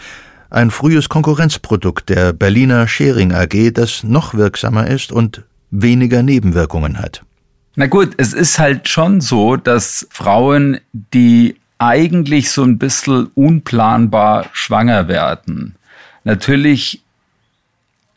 Ein 0.51 0.71
frühes 0.71 1.11
Konkurrenzprodukt 1.11 2.09
der 2.09 2.33
Berliner 2.33 2.89
Schering 2.89 3.33
AG, 3.33 3.73
das 3.75 4.03
noch 4.03 4.33
wirksamer 4.33 4.87
ist 4.87 5.13
und 5.13 5.45
weniger 5.71 6.23
Nebenwirkungen 6.23 6.99
hat. 6.99 7.23
Na 7.77 7.87
gut, 7.87 8.15
es 8.17 8.33
ist 8.33 8.59
halt 8.59 8.89
schon 8.89 9.21
so, 9.21 9.57
dass 9.57 10.07
Frauen, 10.11 10.81
die 10.93 11.57
eigentlich 11.77 12.51
so 12.51 12.65
ein 12.65 12.79
bisschen 12.79 13.27
unplanbar 13.35 14.47
schwanger 14.53 15.07
werden, 15.07 15.77
natürlich 16.25 17.03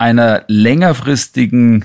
einer 0.02 0.42
längerfristigen 0.48 1.84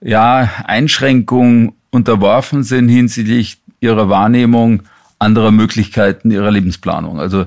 ja, 0.00 0.50
Einschränkung 0.64 1.74
unterworfen 1.90 2.64
sind 2.64 2.88
hinsichtlich 2.88 3.58
ihrer 3.78 4.08
Wahrnehmung 4.08 4.82
anderer 5.20 5.52
Möglichkeiten 5.52 6.32
ihrer 6.32 6.50
Lebensplanung. 6.50 7.20
Also 7.20 7.46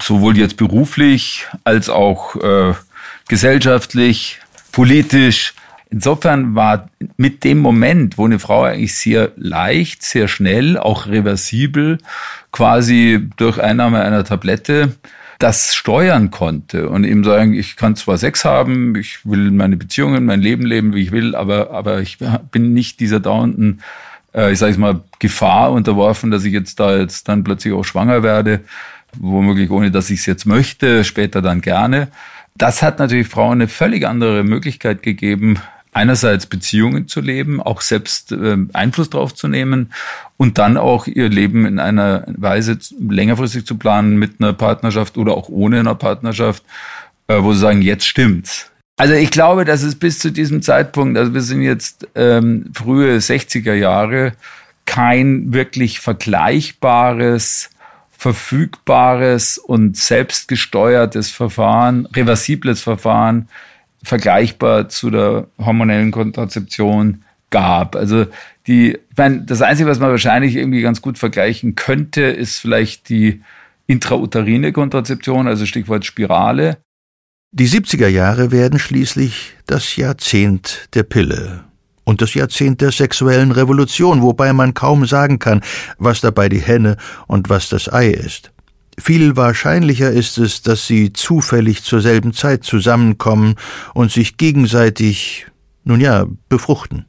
sowohl 0.00 0.38
jetzt 0.38 0.56
beruflich 0.56 1.46
als 1.64 1.88
auch 1.88 2.36
äh, 2.36 2.74
gesellschaftlich, 3.26 4.38
politisch. 4.70 5.54
Insofern 5.90 6.54
war 6.54 6.88
mit 7.16 7.42
dem 7.42 7.58
Moment, 7.58 8.16
wo 8.16 8.26
eine 8.26 8.38
Frau 8.38 8.62
eigentlich 8.62 8.94
sehr 8.94 9.32
leicht, 9.34 10.04
sehr 10.04 10.28
schnell, 10.28 10.78
auch 10.78 11.08
reversibel, 11.08 11.98
quasi 12.52 13.28
durch 13.36 13.60
Einnahme 13.60 14.02
einer 14.02 14.22
Tablette 14.22 14.94
das 15.40 15.74
steuern 15.74 16.30
konnte 16.30 16.90
und 16.90 17.04
ihm 17.04 17.24
sagen, 17.24 17.54
ich 17.54 17.76
kann 17.76 17.96
zwar 17.96 18.18
Sex 18.18 18.44
haben, 18.44 18.94
ich 18.94 19.24
will 19.24 19.50
meine 19.50 19.78
Beziehungen, 19.78 20.26
mein 20.26 20.42
Leben 20.42 20.66
leben, 20.66 20.94
wie 20.94 21.02
ich 21.02 21.12
will, 21.12 21.34
aber, 21.34 21.70
aber 21.70 22.00
ich 22.00 22.18
bin 22.52 22.74
nicht 22.74 23.00
dieser 23.00 23.20
dauernden, 23.20 23.80
äh, 24.34 24.52
ich 24.52 24.58
sage 24.58 24.78
mal, 24.78 25.00
Gefahr 25.18 25.72
unterworfen, 25.72 26.30
dass 26.30 26.44
ich 26.44 26.52
jetzt 26.52 26.78
da 26.78 26.94
jetzt 26.96 27.26
dann 27.26 27.42
plötzlich 27.42 27.72
auch 27.72 27.84
schwanger 27.84 28.22
werde, 28.22 28.60
womöglich 29.18 29.70
ohne, 29.70 29.90
dass 29.90 30.10
ich 30.10 30.20
es 30.20 30.26
jetzt 30.26 30.44
möchte, 30.44 31.04
später 31.04 31.40
dann 31.40 31.62
gerne. 31.62 32.08
Das 32.54 32.82
hat 32.82 32.98
natürlich 32.98 33.26
Frauen 33.26 33.62
eine 33.62 33.68
völlig 33.68 34.06
andere 34.06 34.44
Möglichkeit 34.44 35.02
gegeben, 35.02 35.58
einerseits 35.92 36.46
Beziehungen 36.46 37.08
zu 37.08 37.20
leben, 37.20 37.60
auch 37.60 37.80
selbst 37.80 38.32
äh, 38.32 38.56
Einfluss 38.72 39.10
drauf 39.10 39.34
zu 39.34 39.48
nehmen 39.48 39.92
und 40.36 40.58
dann 40.58 40.76
auch 40.76 41.06
ihr 41.06 41.28
Leben 41.28 41.66
in 41.66 41.78
einer 41.78 42.24
Weise 42.28 42.78
längerfristig 42.98 43.66
zu 43.66 43.76
planen 43.76 44.16
mit 44.16 44.34
einer 44.38 44.52
Partnerschaft 44.52 45.18
oder 45.18 45.34
auch 45.34 45.48
ohne 45.48 45.80
einer 45.80 45.94
Partnerschaft, 45.94 46.62
äh, 47.26 47.42
wo 47.42 47.52
sie 47.52 47.60
sagen, 47.60 47.82
jetzt 47.82 48.06
stimmt's. 48.06 48.70
Also 48.96 49.14
ich 49.14 49.30
glaube, 49.30 49.64
dass 49.64 49.82
es 49.82 49.94
bis 49.94 50.18
zu 50.18 50.30
diesem 50.30 50.62
Zeitpunkt, 50.62 51.16
also 51.16 51.32
wir 51.32 51.40
sind 51.40 51.62
jetzt 51.62 52.06
ähm, 52.14 52.70
frühe 52.74 53.16
60er 53.16 53.72
Jahre, 53.72 54.34
kein 54.84 55.52
wirklich 55.54 56.00
vergleichbares, 56.00 57.70
verfügbares 58.10 59.56
und 59.56 59.96
selbstgesteuertes 59.96 61.30
Verfahren, 61.30 62.06
reversibles 62.06 62.82
Verfahren 62.82 63.48
vergleichbar 64.02 64.88
zu 64.88 65.10
der 65.10 65.46
hormonellen 65.58 66.10
Kontrazeption 66.10 67.24
gab. 67.50 67.96
Also 67.96 68.26
die, 68.66 68.92
ich 68.92 69.16
meine, 69.16 69.42
das 69.42 69.62
Einzige, 69.62 69.88
was 69.88 69.98
man 69.98 70.10
wahrscheinlich 70.10 70.56
irgendwie 70.56 70.82
ganz 70.82 71.02
gut 71.02 71.18
vergleichen 71.18 71.74
könnte, 71.74 72.22
ist 72.22 72.58
vielleicht 72.58 73.08
die 73.08 73.42
intrauterine 73.86 74.72
Kontrazeption, 74.72 75.48
also 75.48 75.66
Stichwort 75.66 76.04
Spirale. 76.04 76.78
Die 77.52 77.68
70er 77.68 78.06
Jahre 78.06 78.52
werden 78.52 78.78
schließlich 78.78 79.54
das 79.66 79.96
Jahrzehnt 79.96 80.88
der 80.94 81.02
Pille 81.02 81.64
und 82.04 82.22
das 82.22 82.34
Jahrzehnt 82.34 82.80
der 82.80 82.92
sexuellen 82.92 83.50
Revolution, 83.50 84.22
wobei 84.22 84.52
man 84.52 84.74
kaum 84.74 85.06
sagen 85.06 85.40
kann, 85.40 85.60
was 85.98 86.20
dabei 86.20 86.48
die 86.48 86.60
Henne 86.60 86.96
und 87.26 87.48
was 87.48 87.68
das 87.68 87.92
Ei 87.92 88.08
ist. 88.08 88.52
Viel 89.00 89.36
wahrscheinlicher 89.36 90.10
ist 90.10 90.36
es, 90.38 90.62
dass 90.62 90.86
sie 90.86 91.12
zufällig 91.12 91.82
zur 91.82 92.00
selben 92.00 92.34
Zeit 92.34 92.64
zusammenkommen 92.64 93.54
und 93.94 94.12
sich 94.12 94.36
gegenseitig, 94.36 95.46
nun 95.84 96.00
ja, 96.00 96.26
befruchten. 96.48 97.06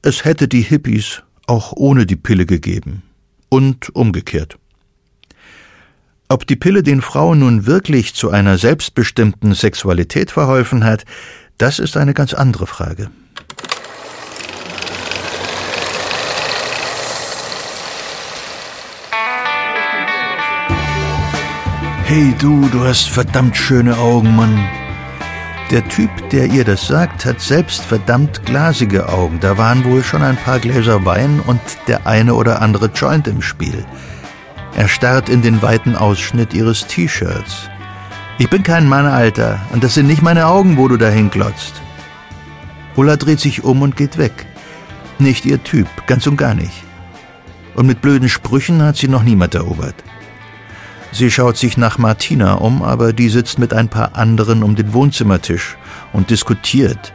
Es 0.00 0.24
hätte 0.24 0.48
die 0.48 0.62
Hippies 0.62 1.22
auch 1.46 1.72
ohne 1.72 2.06
die 2.06 2.16
Pille 2.16 2.46
gegeben. 2.46 3.02
Und 3.50 3.94
umgekehrt. 3.94 4.58
Ob 6.30 6.46
die 6.46 6.56
Pille 6.56 6.82
den 6.82 7.02
Frauen 7.02 7.40
nun 7.40 7.66
wirklich 7.66 8.14
zu 8.14 8.30
einer 8.30 8.56
selbstbestimmten 8.56 9.52
Sexualität 9.52 10.30
verholfen 10.30 10.84
hat, 10.84 11.04
das 11.58 11.78
ist 11.78 11.98
eine 11.98 12.14
ganz 12.14 12.32
andere 12.32 12.66
Frage. 12.66 13.10
Hey 22.14 22.34
du, 22.38 22.68
du 22.68 22.84
hast 22.84 23.08
verdammt 23.08 23.56
schöne 23.56 23.96
Augen, 23.96 24.36
Mann. 24.36 24.68
Der 25.70 25.88
Typ, 25.88 26.10
der 26.28 26.44
ihr 26.44 26.62
das 26.62 26.86
sagt, 26.86 27.24
hat 27.24 27.40
selbst 27.40 27.82
verdammt 27.82 28.44
glasige 28.44 29.08
Augen. 29.08 29.40
Da 29.40 29.56
waren 29.56 29.82
wohl 29.86 30.04
schon 30.04 30.22
ein 30.22 30.36
paar 30.36 30.58
Gläser 30.58 31.06
Wein 31.06 31.40
und 31.46 31.58
der 31.86 32.06
eine 32.06 32.34
oder 32.34 32.60
andere 32.60 32.90
Joint 32.94 33.28
im 33.28 33.40
Spiel. 33.40 33.86
Er 34.76 34.88
starrt 34.88 35.30
in 35.30 35.40
den 35.40 35.62
weiten 35.62 35.96
Ausschnitt 35.96 36.52
ihres 36.52 36.86
T-Shirts. 36.86 37.70
Ich 38.38 38.50
bin 38.50 38.62
kein 38.62 38.86
Mann, 38.86 39.06
Alter, 39.06 39.58
und 39.72 39.82
das 39.82 39.94
sind 39.94 40.06
nicht 40.06 40.20
meine 40.20 40.48
Augen, 40.48 40.76
wo 40.76 40.88
du 40.88 40.98
dahin 40.98 41.30
glotzt. 41.30 41.80
Ulla 42.94 43.16
dreht 43.16 43.40
sich 43.40 43.64
um 43.64 43.80
und 43.80 43.96
geht 43.96 44.18
weg. 44.18 44.44
Nicht 45.18 45.46
ihr 45.46 45.64
Typ, 45.64 45.88
ganz 46.06 46.26
und 46.26 46.36
gar 46.36 46.52
nicht. 46.52 46.84
Und 47.74 47.86
mit 47.86 48.02
blöden 48.02 48.28
Sprüchen 48.28 48.82
hat 48.82 48.98
sie 48.98 49.08
noch 49.08 49.22
niemand 49.22 49.54
erobert. 49.54 49.94
Sie 51.12 51.30
schaut 51.30 51.58
sich 51.58 51.76
nach 51.76 51.98
Martina 51.98 52.54
um, 52.54 52.82
aber 52.82 53.12
die 53.12 53.28
sitzt 53.28 53.58
mit 53.58 53.74
ein 53.74 53.88
paar 53.88 54.16
anderen 54.16 54.62
um 54.62 54.74
den 54.74 54.94
Wohnzimmertisch 54.94 55.76
und 56.14 56.30
diskutiert. 56.30 57.12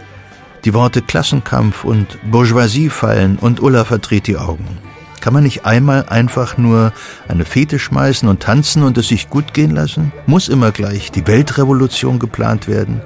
Die 0.66 0.74
Worte 0.76 1.02
Klassenkampf 1.02 1.84
und 1.84 2.20
Bourgeoisie 2.30 2.90
fallen 2.90 3.38
und 3.38 3.60
Ulla 3.62 3.86
verdreht 3.86 4.28
die 4.28 4.38
Augen. 4.38 4.78
Kann 5.20 5.34
man 5.34 5.44
nicht 5.44 5.66
einmal 5.66 6.06
einfach 6.10 6.58
nur 6.58 6.94
eine 7.28 7.44
Fete 7.44 7.80
schmeißen 7.80 8.30
und 8.30 8.42
tanzen 8.42 8.84
und 8.84 8.98
es 9.00 9.08
sich 9.08 9.30
gut 9.30 9.54
gehen 9.56 9.72
lassen? 9.72 10.12
Muss 10.28 10.48
immer 10.48 10.72
gleich 10.72 11.12
die 11.12 11.26
Weltrevolution 11.26 12.20
geplant 12.20 12.68
werden? 12.68 13.02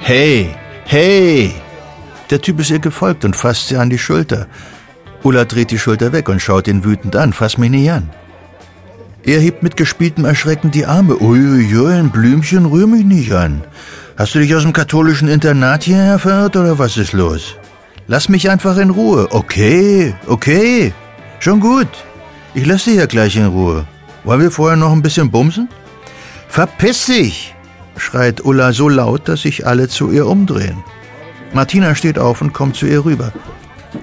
Hey, 0.00 0.54
hey! 0.86 1.52
Der 2.30 2.40
Typ 2.40 2.60
ist 2.60 2.70
ihr 2.70 2.78
gefolgt 2.78 3.26
und 3.26 3.36
fasst 3.36 3.68
sie 3.68 3.76
an 3.76 3.90
die 3.90 3.98
Schulter. 3.98 4.46
Ulla 5.22 5.44
dreht 5.44 5.70
die 5.70 5.78
Schulter 5.78 6.12
weg 6.12 6.30
und 6.30 6.40
schaut 6.40 6.66
ihn 6.66 6.84
wütend 6.84 7.14
an. 7.16 7.34
Fass 7.34 7.58
mich 7.58 7.70
nicht 7.70 7.90
an. 7.90 8.08
Er 9.24 9.38
hebt 9.38 9.62
mit 9.62 9.76
gespieltem 9.76 10.24
Erschrecken 10.24 10.72
die 10.72 10.84
Arme. 10.84 11.16
Uiuiui, 11.20 11.92
ein 11.92 12.10
Blümchen 12.10 12.66
rühr 12.66 12.88
mich 12.88 13.04
nicht 13.04 13.32
an. 13.32 13.62
Hast 14.16 14.34
du 14.34 14.40
dich 14.40 14.54
aus 14.54 14.62
dem 14.62 14.72
katholischen 14.72 15.28
Internat 15.28 15.84
hierher 15.84 16.18
verirrt 16.18 16.56
oder 16.56 16.78
was 16.78 16.96
ist 16.96 17.12
los? 17.12 17.56
Lass 18.08 18.28
mich 18.28 18.50
einfach 18.50 18.76
in 18.78 18.90
Ruhe. 18.90 19.28
Okay, 19.30 20.14
okay, 20.26 20.92
schon 21.38 21.60
gut. 21.60 21.88
Ich 22.54 22.66
lasse 22.66 22.90
dich 22.90 22.98
ja 22.98 23.06
gleich 23.06 23.36
in 23.36 23.46
Ruhe. 23.46 23.86
Wollen 24.24 24.40
wir 24.40 24.50
vorher 24.50 24.76
noch 24.76 24.92
ein 24.92 25.02
bisschen 25.02 25.30
bumsen? 25.30 25.68
Verpiss 26.48 27.06
dich! 27.06 27.54
schreit 27.96 28.44
Ulla 28.44 28.72
so 28.72 28.88
laut, 28.88 29.28
dass 29.28 29.42
sich 29.42 29.66
alle 29.66 29.88
zu 29.88 30.10
ihr 30.10 30.26
umdrehen. 30.26 30.82
Martina 31.52 31.94
steht 31.94 32.18
auf 32.18 32.40
und 32.40 32.52
kommt 32.52 32.76
zu 32.76 32.86
ihr 32.86 33.04
rüber. 33.04 33.32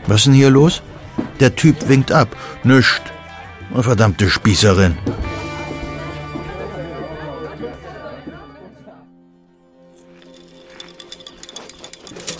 Was 0.07 0.17
ist 0.17 0.27
denn 0.27 0.33
hier 0.33 0.49
los? 0.49 0.81
Der 1.39 1.55
Typ 1.55 1.89
winkt 1.89 2.11
ab. 2.11 2.35
Nüscht. 2.63 3.01
Oh, 3.73 3.83
verdammte 3.83 4.29
Spießerin. 4.29 4.97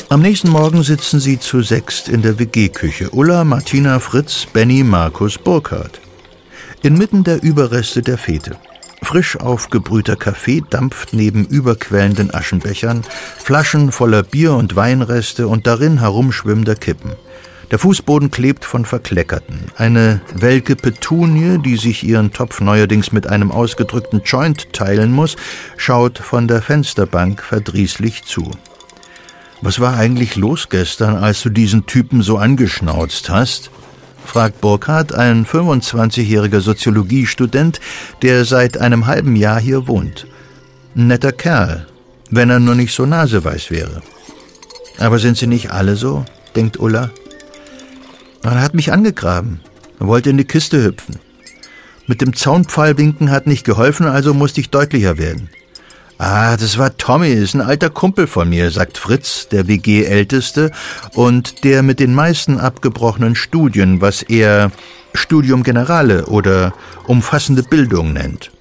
Am 0.10 0.24
nächsten 0.24 0.50
Morgen 0.50 0.82
sitzen 0.82 1.20
sie 1.20 1.40
zu 1.40 1.62
sechst 1.62 2.10
in 2.10 2.24
der 2.24 2.40
WG-Küche. 2.40 3.12
Ulla, 3.12 3.44
Martina, 3.44 4.00
Fritz, 4.00 4.48
Benny, 4.52 4.84
Markus, 4.84 5.38
Burkhardt. 5.38 6.02
Inmitten 6.82 7.24
der 7.24 7.44
Überreste 7.44 8.02
der 8.02 8.18
Fete. 8.18 8.56
Frisch 9.04 9.38
aufgebrühter 9.40 10.16
Kaffee 10.16 10.64
dampft 10.68 11.14
neben 11.14 11.46
überquellenden 11.46 12.34
Aschenbechern, 12.34 13.04
Flaschen 13.38 13.92
voller 13.92 14.24
Bier- 14.24 14.56
und 14.56 14.76
Weinreste 14.76 15.48
und 15.48 15.68
darin 15.68 16.00
herumschwimmender 16.00 16.76
Kippen. 16.76 17.12
Der 17.72 17.78
Fußboden 17.78 18.32
klebt 18.32 18.66
von 18.66 18.84
Verkleckerten. 18.84 19.66
Eine 19.78 20.22
welke 20.34 20.76
Petunie, 20.76 21.60
die 21.60 21.78
sich 21.78 22.04
ihren 22.04 22.34
Topf 22.34 22.62
neuerdings 22.62 23.12
mit 23.12 23.28
einem 23.28 23.52
ausgedrückten 23.52 24.22
Joint 24.26 24.74
teilen 24.74 25.12
muss, 25.12 25.36
schaut 25.78 26.18
von 26.18 26.48
der 26.48 26.64
Fensterbank 26.64 27.44
verdrießlich 27.44 28.24
zu. 28.24 28.50
Was 29.62 29.80
war 29.80 29.96
eigentlich 29.98 30.36
los 30.36 30.70
gestern, 30.70 31.16
als 31.16 31.44
du 31.44 31.50
diesen 31.50 31.86
Typen 31.86 32.22
so 32.24 32.38
angeschnauzt 32.38 33.30
hast? 33.30 33.70
fragt 34.26 34.62
Burkhardt, 34.62 35.14
ein 35.14 35.46
25-jähriger 35.46 36.62
Soziologiestudent, 36.62 37.80
der 38.22 38.46
seit 38.46 38.78
einem 38.78 39.06
halben 39.06 39.36
Jahr 39.36 39.60
hier 39.60 39.88
wohnt. 39.88 40.28
Netter 40.96 41.32
Kerl, 41.32 41.88
wenn 42.30 42.50
er 42.50 42.60
nur 42.60 42.76
nicht 42.76 42.94
so 42.94 43.06
naseweiß 43.06 43.70
wäre. 43.70 44.02
Aber 44.98 45.20
sind 45.20 45.38
sie 45.38 45.48
nicht 45.48 45.72
alle 45.72 45.96
so? 45.96 46.26
denkt 46.56 46.80
Ulla. 46.80 47.12
Er 48.44 48.62
hat 48.62 48.74
mich 48.74 48.92
angegraben. 48.92 49.60
Er 50.00 50.08
wollte 50.08 50.30
in 50.30 50.38
die 50.38 50.46
Kiste 50.46 50.84
hüpfen. 50.84 51.20
Mit 52.08 52.22
dem 52.22 52.34
Zaunpfahlwinken 52.34 53.30
hat 53.30 53.48
nicht 53.48 53.66
geholfen, 53.66 54.08
also 54.08 54.34
musste 54.34 54.62
ich 54.62 54.70
deutlicher 54.70 55.18
werden. 55.18 55.50
Ah, 56.18 56.58
das 56.58 56.78
war 56.78 56.98
Tommy, 56.98 57.30
ist 57.30 57.54
ein 57.54 57.62
alter 57.62 57.90
Kumpel 57.90 58.28
von 58.28 58.50
mir, 58.50 58.72
sagt 58.72 58.98
Fritz, 58.98 59.48
der 59.48 59.68
WG-Älteste 59.68 60.72
und 61.14 61.64
der 61.64 61.82
mit 61.82 62.00
den 62.00 62.14
meisten 62.14 62.60
abgebrochenen 62.60 63.36
Studien, 63.36 64.02
was 64.02 64.24
er 64.24 64.72
Studium 65.14 65.64
Generale 65.64 66.26
oder 66.26 66.74
umfassende 67.08 67.64
Bildung 67.64 68.14
nennt. 68.14 68.52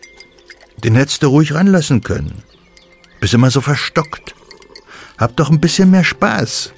Den 0.84 0.94
hättest 0.94 1.22
du 1.22 1.28
ruhig 1.28 1.52
ranlassen 1.54 2.02
können. 2.02 2.42
Bist 3.20 3.34
immer 3.34 3.50
so 3.50 3.60
verstockt. 3.60 4.34
Hab 5.16 5.36
doch 5.36 5.50
ein 5.50 5.60
bisschen 5.60 5.90
mehr 5.90 6.04
Spaß. 6.04 6.72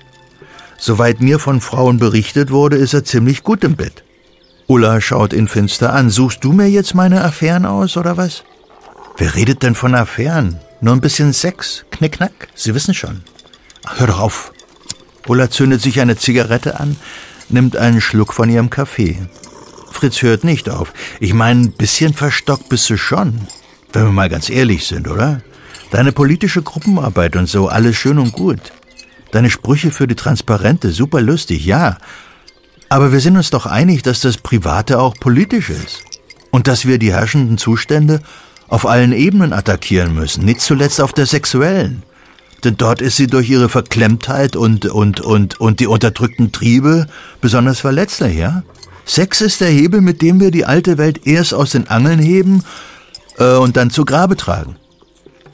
Soweit 0.82 1.20
mir 1.20 1.38
von 1.38 1.60
Frauen 1.60 1.98
berichtet 1.98 2.50
wurde, 2.50 2.76
ist 2.76 2.94
er 2.94 3.04
ziemlich 3.04 3.42
gut 3.42 3.64
im 3.64 3.76
Bett. 3.76 4.02
Ulla 4.66 5.02
schaut 5.02 5.34
ihn 5.34 5.46
finster 5.46 5.92
an. 5.92 6.08
Suchst 6.08 6.42
du 6.42 6.52
mir 6.52 6.70
jetzt 6.70 6.94
meine 6.94 7.22
Affären 7.22 7.66
aus, 7.66 7.98
oder 7.98 8.16
was? 8.16 8.44
Wer 9.18 9.34
redet 9.34 9.62
denn 9.62 9.74
von 9.74 9.94
Affären? 9.94 10.58
Nur 10.80 10.94
ein 10.94 11.02
bisschen 11.02 11.34
Sex, 11.34 11.84
Knickknack, 11.90 12.48
Sie 12.54 12.74
wissen 12.74 12.94
schon. 12.94 13.20
Ach, 13.84 14.00
hör 14.00 14.06
doch 14.06 14.20
auf. 14.20 14.52
Ulla 15.26 15.50
zündet 15.50 15.82
sich 15.82 16.00
eine 16.00 16.16
Zigarette 16.16 16.80
an, 16.80 16.96
nimmt 17.50 17.76
einen 17.76 18.00
Schluck 18.00 18.32
von 18.32 18.48
ihrem 18.48 18.70
Kaffee. 18.70 19.18
Fritz 19.90 20.22
hört 20.22 20.44
nicht 20.44 20.70
auf. 20.70 20.94
Ich 21.20 21.34
meine, 21.34 21.60
ein 21.60 21.72
bisschen 21.72 22.14
verstockt 22.14 22.70
bist 22.70 22.88
du 22.88 22.96
schon. 22.96 23.38
Wenn 23.92 24.04
wir 24.04 24.12
mal 24.12 24.30
ganz 24.30 24.48
ehrlich 24.48 24.86
sind, 24.86 25.08
oder? 25.08 25.42
Deine 25.90 26.12
politische 26.12 26.62
Gruppenarbeit 26.62 27.36
und 27.36 27.50
so, 27.50 27.68
alles 27.68 27.96
schön 27.96 28.18
und 28.18 28.32
gut. 28.32 28.72
Deine 29.32 29.50
Sprüche 29.50 29.90
für 29.90 30.06
die 30.06 30.16
Transparente, 30.16 30.90
super 30.90 31.20
lustig, 31.20 31.64
ja. 31.64 31.98
Aber 32.88 33.12
wir 33.12 33.20
sind 33.20 33.36
uns 33.36 33.50
doch 33.50 33.66
einig, 33.66 34.02
dass 34.02 34.20
das 34.20 34.38
Private 34.38 34.98
auch 34.98 35.14
politisch 35.18 35.70
ist. 35.70 36.02
Und 36.50 36.66
dass 36.66 36.84
wir 36.84 36.98
die 36.98 37.12
herrschenden 37.12 37.58
Zustände 37.58 38.20
auf 38.66 38.86
allen 38.86 39.12
Ebenen 39.12 39.52
attackieren 39.52 40.14
müssen, 40.14 40.44
nicht 40.44 40.60
zuletzt 40.60 41.00
auf 41.00 41.12
der 41.12 41.26
sexuellen. 41.26 42.02
Denn 42.64 42.76
dort 42.76 43.00
ist 43.00 43.16
sie 43.16 43.26
durch 43.26 43.48
ihre 43.48 43.68
Verklemmtheit 43.68 44.56
und, 44.56 44.86
und, 44.86 45.20
und, 45.20 45.60
und 45.60 45.80
die 45.80 45.86
unterdrückten 45.86 46.52
Triebe 46.52 47.06
besonders 47.40 47.80
verletzlich, 47.80 48.36
ja? 48.36 48.62
Sex 49.06 49.40
ist 49.40 49.60
der 49.60 49.70
Hebel, 49.70 50.00
mit 50.02 50.22
dem 50.22 50.40
wir 50.40 50.50
die 50.50 50.66
alte 50.66 50.98
Welt 50.98 51.26
erst 51.26 51.54
aus 51.54 51.70
den 51.70 51.88
Angeln 51.88 52.20
heben 52.20 52.62
äh, 53.38 53.56
und 53.56 53.76
dann 53.76 53.90
zu 53.90 54.04
Grabe 54.04 54.36
tragen. 54.36 54.76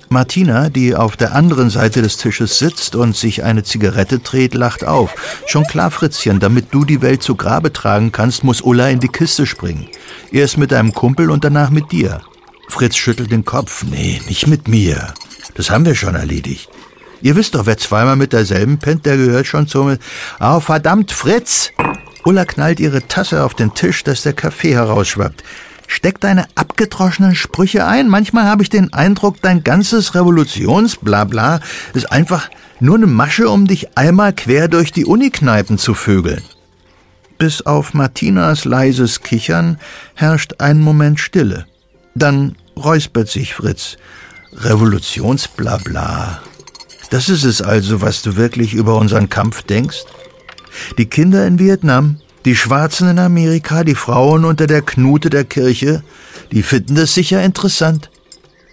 Martina, 0.08 0.68
die 0.68 0.94
auf 0.94 1.16
der 1.16 1.34
anderen 1.34 1.70
Seite 1.70 2.02
des 2.02 2.16
Tisches 2.16 2.58
sitzt 2.58 2.94
und 2.94 3.16
sich 3.16 3.42
eine 3.42 3.64
Zigarette 3.64 4.20
dreht, 4.20 4.54
lacht 4.54 4.84
auf. 4.84 5.14
Schon 5.46 5.66
klar, 5.66 5.90
Fritzchen, 5.90 6.40
damit 6.40 6.72
du 6.72 6.84
die 6.84 7.02
Welt 7.02 7.22
zu 7.22 7.34
Grabe 7.34 7.72
tragen 7.72 8.12
kannst, 8.12 8.44
muss 8.44 8.60
Ulla 8.60 8.88
in 8.88 9.00
die 9.00 9.08
Kiste 9.08 9.46
springen. 9.46 9.88
Erst 10.30 10.58
mit 10.58 10.72
deinem 10.72 10.92
Kumpel 10.92 11.30
und 11.30 11.44
danach 11.44 11.70
mit 11.70 11.90
dir. 11.92 12.22
Fritz 12.68 12.96
schüttelt 12.96 13.30
den 13.30 13.44
Kopf. 13.44 13.84
Nee, 13.84 14.20
nicht 14.28 14.46
mit 14.46 14.68
mir. 14.68 15.14
Das 15.54 15.70
haben 15.70 15.84
wir 15.84 15.94
schon 15.94 16.14
erledigt. 16.14 16.68
Ihr 17.22 17.34
wisst 17.34 17.54
doch, 17.54 17.66
wer 17.66 17.78
zweimal 17.78 18.16
mit 18.16 18.32
derselben 18.32 18.78
pennt, 18.78 19.06
der 19.06 19.16
gehört 19.16 19.46
schon 19.46 19.66
zum... 19.66 19.96
Oh, 20.40 20.60
verdammt, 20.60 21.12
Fritz! 21.12 21.72
Ulla 22.24 22.44
knallt 22.44 22.80
ihre 22.80 23.06
Tasse 23.06 23.44
auf 23.44 23.54
den 23.54 23.72
Tisch, 23.74 24.04
dass 24.04 24.22
der 24.22 24.32
Kaffee 24.32 24.74
herausschwappt. 24.74 25.42
Steck 25.86 26.20
deine 26.20 26.46
abgedroschenen 26.54 27.34
Sprüche 27.34 27.86
ein. 27.86 28.08
Manchmal 28.08 28.44
habe 28.44 28.62
ich 28.62 28.70
den 28.70 28.92
Eindruck, 28.92 29.40
dein 29.42 29.64
ganzes 29.64 30.14
Revolutionsblabla 30.14 31.60
ist 31.94 32.10
einfach 32.10 32.50
nur 32.80 32.96
eine 32.96 33.06
Masche, 33.06 33.48
um 33.48 33.66
dich 33.66 33.96
einmal 33.96 34.32
quer 34.32 34.68
durch 34.68 34.92
die 34.92 35.04
Unikneipen 35.04 35.78
zu 35.78 35.94
vögeln. 35.94 36.42
Bis 37.38 37.62
auf 37.62 37.94
Martinas 37.94 38.64
leises 38.64 39.20
Kichern 39.20 39.78
herrscht 40.14 40.54
ein 40.58 40.80
Moment 40.80 41.20
Stille. 41.20 41.66
Dann 42.14 42.56
räuspert 42.76 43.28
sich 43.28 43.54
Fritz. 43.54 43.96
Revolutionsblabla. 44.52 46.40
Das 47.10 47.28
ist 47.28 47.44
es 47.44 47.62
also, 47.62 48.00
was 48.00 48.22
du 48.22 48.36
wirklich 48.36 48.74
über 48.74 48.96
unseren 48.96 49.28
Kampf 49.28 49.62
denkst? 49.62 50.04
Die 50.98 51.06
Kinder 51.06 51.46
in 51.46 51.58
Vietnam, 51.58 52.20
die 52.46 52.54
Schwarzen 52.54 53.10
in 53.10 53.18
Amerika, 53.18 53.82
die 53.82 53.96
Frauen 53.96 54.44
unter 54.44 54.68
der 54.68 54.80
Knute 54.80 55.30
der 55.30 55.44
Kirche, 55.44 56.04
die 56.52 56.62
finden 56.62 56.94
das 56.94 57.12
sicher 57.12 57.42
interessant. 57.42 58.08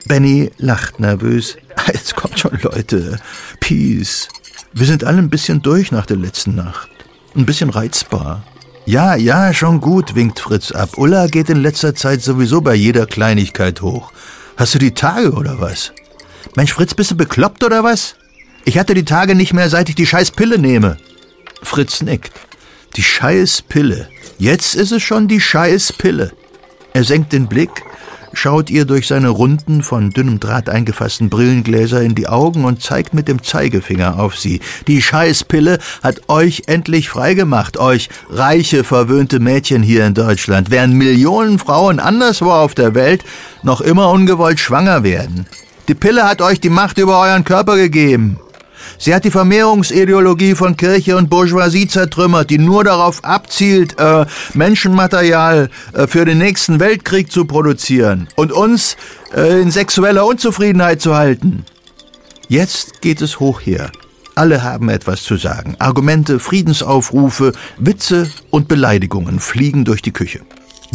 Benny 0.06 0.52
lacht 0.58 1.00
nervös. 1.00 1.58
Jetzt 1.88 2.16
kommt 2.16 2.40
schon, 2.40 2.60
Leute. 2.62 3.18
Peace. 3.60 4.30
Wir 4.74 4.86
sind 4.86 5.04
alle 5.04 5.18
ein 5.18 5.32
bisschen 5.32 5.64
durch 5.64 5.92
nach 5.92 6.06
der 6.06 6.18
letzten 6.18 6.54
Nacht. 6.54 6.90
Ein 7.36 7.48
bisschen 7.48 7.72
reizbar. 7.72 8.44
Ja, 8.86 9.16
ja, 9.16 9.52
schon 9.54 9.82
gut, 9.82 10.14
winkt 10.14 10.40
Fritz 10.40 10.72
ab. 10.72 10.98
Ulla 10.98 11.26
geht 11.26 11.50
in 11.50 11.62
letzter 11.62 11.96
Zeit 11.96 12.22
sowieso 12.22 12.62
bei 12.62 12.76
jeder 12.76 13.08
Kleinigkeit 13.08 13.82
hoch. 13.82 14.12
Hast 14.56 14.76
du 14.76 14.80
die 14.80 14.94
Tage 14.94 15.32
oder 15.32 15.60
was? 15.60 15.94
Mensch, 16.56 16.74
Fritz, 16.74 16.94
bist 16.94 17.10
du 17.10 17.16
bekloppt 17.16 17.64
oder 17.64 17.84
was? 17.84 18.18
Ich 18.66 18.78
hatte 18.78 18.94
die 18.94 19.06
Tage 19.06 19.34
nicht 19.34 19.54
mehr, 19.54 19.70
seit 19.70 19.90
ich 19.90 19.96
die 19.96 20.06
scheiß 20.06 20.32
Pille 20.32 20.60
nehme. 20.60 20.98
Fritz 21.64 22.02
nickt. 22.02 22.34
Die 22.96 23.04
scheiß 23.04 23.64
Pille. 23.64 24.08
Jetzt 24.38 24.76
ist 24.76 24.92
es 24.92 25.02
schon 25.02 25.28
die 25.28 25.42
scheiß 25.42 25.94
Pille. 25.94 26.32
Er 26.94 27.04
senkt 27.04 27.34
den 27.34 27.48
Blick, 27.48 27.84
schaut 28.34 28.70
ihr 28.70 28.86
durch 28.86 29.08
seine 29.08 29.30
runden, 29.30 29.82
von 29.82 30.12
dünnem 30.12 30.40
Draht 30.40 30.70
eingefassten 30.70 31.30
Brillengläser 31.30 32.04
in 32.04 32.14
die 32.14 32.28
Augen 32.28 32.66
und 32.66 32.84
zeigt 32.84 33.16
mit 33.16 33.28
dem 33.28 33.42
Zeigefinger 33.42 34.20
auf 34.20 34.38
sie. 34.38 34.60
Die 34.86 35.02
Scheißpille 35.02 35.80
hat 36.04 36.30
euch 36.30 36.64
endlich 36.68 37.10
freigemacht, 37.10 37.78
euch 37.78 38.10
reiche, 38.30 38.84
verwöhnte 38.84 39.40
Mädchen 39.40 39.82
hier 39.82 40.06
in 40.06 40.14
Deutschland, 40.14 40.70
während 40.70 40.94
Millionen 40.94 41.58
Frauen 41.58 42.00
anderswo 42.00 42.52
auf 42.52 42.76
der 42.76 42.94
Welt 42.94 43.24
noch 43.64 43.82
immer 43.82 44.12
ungewollt 44.12 44.60
schwanger 44.60 45.04
werden. 45.04 45.48
Die 45.88 45.96
Pille 45.96 46.30
hat 46.30 46.44
euch 46.44 46.60
die 46.60 46.70
Macht 46.70 47.00
über 47.00 47.20
euren 47.20 47.44
Körper 47.44 47.76
gegeben. 47.76 48.40
Sie 49.04 49.14
hat 49.14 49.26
die 49.26 49.32
Vermehrungsideologie 49.32 50.56
von 50.56 50.78
Kirche 50.78 51.18
und 51.18 51.30
Bourgeoisie 51.30 51.90
zertrümmert, 51.90 52.50
die 52.50 52.58
nur 52.58 52.86
darauf 52.86 53.22
abzielt, 53.26 54.00
äh, 54.00 54.26
Menschenmaterial 54.54 55.70
äh, 55.92 56.08
für 56.08 56.24
den 56.24 56.38
nächsten 56.38 56.80
Weltkrieg 56.80 57.30
zu 57.30 57.44
produzieren 57.44 58.30
und 58.38 58.54
uns 58.54 58.96
äh, 59.36 59.62
in 59.62 59.72
sexueller 59.72 60.26
Unzufriedenheit 60.26 61.02
zu 61.02 61.16
halten. 61.16 61.66
Jetzt 62.48 63.02
geht 63.02 63.22
es 63.22 63.42
hoch 63.42 63.60
her. 63.60 63.92
Alle 64.36 64.64
haben 64.64 64.88
etwas 64.88 65.24
zu 65.24 65.36
sagen. 65.36 65.76
Argumente, 65.80 66.40
Friedensaufrufe, 66.40 67.52
Witze 67.78 68.32
und 68.52 68.70
Beleidigungen 68.70 69.42
fliegen 69.42 69.84
durch 69.84 70.02
die 70.02 70.14
Küche. 70.14 70.40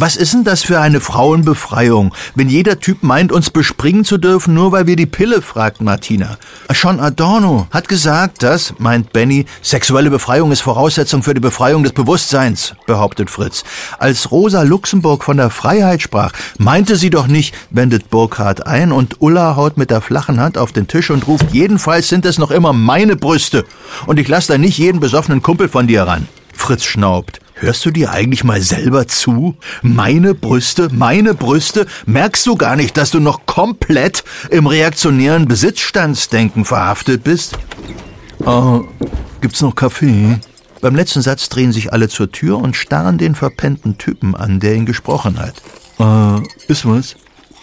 Was 0.01 0.15
ist 0.15 0.33
denn 0.33 0.45
das 0.45 0.63
für 0.63 0.79
eine 0.79 1.01
Frauenbefreiung, 1.01 2.15
wenn 2.33 2.47
jeder 2.47 2.79
Typ 2.79 3.03
meint, 3.03 3.33
uns 3.33 3.49
bespringen 3.49 4.05
zu 4.05 4.17
dürfen, 4.17 4.53
nur 4.53 4.71
weil 4.71 4.87
wir 4.87 4.95
die 4.95 5.05
Pille, 5.05 5.41
fragt 5.41 5.81
Martina. 5.81 6.37
Schon 6.71 7.01
Adorno 7.01 7.67
hat 7.69 7.89
gesagt, 7.89 8.41
dass, 8.41 8.73
meint 8.77 9.11
Benny, 9.11 9.45
sexuelle 9.61 10.09
Befreiung 10.09 10.53
ist 10.53 10.61
Voraussetzung 10.61 11.21
für 11.21 11.33
die 11.33 11.41
Befreiung 11.41 11.83
des 11.83 11.91
Bewusstseins, 11.91 12.75
behauptet 12.87 13.29
Fritz. 13.29 13.65
Als 13.97 14.31
Rosa 14.31 14.61
Luxemburg 14.61 15.25
von 15.25 15.35
der 15.35 15.49
Freiheit 15.49 16.01
sprach, 16.01 16.31
meinte 16.57 16.95
sie 16.95 17.09
doch 17.09 17.27
nicht, 17.27 17.53
wendet 17.69 18.09
Burkhardt 18.09 18.65
ein 18.65 18.93
und 18.93 19.21
Ulla 19.21 19.57
haut 19.57 19.75
mit 19.75 19.91
der 19.91 19.99
flachen 19.99 20.39
Hand 20.39 20.57
auf 20.57 20.71
den 20.71 20.87
Tisch 20.87 21.09
und 21.09 21.27
ruft, 21.27 21.51
jedenfalls 21.51 22.07
sind 22.07 22.25
es 22.25 22.37
noch 22.37 22.51
immer 22.51 22.71
meine 22.71 23.17
Brüste 23.17 23.65
und 24.05 24.17
ich 24.17 24.29
lasse 24.29 24.53
da 24.53 24.57
nicht 24.57 24.77
jeden 24.77 25.01
besoffenen 25.01 25.41
Kumpel 25.41 25.67
von 25.67 25.87
dir 25.87 26.03
ran. 26.03 26.29
Fritz 26.53 26.85
schnaubt. 26.85 27.41
Hörst 27.61 27.85
du 27.85 27.91
dir 27.91 28.11
eigentlich 28.11 28.45
mal 28.45 28.61
selber 28.61 29.05
zu? 29.07 29.57
Meine 29.81 30.33
Brüste, 30.33 30.87
meine 30.93 31.33
Brüste? 31.33 31.87
Merkst 32.05 32.47
du 32.47 32.55
gar 32.55 32.77
nicht, 32.77 32.95
dass 32.95 33.11
du 33.11 33.19
noch 33.19 33.45
komplett 33.45 34.23
im 34.49 34.65
reaktionären 34.65 35.45
Besitzstandsdenken 35.45 36.63
verhaftet 36.63 37.25
bist? 37.25 37.57
Oh, 38.45 38.85
gibt's 39.41 39.61
noch 39.61 39.75
Kaffee? 39.75 40.39
Beim 40.79 40.95
letzten 40.95 41.21
Satz 41.21 41.49
drehen 41.49 41.73
sich 41.73 41.91
alle 41.91 42.07
zur 42.07 42.31
Tür 42.31 42.59
und 42.59 42.77
starren 42.77 43.17
den 43.17 43.35
verpennten 43.35 43.97
Typen 43.97 44.35
an, 44.35 44.61
der 44.61 44.75
ihn 44.75 44.85
gesprochen 44.85 45.37
hat. 45.37 45.61
Äh, 45.99 46.71
ist 46.71 46.85
was? 46.85 47.17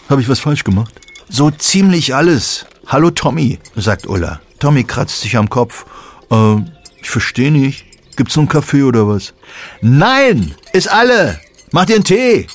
Habe 0.09 0.21
ich 0.21 0.29
was 0.29 0.39
falsch 0.39 0.63
gemacht? 0.63 0.93
So 1.27 1.49
ziemlich 1.49 2.13
alles. 2.13 2.67
Hallo 2.85 3.09
Tommy, 3.09 3.57
sagt 3.75 4.05
Ulla. 4.05 4.41
Tommy 4.59 4.83
kratzt 4.83 5.21
sich 5.21 5.37
am 5.37 5.49
Kopf. 5.49 5.87
Äh, 6.29 6.57
ich 7.01 7.09
verstehe 7.09 7.51
nicht. 7.51 7.86
Gibt's 8.17 8.35
noch 8.35 8.41
einen 8.41 8.49
Kaffee 8.49 8.83
oder 8.83 9.07
was? 9.07 9.33
Nein, 9.81 10.55
ist 10.73 10.91
alle. 10.91 11.39
Mach 11.71 11.85
dir 11.85 11.95
einen 11.95 12.03
Tee. 12.03 12.47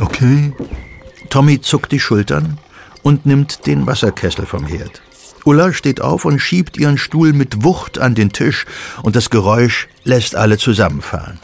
Okay. 0.00 0.52
Tommy 1.28 1.60
zuckt 1.60 1.92
die 1.92 2.00
Schultern 2.00 2.58
und 3.02 3.26
nimmt 3.26 3.66
den 3.66 3.86
Wasserkessel 3.86 4.46
vom 4.46 4.66
Herd. 4.66 5.02
Ulla 5.44 5.72
steht 5.72 6.00
auf 6.00 6.24
und 6.24 6.40
schiebt 6.40 6.76
ihren 6.76 6.98
Stuhl 6.98 7.32
mit 7.32 7.62
Wucht 7.62 7.98
an 7.98 8.14
den 8.14 8.32
Tisch 8.32 8.66
und 9.02 9.16
das 9.16 9.30
Geräusch 9.30 9.88
lässt 10.04 10.34
alle 10.34 10.58
zusammenfahren. 10.58 11.38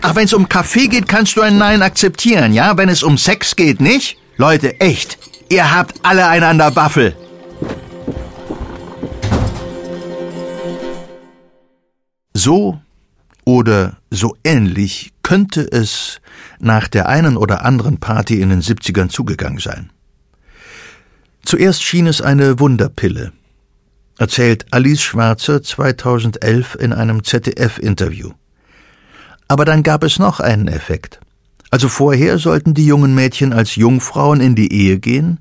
Ach, 0.00 0.14
wenn 0.14 0.24
es 0.24 0.32
um 0.32 0.48
Kaffee 0.48 0.86
geht, 0.86 1.08
kannst 1.08 1.36
du 1.36 1.42
ein 1.42 1.58
Nein 1.58 1.82
akzeptieren, 1.82 2.54
ja? 2.54 2.76
Wenn 2.76 2.88
es 2.88 3.02
um 3.02 3.18
Sex 3.18 3.56
geht, 3.56 3.80
nicht? 3.80 4.16
Leute, 4.36 4.80
echt, 4.80 5.18
ihr 5.48 5.74
habt 5.74 5.96
alle 6.02 6.28
einander 6.28 6.74
Waffel. 6.76 7.16
So 12.42 12.80
oder 13.44 13.98
so 14.10 14.34
ähnlich 14.44 15.12
könnte 15.22 15.60
es 15.60 16.22
nach 16.58 16.88
der 16.88 17.06
einen 17.06 17.36
oder 17.36 17.66
anderen 17.66 17.98
Party 17.98 18.40
in 18.40 18.48
den 18.48 18.62
70ern 18.62 19.10
zugegangen 19.10 19.58
sein. 19.58 19.90
Zuerst 21.44 21.82
schien 21.82 22.06
es 22.06 22.22
eine 22.22 22.58
Wunderpille, 22.58 23.32
erzählt 24.16 24.64
Alice 24.70 25.02
Schwarzer 25.02 25.62
2011 25.62 26.76
in 26.76 26.94
einem 26.94 27.24
ZDF-Interview. 27.24 28.30
Aber 29.46 29.66
dann 29.66 29.82
gab 29.82 30.02
es 30.02 30.18
noch 30.18 30.40
einen 30.40 30.68
Effekt. 30.68 31.20
Also 31.70 31.88
vorher 31.88 32.38
sollten 32.38 32.72
die 32.72 32.86
jungen 32.86 33.14
Mädchen 33.14 33.52
als 33.52 33.76
Jungfrauen 33.76 34.40
in 34.40 34.54
die 34.54 34.72
Ehe 34.72 34.98
gehen, 34.98 35.40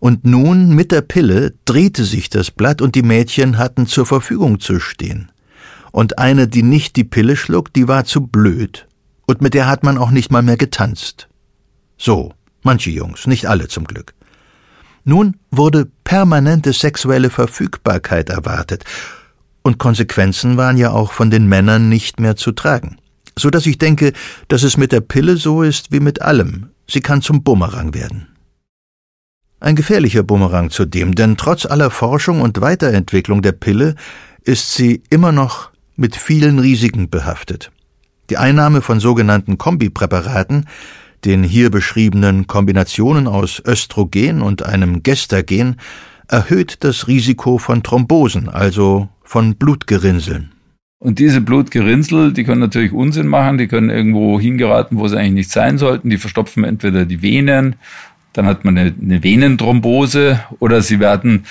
und 0.00 0.24
nun 0.24 0.74
mit 0.74 0.90
der 0.90 1.02
Pille 1.02 1.54
drehte 1.64 2.04
sich 2.04 2.28
das 2.30 2.50
Blatt 2.50 2.82
und 2.82 2.96
die 2.96 3.04
Mädchen 3.04 3.58
hatten 3.58 3.86
zur 3.86 4.06
Verfügung 4.06 4.58
zu 4.58 4.80
stehen 4.80 5.31
und 5.92 6.18
eine, 6.18 6.48
die 6.48 6.62
nicht 6.62 6.96
die 6.96 7.04
Pille 7.04 7.36
schluckt, 7.36 7.76
die 7.76 7.86
war 7.86 8.04
zu 8.04 8.22
blöd. 8.26 8.88
Und 9.26 9.40
mit 9.40 9.54
der 9.54 9.68
hat 9.68 9.84
man 9.84 9.98
auch 9.98 10.10
nicht 10.10 10.32
mal 10.32 10.42
mehr 10.42 10.56
getanzt. 10.56 11.28
So, 11.96 12.32
manche 12.62 12.90
Jungs, 12.90 13.26
nicht 13.26 13.46
alle 13.46 13.68
zum 13.68 13.84
Glück. 13.84 14.14
Nun 15.04 15.36
wurde 15.50 15.88
permanente 16.04 16.72
sexuelle 16.72 17.30
Verfügbarkeit 17.30 18.30
erwartet, 18.30 18.84
und 19.62 19.78
Konsequenzen 19.78 20.56
waren 20.56 20.76
ja 20.76 20.90
auch 20.90 21.12
von 21.12 21.30
den 21.30 21.46
Männern 21.46 21.88
nicht 21.88 22.18
mehr 22.18 22.34
zu 22.34 22.50
tragen. 22.50 22.96
So 23.38 23.48
dass 23.48 23.64
ich 23.66 23.78
denke, 23.78 24.12
dass 24.48 24.64
es 24.64 24.76
mit 24.76 24.92
der 24.92 25.00
Pille 25.00 25.36
so 25.36 25.62
ist 25.62 25.92
wie 25.92 26.00
mit 26.00 26.20
allem. 26.20 26.70
Sie 26.88 27.00
kann 27.00 27.22
zum 27.22 27.44
Bumerang 27.44 27.94
werden. 27.94 28.26
Ein 29.60 29.76
gefährlicher 29.76 30.24
Bumerang 30.24 30.70
zudem, 30.70 31.14
denn 31.14 31.36
trotz 31.36 31.64
aller 31.64 31.90
Forschung 31.90 32.40
und 32.40 32.60
Weiterentwicklung 32.60 33.42
der 33.42 33.52
Pille 33.52 33.94
ist 34.42 34.74
sie 34.74 35.02
immer 35.08 35.30
noch 35.30 35.71
mit 35.96 36.16
vielen 36.16 36.58
Risiken 36.58 37.10
behaftet. 37.10 37.70
Die 38.30 38.36
Einnahme 38.36 38.82
von 38.82 39.00
sogenannten 39.00 39.58
Kombipräparaten, 39.58 40.66
den 41.24 41.42
hier 41.44 41.70
beschriebenen 41.70 42.46
Kombinationen 42.46 43.26
aus 43.26 43.62
Östrogen 43.64 44.42
und 44.42 44.64
einem 44.64 45.02
Gestagen, 45.02 45.76
erhöht 46.28 46.78
das 46.80 47.08
Risiko 47.08 47.58
von 47.58 47.82
Thrombosen, 47.82 48.48
also 48.48 49.08
von 49.22 49.56
Blutgerinnseln. 49.56 50.52
Und 50.98 51.18
diese 51.18 51.40
Blutgerinnsel, 51.40 52.32
die 52.32 52.44
können 52.44 52.60
natürlich 52.60 52.92
Unsinn 52.92 53.26
machen, 53.26 53.58
die 53.58 53.66
können 53.66 53.90
irgendwo 53.90 54.38
hingeraten, 54.38 54.98
wo 54.98 55.08
sie 55.08 55.18
eigentlich 55.18 55.32
nicht 55.32 55.50
sein 55.50 55.76
sollten. 55.76 56.10
Die 56.10 56.18
verstopfen 56.18 56.62
entweder 56.62 57.04
die 57.04 57.22
Venen, 57.22 57.74
dann 58.32 58.46
hat 58.46 58.64
man 58.64 58.78
eine, 58.78 58.94
eine 59.00 59.22
Venenthrombose 59.22 60.40
oder 60.60 60.80
sie 60.80 61.00
werden, 61.00 61.44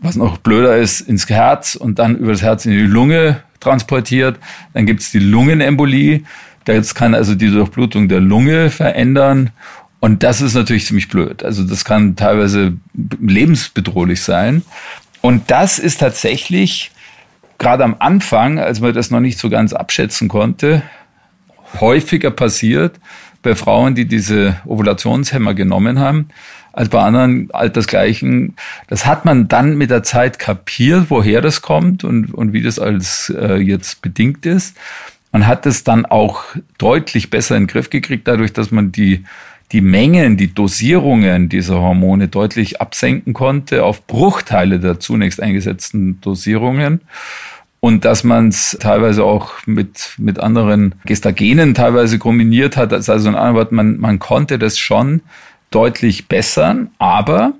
was 0.00 0.16
noch 0.16 0.38
blöder 0.38 0.76
ist, 0.76 1.00
ins 1.00 1.28
Herz 1.28 1.74
und 1.74 1.98
dann 1.98 2.16
über 2.16 2.32
das 2.32 2.42
Herz 2.42 2.66
in 2.66 2.72
die 2.72 2.78
Lunge 2.80 3.42
transportiert. 3.60 4.38
Dann 4.74 4.86
gibt 4.86 5.00
es 5.00 5.10
die 5.10 5.18
Lungenembolie. 5.18 6.22
Das 6.64 6.94
kann 6.94 7.14
also 7.14 7.34
die 7.34 7.50
Durchblutung 7.50 8.08
der 8.08 8.20
Lunge 8.20 8.70
verändern. 8.70 9.50
Und 10.00 10.22
das 10.22 10.40
ist 10.40 10.54
natürlich 10.54 10.86
ziemlich 10.86 11.08
blöd. 11.08 11.42
Also 11.42 11.64
das 11.64 11.84
kann 11.84 12.14
teilweise 12.14 12.74
lebensbedrohlich 12.94 14.22
sein. 14.22 14.62
Und 15.20 15.50
das 15.50 15.78
ist 15.78 15.98
tatsächlich 15.98 16.92
gerade 17.58 17.82
am 17.82 17.96
Anfang, 17.98 18.58
als 18.58 18.80
man 18.80 18.94
das 18.94 19.10
noch 19.10 19.20
nicht 19.20 19.38
so 19.38 19.50
ganz 19.50 19.72
abschätzen 19.72 20.28
konnte, 20.28 20.82
häufiger 21.80 22.30
passiert 22.30 23.00
bei 23.42 23.54
Frauen, 23.54 23.94
die 23.94 24.06
diese 24.06 24.56
Ovulationshemmer 24.64 25.54
genommen 25.54 25.98
haben, 25.98 26.28
als 26.72 26.88
bei 26.88 27.00
anderen 27.00 27.50
Altersgleichen. 27.52 28.56
Das 28.88 29.06
hat 29.06 29.24
man 29.24 29.48
dann 29.48 29.76
mit 29.76 29.90
der 29.90 30.02
Zeit 30.02 30.38
kapiert, 30.38 31.06
woher 31.08 31.40
das 31.40 31.62
kommt 31.62 32.04
und, 32.04 32.32
und 32.34 32.52
wie 32.52 32.62
das 32.62 32.78
als 32.78 33.32
äh, 33.36 33.56
jetzt 33.56 34.02
bedingt 34.02 34.46
ist. 34.46 34.76
Man 35.32 35.46
hat 35.46 35.66
es 35.66 35.84
dann 35.84 36.06
auch 36.06 36.44
deutlich 36.78 37.30
besser 37.30 37.56
in 37.56 37.64
den 37.64 37.68
Griff 37.68 37.90
gekriegt, 37.90 38.26
dadurch, 38.26 38.52
dass 38.52 38.70
man 38.70 38.92
die, 38.92 39.24
die 39.72 39.82
Mengen, 39.82 40.36
die 40.36 40.54
Dosierungen 40.54 41.48
dieser 41.48 41.80
Hormone 41.80 42.28
deutlich 42.28 42.80
absenken 42.80 43.34
konnte 43.34 43.84
auf 43.84 44.06
Bruchteile 44.06 44.80
der 44.80 45.00
zunächst 45.00 45.42
eingesetzten 45.42 46.20
Dosierungen 46.20 47.02
und 47.80 48.04
dass 48.04 48.24
man 48.24 48.48
es 48.48 48.76
teilweise 48.80 49.24
auch 49.24 49.52
mit, 49.66 50.14
mit 50.18 50.40
anderen 50.40 50.94
Gestagenen 51.04 51.74
teilweise 51.74 52.18
kombiniert 52.18 52.76
hat. 52.76 52.92
Also 52.92 53.28
in 53.28 53.34
anderen 53.34 53.54
Worten, 53.54 53.76
man, 53.76 53.98
man 53.98 54.18
konnte 54.18 54.58
das 54.58 54.78
schon 54.78 55.20
deutlich 55.70 56.28
bessern, 56.28 56.90
aber 56.98 57.52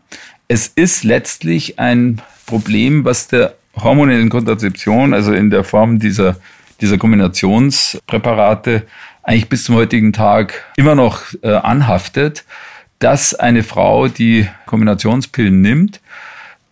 es 0.49 0.67
ist 0.69 1.05
letztlich 1.05 1.79
ein 1.79 2.23
Problem, 2.47 3.05
was 3.05 3.29
der 3.29 3.55
hormonellen 3.77 4.31
Kontrazeption, 4.31 5.15
also 5.15 5.33
in 5.33 5.51
der 5.51 5.65
Form 5.65 5.99
dieser, 5.99 6.37
dieser 6.81 6.99
Kombinationspräparate, 6.99 8.87
eigentlich 9.23 9.49
bis 9.49 9.65
zum 9.65 9.75
heutigen 9.75 10.13
Tag 10.13 10.65
immer 10.77 10.95
noch 10.95 11.23
äh, 11.43 11.53
anhaftet, 11.53 12.45
dass 12.99 13.35
eine 13.35 13.63
Frau, 13.63 14.09
die 14.09 14.49
Kombinationspillen 14.67 15.61
nimmt, 15.61 16.01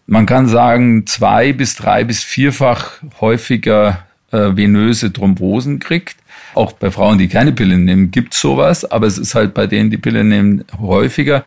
man 0.07 0.25
kann 0.25 0.49
sagen, 0.49 1.07
zwei 1.07 1.53
bis 1.53 1.75
drei 1.75 2.05
bis 2.05 2.23
vierfach 2.23 2.93
häufiger 3.21 4.05
äh, 4.31 4.57
venöse 4.57 5.13
Thrombosen 5.13 5.81
kriegt. 5.81 6.17
Auch 6.57 6.73
bei 6.73 6.91
Frauen, 6.91 7.19
die 7.19 7.29
keine 7.29 7.53
Pille 7.53 7.77
nehmen, 7.77 8.11
gibt 8.11 8.33
es 8.33 8.41
sowas, 8.41 8.85
aber 8.91 9.07
es 9.07 9.19
ist 9.19 9.35
halt 9.35 9.53
bei 9.53 9.67
denen, 9.67 9.91
die 9.91 9.99
Pille 9.99 10.25
nehmen, 10.25 10.65
häufiger. 10.81 11.45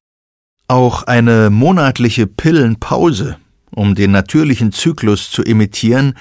Auch 0.67 1.01
eine 1.01 1.49
monatliche 1.49 2.27
Pillenpause, 2.27 3.37
um 3.71 3.95
den 3.95 4.11
natürlichen 4.11 4.71
Zyklus 4.71 5.31
zu 5.31 5.41
imitieren, 5.41 6.13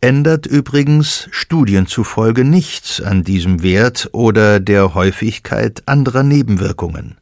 ändert 0.00 0.46
übrigens 0.46 1.28
Studien 1.30 1.86
zufolge 1.86 2.44
nichts 2.44 3.02
an 3.02 3.22
diesem 3.22 3.62
Wert 3.62 4.08
oder 4.12 4.60
der 4.60 4.94
Häufigkeit 4.94 5.82
anderer 5.84 6.22
Nebenwirkungen. 6.22 7.18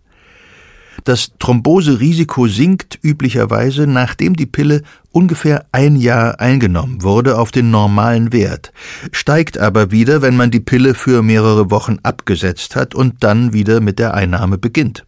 Das 1.05 1.33
Thromboserisiko 1.39 2.47
sinkt 2.47 2.99
üblicherweise, 3.03 3.87
nachdem 3.87 4.37
die 4.37 4.47
Pille 4.47 4.83
ungefähr 5.13 5.67
ein 5.73 5.97
Jahr 5.97 6.41
eingenommen 6.41 7.03
wurde, 7.03 7.39
auf 7.39 7.53
den 7.53 7.71
normalen 7.71 8.33
Wert, 8.33 8.73
steigt 9.13 9.59
aber 9.59 9.91
wieder, 9.91 10.23
wenn 10.23 10.37
man 10.37 10.51
die 10.51 10.61
Pille 10.61 10.95
für 10.95 11.23
mehrere 11.23 11.71
Wochen 11.71 11.99
abgesetzt 12.03 12.77
hat 12.77 12.95
und 12.95 13.25
dann 13.25 13.53
wieder 13.53 13.81
mit 13.81 13.99
der 13.99 14.15
Einnahme 14.15 14.59
beginnt. 14.59 15.05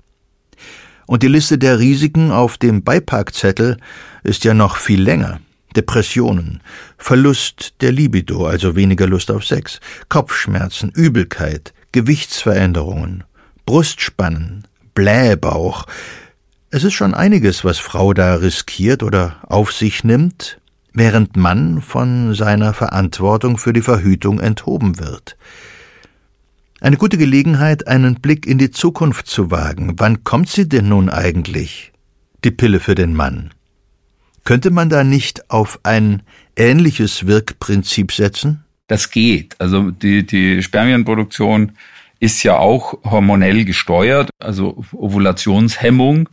Und 1.06 1.22
die 1.22 1.28
Liste 1.28 1.58
der 1.58 1.78
Risiken 1.78 2.30
auf 2.30 2.58
dem 2.58 2.82
Beipackzettel 2.82 3.76
ist 4.22 4.44
ja 4.44 4.54
noch 4.54 4.76
viel 4.76 5.02
länger. 5.02 5.40
Depressionen, 5.76 6.60
Verlust 6.98 7.74
der 7.80 7.92
Libido, 7.92 8.46
also 8.46 8.76
weniger 8.76 9.06
Lust 9.06 9.30
auf 9.30 9.44
Sex, 9.44 9.80
Kopfschmerzen, 10.08 10.90
Übelkeit, 10.90 11.72
Gewichtsveränderungen, 11.92 13.24
Brustspannen, 13.64 14.66
Blähbauch. 14.94 15.86
Es 16.70 16.84
ist 16.84 16.94
schon 16.94 17.14
einiges, 17.14 17.64
was 17.64 17.78
Frau 17.78 18.14
da 18.14 18.34
riskiert 18.36 19.02
oder 19.02 19.36
auf 19.46 19.72
sich 19.72 20.04
nimmt, 20.04 20.60
während 20.92 21.36
Mann 21.36 21.82
von 21.82 22.34
seiner 22.34 22.74
Verantwortung 22.74 23.58
für 23.58 23.72
die 23.72 23.82
Verhütung 23.82 24.40
enthoben 24.40 24.98
wird. 24.98 25.36
Eine 26.80 26.96
gute 26.96 27.16
Gelegenheit, 27.16 27.86
einen 27.86 28.16
Blick 28.16 28.46
in 28.46 28.58
die 28.58 28.70
Zukunft 28.70 29.26
zu 29.26 29.50
wagen. 29.50 29.94
Wann 29.98 30.24
kommt 30.24 30.48
sie 30.48 30.68
denn 30.68 30.88
nun 30.88 31.08
eigentlich? 31.08 31.92
Die 32.44 32.50
Pille 32.50 32.80
für 32.80 32.94
den 32.94 33.14
Mann. 33.14 33.52
Könnte 34.44 34.70
man 34.70 34.88
da 34.88 35.04
nicht 35.04 35.50
auf 35.50 35.78
ein 35.84 36.22
ähnliches 36.56 37.26
Wirkprinzip 37.26 38.10
setzen? 38.12 38.64
Das 38.88 39.10
geht. 39.10 39.60
Also 39.60 39.90
die, 39.92 40.26
die 40.26 40.62
Spermienproduktion 40.62 41.72
ist 42.22 42.44
ja 42.44 42.56
auch 42.56 43.02
hormonell 43.02 43.64
gesteuert, 43.64 44.30
also 44.38 44.84
Ovulationshemmung 44.92 46.28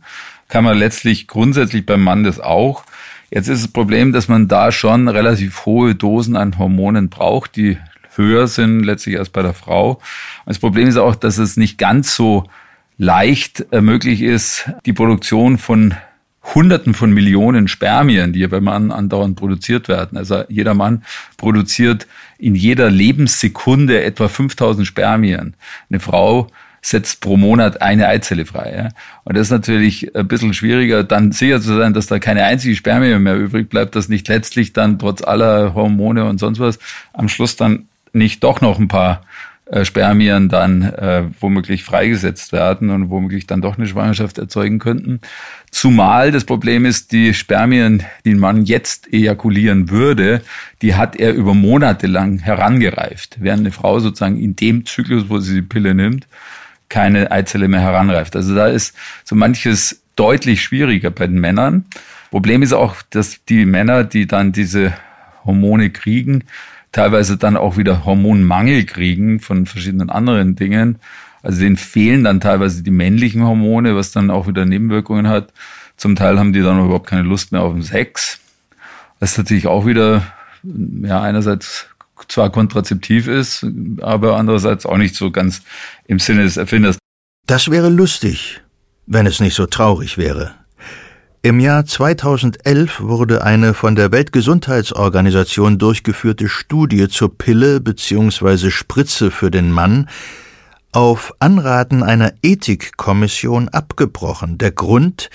kann 0.48 0.62
man 0.62 0.78
letztlich 0.78 1.26
grundsätzlich 1.26 1.84
beim 1.84 2.04
Mann 2.04 2.22
das 2.22 2.38
auch. 2.38 2.84
Jetzt 3.28 3.48
ist 3.48 3.64
das 3.64 3.72
Problem, 3.72 4.12
dass 4.12 4.28
man 4.28 4.46
da 4.46 4.70
schon 4.70 5.08
relativ 5.08 5.66
hohe 5.66 5.96
Dosen 5.96 6.36
an 6.36 6.58
Hormonen 6.58 7.08
braucht, 7.08 7.56
die 7.56 7.76
höher 8.14 8.46
sind 8.46 8.84
letztlich 8.84 9.18
als 9.18 9.30
bei 9.30 9.42
der 9.42 9.52
Frau. 9.52 10.00
Das 10.46 10.60
Problem 10.60 10.86
ist 10.86 10.96
auch, 10.96 11.16
dass 11.16 11.38
es 11.38 11.56
nicht 11.56 11.76
ganz 11.76 12.14
so 12.14 12.44
leicht 12.96 13.66
äh, 13.72 13.80
möglich 13.80 14.22
ist, 14.22 14.70
die 14.86 14.92
Produktion 14.92 15.58
von 15.58 15.94
Hunderten 16.54 16.94
von 16.94 17.12
Millionen 17.12 17.66
Spermien, 17.66 18.32
die 18.32 18.40
ja 18.40 18.48
beim 18.48 18.64
Mann 18.64 18.92
andauernd 18.92 19.36
produziert 19.36 19.88
werden. 19.88 20.16
Also 20.16 20.44
jeder 20.48 20.74
Mann 20.74 21.02
produziert 21.36 22.06
in 22.40 22.54
jeder 22.54 22.90
Lebenssekunde 22.90 24.02
etwa 24.02 24.28
5000 24.28 24.86
Spermien. 24.86 25.54
Eine 25.88 26.00
Frau 26.00 26.48
setzt 26.82 27.20
pro 27.20 27.36
Monat 27.36 27.82
eine 27.82 28.08
Eizelle 28.08 28.46
frei. 28.46 28.74
Ja? 28.74 28.88
Und 29.24 29.36
das 29.36 29.48
ist 29.48 29.50
natürlich 29.50 30.14
ein 30.16 30.26
bisschen 30.26 30.54
schwieriger, 30.54 31.04
dann 31.04 31.32
sicher 31.32 31.60
zu 31.60 31.76
sein, 31.76 31.92
dass 31.92 32.06
da 32.06 32.18
keine 32.18 32.44
einzige 32.44 32.74
Spermie 32.74 33.18
mehr 33.18 33.36
übrig 33.36 33.68
bleibt, 33.68 33.94
dass 33.96 34.08
nicht 34.08 34.28
letztlich 34.28 34.72
dann 34.72 34.98
trotz 34.98 35.22
aller 35.22 35.74
Hormone 35.74 36.24
und 36.24 36.38
sonst 36.38 36.58
was 36.58 36.78
am 37.12 37.28
Schluss 37.28 37.56
dann 37.56 37.86
nicht 38.12 38.42
doch 38.42 38.60
noch 38.60 38.78
ein 38.78 38.88
paar 38.88 39.22
äh, 39.70 39.84
Spermien 39.84 40.48
dann 40.48 40.82
äh, 40.82 41.24
womöglich 41.38 41.84
freigesetzt 41.84 42.52
werden 42.52 42.90
und 42.90 43.08
womöglich 43.08 43.46
dann 43.46 43.62
doch 43.62 43.78
eine 43.78 43.86
Schwangerschaft 43.86 44.38
erzeugen 44.38 44.80
könnten. 44.80 45.20
Zumal 45.70 46.32
das 46.32 46.44
Problem 46.44 46.84
ist, 46.84 47.12
die 47.12 47.34
Spermien, 47.34 48.02
die 48.24 48.34
man 48.34 48.64
jetzt 48.64 49.12
ejakulieren 49.12 49.88
würde, 49.88 50.42
die 50.82 50.96
hat 50.96 51.14
er 51.14 51.34
über 51.34 51.54
Monate 51.54 52.08
lang 52.08 52.40
herangereift, 52.40 53.36
während 53.38 53.60
eine 53.60 53.70
Frau 53.70 54.00
sozusagen 54.00 54.40
in 54.40 54.56
dem 54.56 54.86
Zyklus, 54.86 55.28
wo 55.28 55.38
sie 55.38 55.54
die 55.54 55.62
Pille 55.62 55.94
nimmt, 55.94 56.26
keine 56.88 57.30
Eizelle 57.30 57.68
mehr 57.68 57.80
heranreift. 57.80 58.34
Also 58.34 58.56
da 58.56 58.66
ist 58.66 58.96
so 59.22 59.36
manches 59.36 60.02
deutlich 60.16 60.62
schwieriger 60.62 61.10
bei 61.10 61.28
den 61.28 61.38
Männern. 61.38 61.84
Problem 62.32 62.62
ist 62.62 62.72
auch, 62.72 62.96
dass 63.10 63.44
die 63.44 63.66
Männer, 63.66 64.02
die 64.02 64.26
dann 64.26 64.50
diese 64.50 64.94
Hormone 65.44 65.90
kriegen, 65.90 66.42
teilweise 66.92 67.36
dann 67.36 67.56
auch 67.56 67.76
wieder 67.76 68.04
Hormonmangel 68.04 68.84
kriegen 68.84 69.40
von 69.40 69.66
verschiedenen 69.66 70.10
anderen 70.10 70.56
Dingen. 70.56 70.98
Also 71.42 71.60
denen 71.60 71.76
fehlen 71.76 72.24
dann 72.24 72.40
teilweise 72.40 72.82
die 72.82 72.90
männlichen 72.90 73.44
Hormone, 73.44 73.96
was 73.96 74.12
dann 74.12 74.30
auch 74.30 74.46
wieder 74.46 74.66
Nebenwirkungen 74.66 75.28
hat. 75.28 75.52
Zum 75.96 76.16
Teil 76.16 76.38
haben 76.38 76.52
die 76.52 76.62
dann 76.62 76.84
überhaupt 76.84 77.08
keine 77.08 77.22
Lust 77.22 77.52
mehr 77.52 77.62
auf 77.62 77.72
den 77.72 77.82
Sex. 77.82 78.40
Was 79.20 79.36
natürlich 79.36 79.66
auch 79.66 79.86
wieder, 79.86 80.26
ja, 80.62 81.22
einerseits 81.22 81.86
zwar 82.28 82.50
kontrazeptiv 82.50 83.26
ist, 83.28 83.66
aber 84.00 84.36
andererseits 84.36 84.86
auch 84.86 84.98
nicht 84.98 85.14
so 85.14 85.30
ganz 85.30 85.62
im 86.06 86.18
Sinne 86.18 86.42
des 86.42 86.56
Erfinders. 86.56 86.98
Das 87.46 87.70
wäre 87.70 87.88
lustig, 87.88 88.60
wenn 89.06 89.26
es 89.26 89.40
nicht 89.40 89.54
so 89.54 89.66
traurig 89.66 90.18
wäre. 90.18 90.54
Im 91.42 91.58
Jahr 91.58 91.86
2011 91.86 93.00
wurde 93.00 93.42
eine 93.42 93.72
von 93.72 93.96
der 93.96 94.12
Weltgesundheitsorganisation 94.12 95.78
durchgeführte 95.78 96.50
Studie 96.50 97.08
zur 97.08 97.38
Pille 97.38 97.80
bzw. 97.80 98.68
Spritze 98.68 99.30
für 99.30 99.50
den 99.50 99.72
Mann 99.72 100.10
auf 100.92 101.32
Anraten 101.38 102.02
einer 102.02 102.34
Ethikkommission 102.42 103.70
abgebrochen. 103.70 104.58
Der 104.58 104.70
Grund 104.70 105.30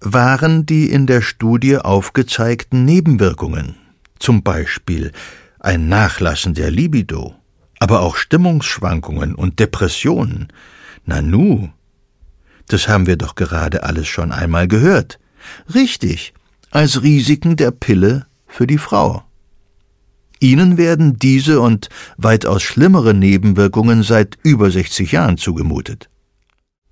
waren 0.00 0.66
die 0.66 0.90
in 0.90 1.06
der 1.06 1.22
Studie 1.22 1.78
aufgezeigten 1.78 2.84
Nebenwirkungen, 2.84 3.76
zum 4.18 4.42
Beispiel 4.42 5.12
ein 5.60 5.88
Nachlassen 5.88 6.54
der 6.54 6.72
Libido, 6.72 7.36
aber 7.78 8.00
auch 8.00 8.16
Stimmungsschwankungen 8.16 9.36
und 9.36 9.60
Depressionen. 9.60 10.48
Nanu, 11.06 11.68
das 12.66 12.88
haben 12.88 13.06
wir 13.06 13.16
doch 13.16 13.36
gerade 13.36 13.84
alles 13.84 14.08
schon 14.08 14.32
einmal 14.32 14.66
gehört. 14.66 15.20
Richtig, 15.74 16.34
als 16.70 17.02
Risiken 17.02 17.56
der 17.56 17.70
Pille 17.70 18.26
für 18.46 18.66
die 18.66 18.78
Frau. 18.78 19.22
Ihnen 20.40 20.76
werden 20.76 21.18
diese 21.18 21.60
und 21.60 21.88
weitaus 22.16 22.62
schlimmere 22.62 23.14
Nebenwirkungen 23.14 24.02
seit 24.02 24.36
über 24.42 24.70
60 24.70 25.12
Jahren 25.12 25.38
zugemutet. 25.38 26.10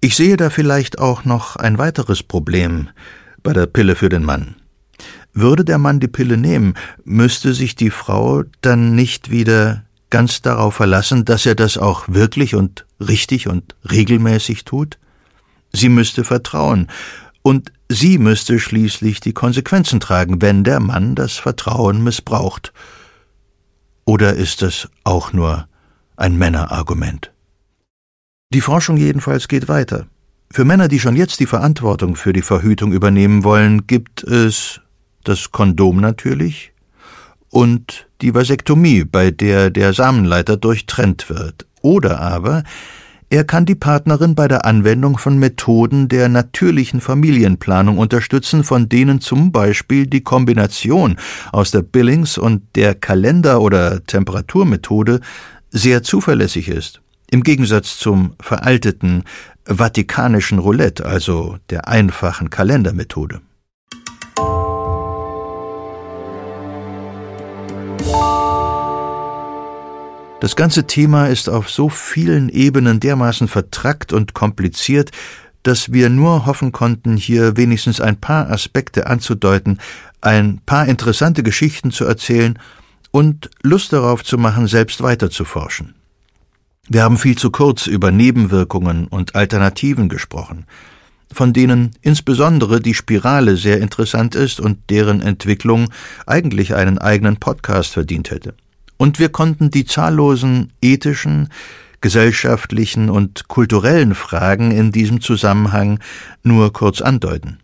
Ich 0.00 0.16
sehe 0.16 0.36
da 0.36 0.50
vielleicht 0.50 0.98
auch 0.98 1.24
noch 1.24 1.56
ein 1.56 1.78
weiteres 1.78 2.22
Problem 2.22 2.88
bei 3.42 3.52
der 3.52 3.66
Pille 3.66 3.94
für 3.94 4.08
den 4.08 4.24
Mann. 4.24 4.56
Würde 5.34 5.64
der 5.64 5.78
Mann 5.78 6.00
die 6.00 6.08
Pille 6.08 6.36
nehmen, 6.36 6.74
müsste 7.04 7.54
sich 7.54 7.74
die 7.74 7.90
Frau 7.90 8.44
dann 8.60 8.94
nicht 8.94 9.30
wieder 9.30 9.84
ganz 10.10 10.42
darauf 10.42 10.74
verlassen, 10.74 11.24
dass 11.24 11.46
er 11.46 11.54
das 11.54 11.78
auch 11.78 12.08
wirklich 12.08 12.54
und 12.54 12.86
richtig 13.00 13.48
und 13.48 13.74
regelmäßig 13.90 14.64
tut? 14.64 14.98
Sie 15.72 15.88
müsste 15.88 16.22
vertrauen, 16.24 16.88
und 17.42 17.72
sie 17.92 18.18
müsste 18.18 18.58
schließlich 18.58 19.20
die 19.20 19.32
Konsequenzen 19.32 20.00
tragen, 20.00 20.42
wenn 20.42 20.64
der 20.64 20.80
Mann 20.80 21.14
das 21.14 21.36
Vertrauen 21.36 22.02
missbraucht. 22.02 22.72
Oder 24.04 24.34
ist 24.34 24.62
es 24.62 24.88
auch 25.04 25.32
nur 25.32 25.68
ein 26.16 26.36
Männerargument? 26.36 27.32
Die 28.52 28.60
Forschung 28.60 28.96
jedenfalls 28.96 29.48
geht 29.48 29.68
weiter. 29.68 30.06
Für 30.50 30.64
Männer, 30.64 30.88
die 30.88 31.00
schon 31.00 31.16
jetzt 31.16 31.40
die 31.40 31.46
Verantwortung 31.46 32.16
für 32.16 32.32
die 32.32 32.42
Verhütung 32.42 32.92
übernehmen 32.92 33.44
wollen, 33.44 33.86
gibt 33.86 34.22
es 34.22 34.80
das 35.24 35.50
Kondom 35.50 36.00
natürlich 36.00 36.72
und 37.48 38.08
die 38.20 38.34
Vasektomie, 38.34 39.04
bei 39.04 39.30
der 39.30 39.70
der 39.70 39.92
Samenleiter 39.92 40.56
durchtrennt 40.56 41.30
wird. 41.30 41.66
Oder 41.80 42.20
aber 42.20 42.64
er 43.32 43.44
kann 43.44 43.64
die 43.64 43.74
Partnerin 43.74 44.34
bei 44.34 44.46
der 44.46 44.66
Anwendung 44.66 45.16
von 45.16 45.38
Methoden 45.38 46.06
der 46.08 46.28
natürlichen 46.28 47.00
Familienplanung 47.00 47.96
unterstützen, 47.96 48.62
von 48.62 48.90
denen 48.90 49.22
zum 49.22 49.52
Beispiel 49.52 50.06
die 50.06 50.20
Kombination 50.20 51.16
aus 51.50 51.70
der 51.70 51.80
Billings- 51.80 52.36
und 52.36 52.62
der 52.74 52.94
Kalender- 52.94 53.62
oder 53.62 54.04
Temperaturmethode 54.04 55.20
sehr 55.70 56.02
zuverlässig 56.02 56.68
ist. 56.68 57.00
Im 57.30 57.42
Gegensatz 57.42 57.96
zum 57.96 58.34
veralteten 58.38 59.24
vatikanischen 59.64 60.58
Roulette, 60.58 61.06
also 61.06 61.56
der 61.70 61.88
einfachen 61.88 62.50
Kalendermethode. 62.50 63.40
Das 70.42 70.56
ganze 70.56 70.88
Thema 70.88 71.26
ist 71.26 71.48
auf 71.48 71.70
so 71.70 71.88
vielen 71.88 72.48
Ebenen 72.48 72.98
dermaßen 72.98 73.46
vertrackt 73.46 74.12
und 74.12 74.34
kompliziert, 74.34 75.12
dass 75.62 75.92
wir 75.92 76.08
nur 76.08 76.46
hoffen 76.46 76.72
konnten, 76.72 77.16
hier 77.16 77.56
wenigstens 77.56 78.00
ein 78.00 78.16
paar 78.16 78.50
Aspekte 78.50 79.06
anzudeuten, 79.06 79.78
ein 80.20 80.60
paar 80.66 80.88
interessante 80.88 81.44
Geschichten 81.44 81.92
zu 81.92 82.06
erzählen 82.06 82.58
und 83.12 83.50
Lust 83.62 83.92
darauf 83.92 84.24
zu 84.24 84.36
machen, 84.36 84.66
selbst 84.66 85.00
weiterzuforschen. 85.00 85.94
Wir 86.88 87.04
haben 87.04 87.18
viel 87.18 87.38
zu 87.38 87.52
kurz 87.52 87.86
über 87.86 88.10
Nebenwirkungen 88.10 89.06
und 89.06 89.36
Alternativen 89.36 90.08
gesprochen, 90.08 90.66
von 91.32 91.52
denen 91.52 91.92
insbesondere 92.00 92.80
die 92.80 92.94
Spirale 92.94 93.56
sehr 93.56 93.80
interessant 93.80 94.34
ist 94.34 94.58
und 94.58 94.90
deren 94.90 95.22
Entwicklung 95.22 95.92
eigentlich 96.26 96.74
einen 96.74 96.98
eigenen 96.98 97.36
Podcast 97.36 97.92
verdient 97.92 98.32
hätte 98.32 98.54
und 99.02 99.18
wir 99.18 99.30
konnten 99.30 99.72
die 99.72 99.84
zahllosen 99.84 100.72
ethischen, 100.80 101.48
gesellschaftlichen 102.02 103.10
und 103.10 103.48
kulturellen 103.48 104.14
Fragen 104.14 104.70
in 104.70 104.92
diesem 104.92 105.20
Zusammenhang 105.20 105.98
nur 106.44 106.72
kurz 106.72 107.00
andeuten. 107.00 107.58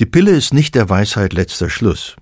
Die 0.00 0.06
Pille 0.06 0.30
ist 0.30 0.54
nicht 0.54 0.76
der 0.76 0.88
Weisheit 0.88 1.34
letzter 1.34 1.68
Schluss. 1.68 2.16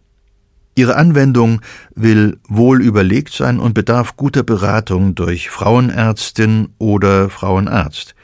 Ihre 0.75 0.97
Anwendung 0.97 1.61
will 1.95 2.41
wohl 2.49 2.83
überlegt 2.83 3.35
sein 3.35 3.61
und 3.61 3.73
bedarf 3.73 4.17
guter 4.17 4.43
Beratung 4.43 5.15
durch 5.15 5.49
Frauenärztin 5.49 6.71
oder 6.79 7.31
Frauenarzt. 7.31 8.17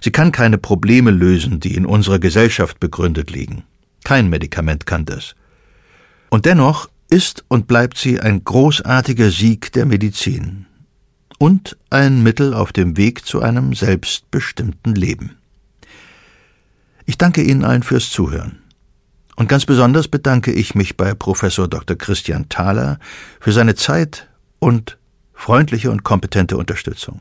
Sie 0.00 0.12
kann 0.12 0.30
keine 0.30 0.58
Probleme 0.58 1.10
lösen, 1.10 1.58
die 1.58 1.74
in 1.74 1.86
unserer 1.86 2.20
Gesellschaft 2.20 2.78
begründet 2.78 3.32
liegen. 3.32 3.64
Kein 4.04 4.30
Medikament 4.30 4.86
kann 4.86 5.04
das. 5.04 5.34
Und 6.30 6.46
dennoch 6.46 6.88
ist 7.14 7.44
und 7.46 7.68
bleibt 7.68 7.96
sie 7.96 8.18
ein 8.18 8.42
großartiger 8.42 9.30
Sieg 9.30 9.72
der 9.72 9.86
Medizin. 9.86 10.66
und 11.38 11.76
ein 11.90 12.22
Mittel 12.22 12.54
auf 12.54 12.72
dem 12.72 12.96
Weg 12.96 13.26
zu 13.26 13.42
einem 13.42 13.74
selbstbestimmten 13.74 14.94
Leben. 14.94 15.36
Ich 17.06 17.18
danke 17.18 17.42
Ihnen 17.42 17.64
allen 17.64 17.82
fürs 17.82 18.08
Zuhören. 18.10 18.62
Und 19.36 19.48
ganz 19.48 19.66
besonders 19.66 20.08
bedanke 20.08 20.52
ich 20.52 20.74
mich 20.74 20.96
bei 20.96 21.12
Professor 21.12 21.66
Dr. 21.68 21.96
Christian 21.96 22.48
Thaler 22.48 22.98
für 23.40 23.52
seine 23.52 23.74
Zeit 23.74 24.28
und 24.60 24.96
freundliche 25.34 25.90
und 25.90 26.04
kompetente 26.04 26.56
Unterstützung. 26.56 27.20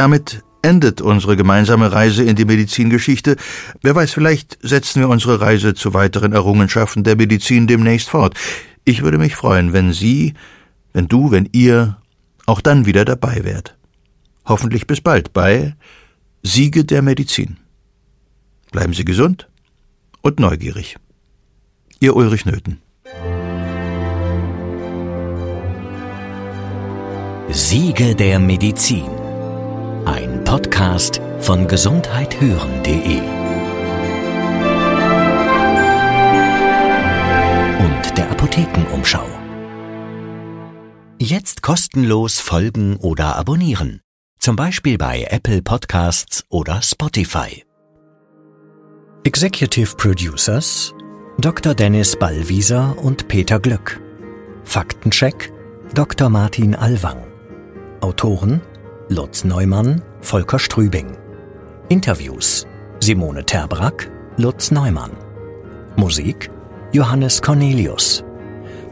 Damit 0.00 0.42
endet 0.62 1.02
unsere 1.02 1.36
gemeinsame 1.36 1.92
Reise 1.92 2.24
in 2.24 2.34
die 2.34 2.46
Medizingeschichte. 2.46 3.36
Wer 3.82 3.94
weiß, 3.94 4.14
vielleicht 4.14 4.56
setzen 4.62 5.00
wir 5.02 5.10
unsere 5.10 5.42
Reise 5.42 5.74
zu 5.74 5.92
weiteren 5.92 6.32
Errungenschaften 6.32 7.04
der 7.04 7.16
Medizin 7.16 7.66
demnächst 7.66 8.08
fort. 8.08 8.34
Ich 8.86 9.02
würde 9.02 9.18
mich 9.18 9.36
freuen, 9.36 9.74
wenn 9.74 9.92
Sie, 9.92 10.32
wenn 10.94 11.06
du, 11.06 11.30
wenn 11.32 11.50
ihr 11.52 11.98
auch 12.46 12.62
dann 12.62 12.86
wieder 12.86 13.04
dabei 13.04 13.44
wärt. 13.44 13.76
Hoffentlich 14.46 14.86
bis 14.86 15.02
bald 15.02 15.34
bei 15.34 15.76
Siege 16.42 16.86
der 16.86 17.02
Medizin. 17.02 17.58
Bleiben 18.72 18.94
Sie 18.94 19.04
gesund 19.04 19.50
und 20.22 20.40
neugierig. 20.40 20.96
Ihr 21.98 22.16
Ulrich 22.16 22.46
Nöthen. 22.46 22.80
Siege 27.50 28.14
der 28.14 28.38
Medizin. 28.38 29.19
Ein 30.04 30.44
Podcast 30.44 31.20
von 31.40 31.68
gesundheithören.de 31.68 33.20
und 37.78 38.18
der 38.18 38.30
Apothekenumschau. 38.30 39.26
Jetzt 41.18 41.62
kostenlos 41.62 42.40
folgen 42.40 42.96
oder 42.96 43.36
abonnieren. 43.36 44.00
Zum 44.38 44.56
Beispiel 44.56 44.96
bei 44.96 45.26
Apple 45.28 45.62
Podcasts 45.62 46.44
oder 46.48 46.80
Spotify. 46.82 47.64
Executive 49.24 49.96
Producers 49.96 50.94
Dr. 51.38 51.74
Dennis 51.74 52.18
Ballwieser 52.18 52.96
und 52.98 53.28
Peter 53.28 53.60
Glück. 53.60 54.00
Faktencheck 54.64 55.52
Dr. 55.94 56.30
Martin 56.30 56.74
Alwang. 56.74 57.26
Autoren 58.00 58.62
Lutz 59.12 59.42
Neumann, 59.42 60.02
Volker 60.20 60.60
Strübing. 60.60 61.18
Interviews 61.88 62.64
Simone 63.00 63.44
Terbrack, 63.44 64.08
Lutz 64.36 64.70
Neumann. 64.70 65.10
Musik 65.96 66.48
Johannes 66.92 67.42
Cornelius. 67.42 68.22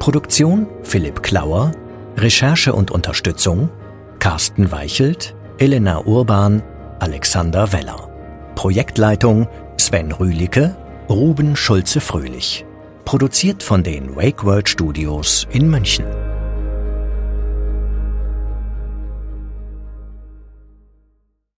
Produktion 0.00 0.66
Philipp 0.82 1.22
Klauer. 1.22 1.70
Recherche 2.16 2.72
und 2.72 2.90
Unterstützung 2.90 3.70
Carsten 4.18 4.72
Weichelt, 4.72 5.36
Elena 5.58 6.04
Urban, 6.04 6.64
Alexander 6.98 7.72
Weller. 7.72 8.10
Projektleitung 8.56 9.46
Sven 9.76 10.10
Rühlicke, 10.10 10.76
Ruben 11.08 11.54
Schulze-Fröhlich. 11.54 12.66
Produziert 13.04 13.62
von 13.62 13.84
den 13.84 14.16
Wake 14.16 14.44
World 14.44 14.68
Studios 14.68 15.46
in 15.52 15.70
München. 15.70 16.06